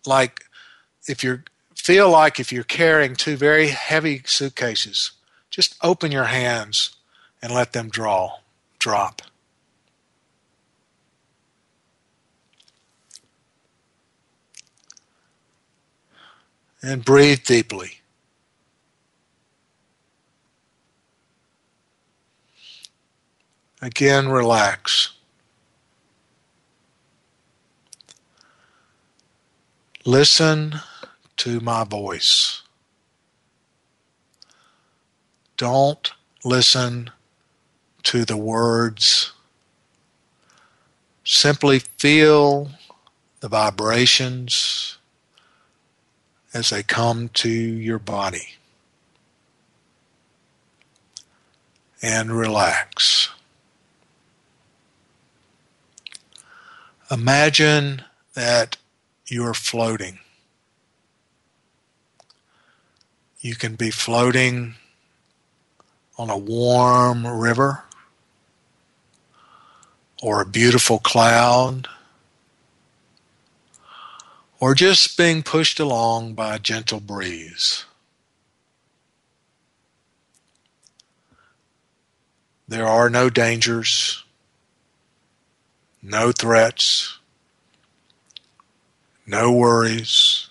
like 0.06 0.44
if 1.08 1.22
you 1.22 1.42
feel 1.82 2.08
like 2.08 2.38
if 2.38 2.52
you're 2.52 2.62
carrying 2.62 3.16
two 3.16 3.36
very 3.36 3.66
heavy 3.66 4.22
suitcases, 4.24 5.10
just 5.50 5.74
open 5.82 6.12
your 6.12 6.26
hands 6.26 6.94
and 7.42 7.52
let 7.52 7.72
them 7.72 7.88
draw, 7.88 8.38
drop. 8.78 9.20
And 16.80 17.04
breathe 17.04 17.42
deeply. 17.42 17.98
Again, 23.80 24.28
relax. 24.28 25.14
Listen 30.04 30.80
to 31.42 31.58
my 31.58 31.82
voice. 31.82 32.62
Don't 35.56 36.12
listen 36.44 37.10
to 38.04 38.24
the 38.24 38.36
words. 38.36 39.32
Simply 41.24 41.80
feel 41.98 42.70
the 43.40 43.48
vibrations 43.48 44.98
as 46.54 46.70
they 46.70 46.84
come 46.84 47.28
to 47.30 47.48
your 47.48 47.98
body. 47.98 48.54
And 52.00 52.30
relax. 52.30 53.30
Imagine 57.10 58.04
that 58.34 58.76
you're 59.26 59.54
floating. 59.54 60.20
You 63.42 63.54
can 63.54 63.74
be 63.74 63.90
floating 63.90 64.76
on 66.16 66.30
a 66.30 66.38
warm 66.38 67.26
river 67.26 67.84
or 70.22 70.40
a 70.40 70.46
beautiful 70.46 70.98
cloud 70.98 71.88
or 74.58 74.74
just 74.74 75.18
being 75.18 75.42
pushed 75.42 75.78
along 75.78 76.32
by 76.32 76.54
a 76.54 76.58
gentle 76.58 77.00
breeze. 77.00 77.84
There 82.66 82.86
are 82.86 83.10
no 83.10 83.28
dangers 83.28 84.22
no 86.02 86.32
threats, 86.32 87.18
no 89.24 89.52
worries. 89.52 90.41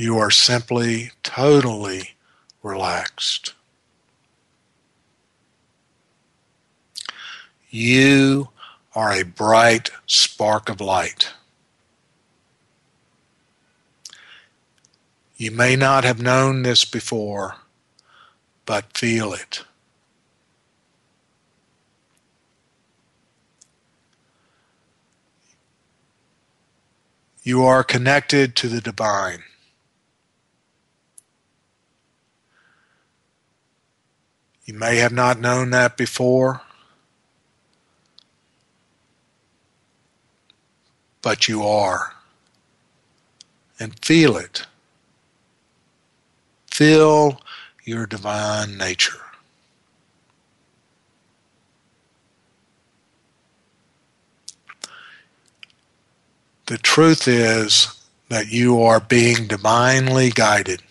You 0.00 0.16
are 0.18 0.30
simply 0.30 1.10
totally 1.24 2.10
relaxed. 2.62 3.54
You 7.68 8.50
are 8.94 9.12
a 9.12 9.24
bright 9.24 9.90
spark 10.06 10.68
of 10.68 10.80
light. 10.80 11.30
You 15.36 15.50
may 15.50 15.74
not 15.74 16.04
have 16.04 16.22
known 16.22 16.62
this 16.62 16.84
before, 16.84 17.56
but 18.66 18.96
feel 18.96 19.32
it. 19.32 19.64
You 27.42 27.64
are 27.64 27.82
connected 27.82 28.54
to 28.56 28.68
the 28.68 28.80
divine. 28.80 29.42
You 34.68 34.74
may 34.74 34.96
have 34.98 35.12
not 35.12 35.40
known 35.40 35.70
that 35.70 35.96
before, 35.96 36.60
but 41.22 41.48
you 41.48 41.62
are. 41.66 42.12
And 43.80 43.98
feel 44.04 44.36
it. 44.36 44.66
Feel 46.70 47.40
your 47.86 48.04
divine 48.04 48.76
nature. 48.76 49.22
The 56.66 56.76
truth 56.76 57.26
is 57.26 57.98
that 58.28 58.52
you 58.52 58.82
are 58.82 59.00
being 59.00 59.46
divinely 59.46 60.28
guided. 60.28 60.82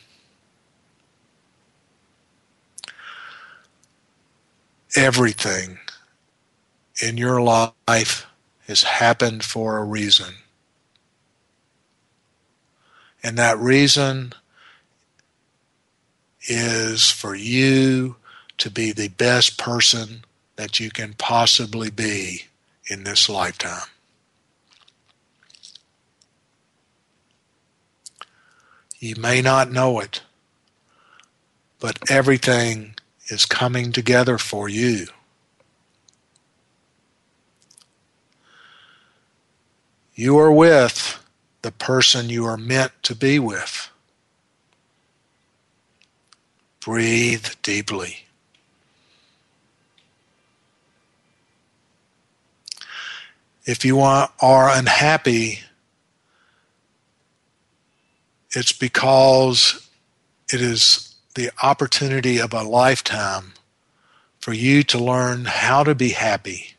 Everything 4.98 5.78
in 7.04 7.18
your 7.18 7.40
life 7.40 8.26
has 8.68 8.82
happened 8.82 9.44
for 9.44 9.78
a 9.78 9.84
reason. 9.84 10.34
And 13.22 13.38
that 13.38 13.60
reason 13.60 14.34
is 16.48 17.12
for 17.12 17.36
you 17.36 18.16
to 18.58 18.72
be 18.72 18.92
the 18.92 19.10
best 19.10 19.60
person 19.60 20.26
that 20.56 20.80
you 20.80 20.90
can 20.90 21.14
possibly 21.14 21.92
be 21.92 22.46
in 22.90 23.04
this 23.04 23.30
lifetime. 23.30 23.88
You 28.98 29.16
may 29.16 29.44
not 29.44 29.72
know 29.72 30.00
it, 30.00 30.24
but 31.80 32.10
everything 32.10 32.96
is 33.28 33.46
coming 33.46 33.92
together 33.92 34.38
for 34.38 34.70
you. 34.70 35.08
You 40.16 40.38
are 40.40 40.52
with 40.52 41.24
the 41.62 41.72
person 41.72 42.30
you 42.30 42.46
are 42.46 42.58
meant 42.58 42.92
to 43.04 43.14
be 43.14 43.38
with. 43.40 43.90
Breathe 46.80 47.48
deeply. 47.62 48.20
If 53.66 53.84
you 53.84 54.00
are 54.00 54.30
unhappy, 54.42 55.60
it's 58.52 58.72
because 58.72 59.88
it 60.52 60.62
is 60.62 61.07
the 61.38 61.52
opportunity 61.62 62.40
of 62.42 62.52
a 62.52 62.64
lifetime 62.64 63.54
for 64.40 64.54
you 64.54 64.82
to 64.82 64.98
learn 64.98 65.46
how 65.46 65.84
to 65.84 65.94
be 65.94 66.10
happy 66.10 66.74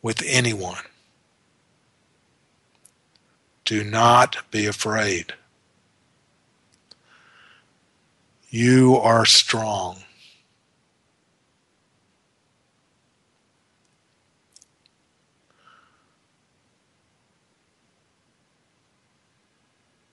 with 0.00 0.22
anyone. 0.24 0.84
Do 3.64 3.82
not 3.82 4.48
be 4.52 4.64
afraid. 4.64 5.34
You 8.48 8.96
are 8.96 9.26
strong. 9.26 10.04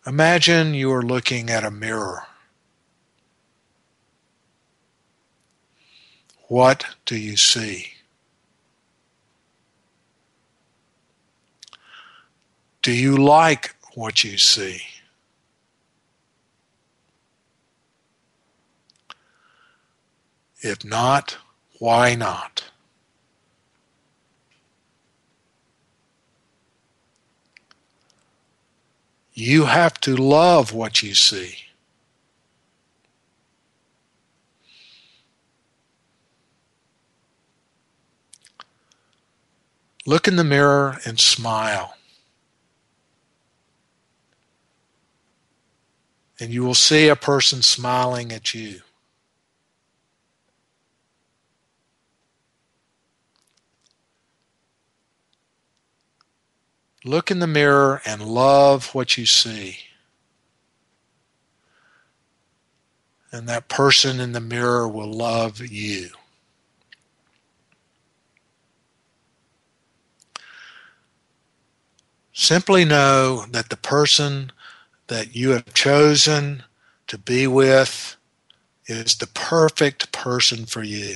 Imagine 0.08 0.74
you 0.74 0.92
are 0.92 1.04
looking 1.04 1.52
at 1.52 1.64
a 1.64 1.70
mirror. 1.70 2.24
What 6.48 6.86
do 7.06 7.18
you 7.18 7.36
see? 7.36 7.94
Do 12.82 12.94
you 12.94 13.18
like 13.18 13.76
what 13.96 14.24
you 14.24 14.38
see? 14.38 14.82
If 20.62 20.86
not, 20.86 21.38
why 21.80 22.16
not? 22.16 22.64
You 29.34 29.66
have 29.66 30.00
to 30.02 30.16
love 30.16 30.74
what 30.74 31.04
you 31.04 31.14
see. 31.14 31.67
Look 40.08 40.26
in 40.26 40.38
the 40.38 40.46
mirror 40.46 41.00
and 41.06 41.20
smile. 41.20 41.98
And 46.40 46.54
you 46.54 46.64
will 46.64 46.76
see 46.76 47.10
a 47.10 47.16
person 47.18 47.62
smiling 47.62 48.32
at 48.32 48.54
you. 48.54 48.84
Look 57.04 57.30
in 57.30 57.40
the 57.40 57.46
mirror 57.46 58.02
and 58.06 58.22
love 58.22 58.96
what 58.96 59.18
you 59.18 59.26
see. 59.26 59.80
And 63.30 63.50
that 63.50 63.68
person 63.68 64.22
in 64.22 64.32
the 64.32 64.40
mirror 64.40 64.88
will 64.88 65.12
love 65.12 65.60
you. 65.60 66.12
Simply 72.40 72.86
know 72.86 73.48
that 73.50 73.70
the 73.70 73.76
person 73.76 74.52
that 75.08 75.36
you 75.36 75.50
have 75.50 75.74
chosen 75.74 76.62
to 77.08 77.18
be 77.18 77.48
with 77.48 78.16
is 78.86 79.16
the 79.16 79.26
perfect 79.26 80.12
person 80.12 80.68
for 80.68 80.84
you. 80.84 81.16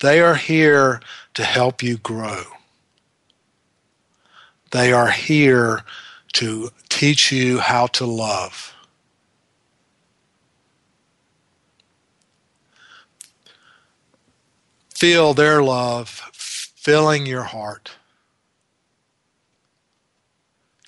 They 0.00 0.20
are 0.20 0.34
here 0.34 1.00
to 1.34 1.44
help 1.44 1.84
you 1.84 1.98
grow. 1.98 2.42
They 4.72 4.92
are 4.92 5.12
here 5.12 5.84
to 6.32 6.70
teach 6.88 7.30
you 7.30 7.60
how 7.60 7.86
to 7.86 8.04
love. 8.04 8.73
Feel 15.04 15.34
their 15.34 15.62
love 15.62 16.08
filling 16.32 17.26
your 17.26 17.42
heart. 17.42 17.90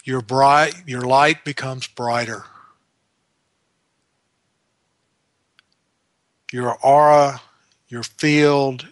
Your 0.04 0.22
bright 0.22 0.74
your 0.86 1.02
light 1.02 1.44
becomes 1.44 1.86
brighter. 1.86 2.44
Your 6.50 6.78
aura, 6.82 7.42
your 7.88 8.04
field, 8.04 8.86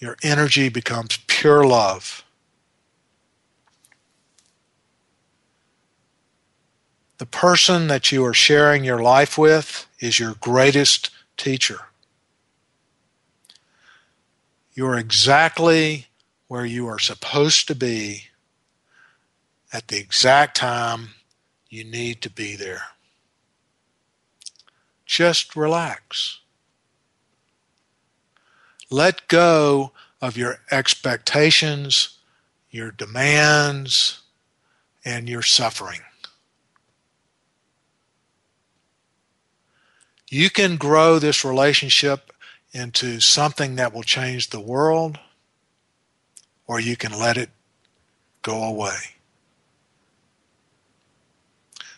your 0.00 0.16
energy 0.24 0.68
becomes 0.68 1.20
pure 1.28 1.64
love. 1.64 2.24
The 7.18 7.26
person 7.26 7.86
that 7.86 8.10
you 8.10 8.24
are 8.24 8.34
sharing 8.34 8.82
your 8.82 9.00
life 9.00 9.38
with 9.38 9.86
is 10.00 10.18
your 10.18 10.34
greatest 10.40 11.10
teacher. 11.36 11.87
You're 14.78 14.96
exactly 14.96 16.06
where 16.46 16.64
you 16.64 16.86
are 16.86 17.00
supposed 17.00 17.66
to 17.66 17.74
be 17.74 18.26
at 19.72 19.88
the 19.88 19.98
exact 19.98 20.56
time 20.56 21.14
you 21.68 21.82
need 21.82 22.22
to 22.22 22.30
be 22.30 22.54
there. 22.54 22.84
Just 25.04 25.56
relax. 25.56 26.38
Let 28.88 29.26
go 29.26 29.90
of 30.22 30.36
your 30.36 30.60
expectations, 30.70 32.16
your 32.70 32.92
demands, 32.92 34.20
and 35.04 35.28
your 35.28 35.42
suffering. 35.42 36.02
You 40.30 40.50
can 40.50 40.76
grow 40.76 41.18
this 41.18 41.44
relationship 41.44 42.32
into 42.72 43.20
something 43.20 43.76
that 43.76 43.92
will 43.94 44.02
change 44.02 44.50
the 44.50 44.60
world, 44.60 45.18
or 46.66 46.80
you 46.80 46.96
can 46.96 47.12
let 47.18 47.36
it 47.36 47.50
go 48.42 48.62
away. 48.62 48.96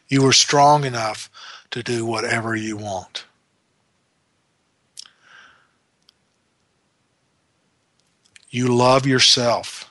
You 0.08 0.26
are 0.26 0.32
strong 0.32 0.84
enough 0.84 1.30
to 1.70 1.82
do 1.82 2.04
whatever 2.04 2.56
you 2.56 2.76
want. 2.76 3.24
You 8.50 8.74
love 8.74 9.06
yourself. 9.06 9.88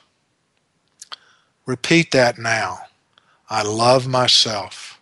Repeat 1.64 2.10
that 2.10 2.38
now. 2.38 2.80
I 3.48 3.62
love 3.62 4.06
myself 4.06 5.00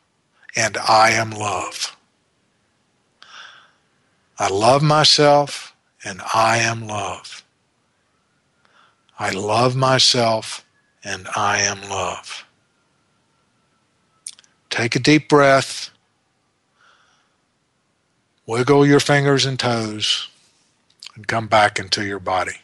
and 0.55 0.77
I 0.77 1.11
am 1.11 1.31
love. 1.31 1.97
I 4.39 4.49
love 4.49 4.83
myself 4.83 5.68
and 6.05 6.21
I 6.35 6.59
am 6.59 6.87
love. 6.87 7.45
I 9.19 9.31
love 9.31 9.75
myself 9.75 10.65
and 11.03 11.27
I 11.35 11.59
am 11.59 11.89
love. 11.89 12.45
Take 14.71 14.95
a 14.95 15.01
deep 15.01 15.29
breath. 15.29 15.91
Wiggle 18.47 18.87
your 18.87 19.01
fingers 19.01 19.45
and 19.45 19.59
toes 19.59 20.29
and 21.15 21.27
come 21.27 21.49
back 21.49 21.79
into 21.79 22.05
your 22.05 22.21
body. 22.21 22.59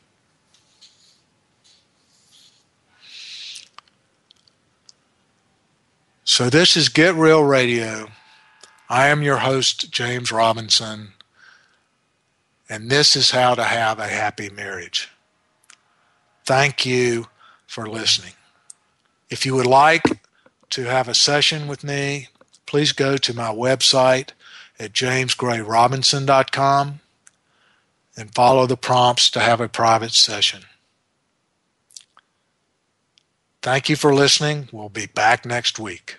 So, 6.26 6.49
this 6.49 6.76
is 6.76 6.89
Get 6.89 7.14
Real 7.14 7.43
Radio. 7.43 8.09
I 8.89 9.09
am 9.09 9.22
your 9.22 9.39
host, 9.39 9.91
James 9.91 10.30
Robinson, 10.30 11.14
and 12.69 12.91
this 12.91 13.17
is 13.17 13.31
how 13.31 13.55
to 13.55 13.65
have 13.65 13.99
a 13.99 14.09
happy 14.09 14.51
marriage. 14.51 15.09
Thank 16.45 16.85
you 16.85 17.29
for 17.67 17.87
listening. 17.87 18.35
If 19.31 19.47
you 19.47 19.55
would 19.55 19.67
like 19.67 20.03
to 20.71 20.85
have 20.85 21.09
a 21.09 21.15
session 21.15 21.67
with 21.67 21.85
me, 21.85 22.29
please 22.67 22.93
go 22.93 23.17
to 23.17 23.35
my 23.35 23.49
website 23.49 24.31
at 24.79 24.93
jamesgrayrobinson.com 24.93 27.01
and 28.17 28.35
follow 28.35 28.67
the 28.67 28.77
prompts 28.77 29.31
to 29.31 29.41
have 29.41 29.61
a 29.61 29.69
private 29.69 30.12
session. 30.12 30.62
Thank 33.62 33.89
you 33.89 33.97
for 33.97 34.15
listening. 34.15 34.69
We'll 34.73 34.91
be 34.91 35.07
back 35.07 35.47
next 35.47 35.79
week. 35.79 36.19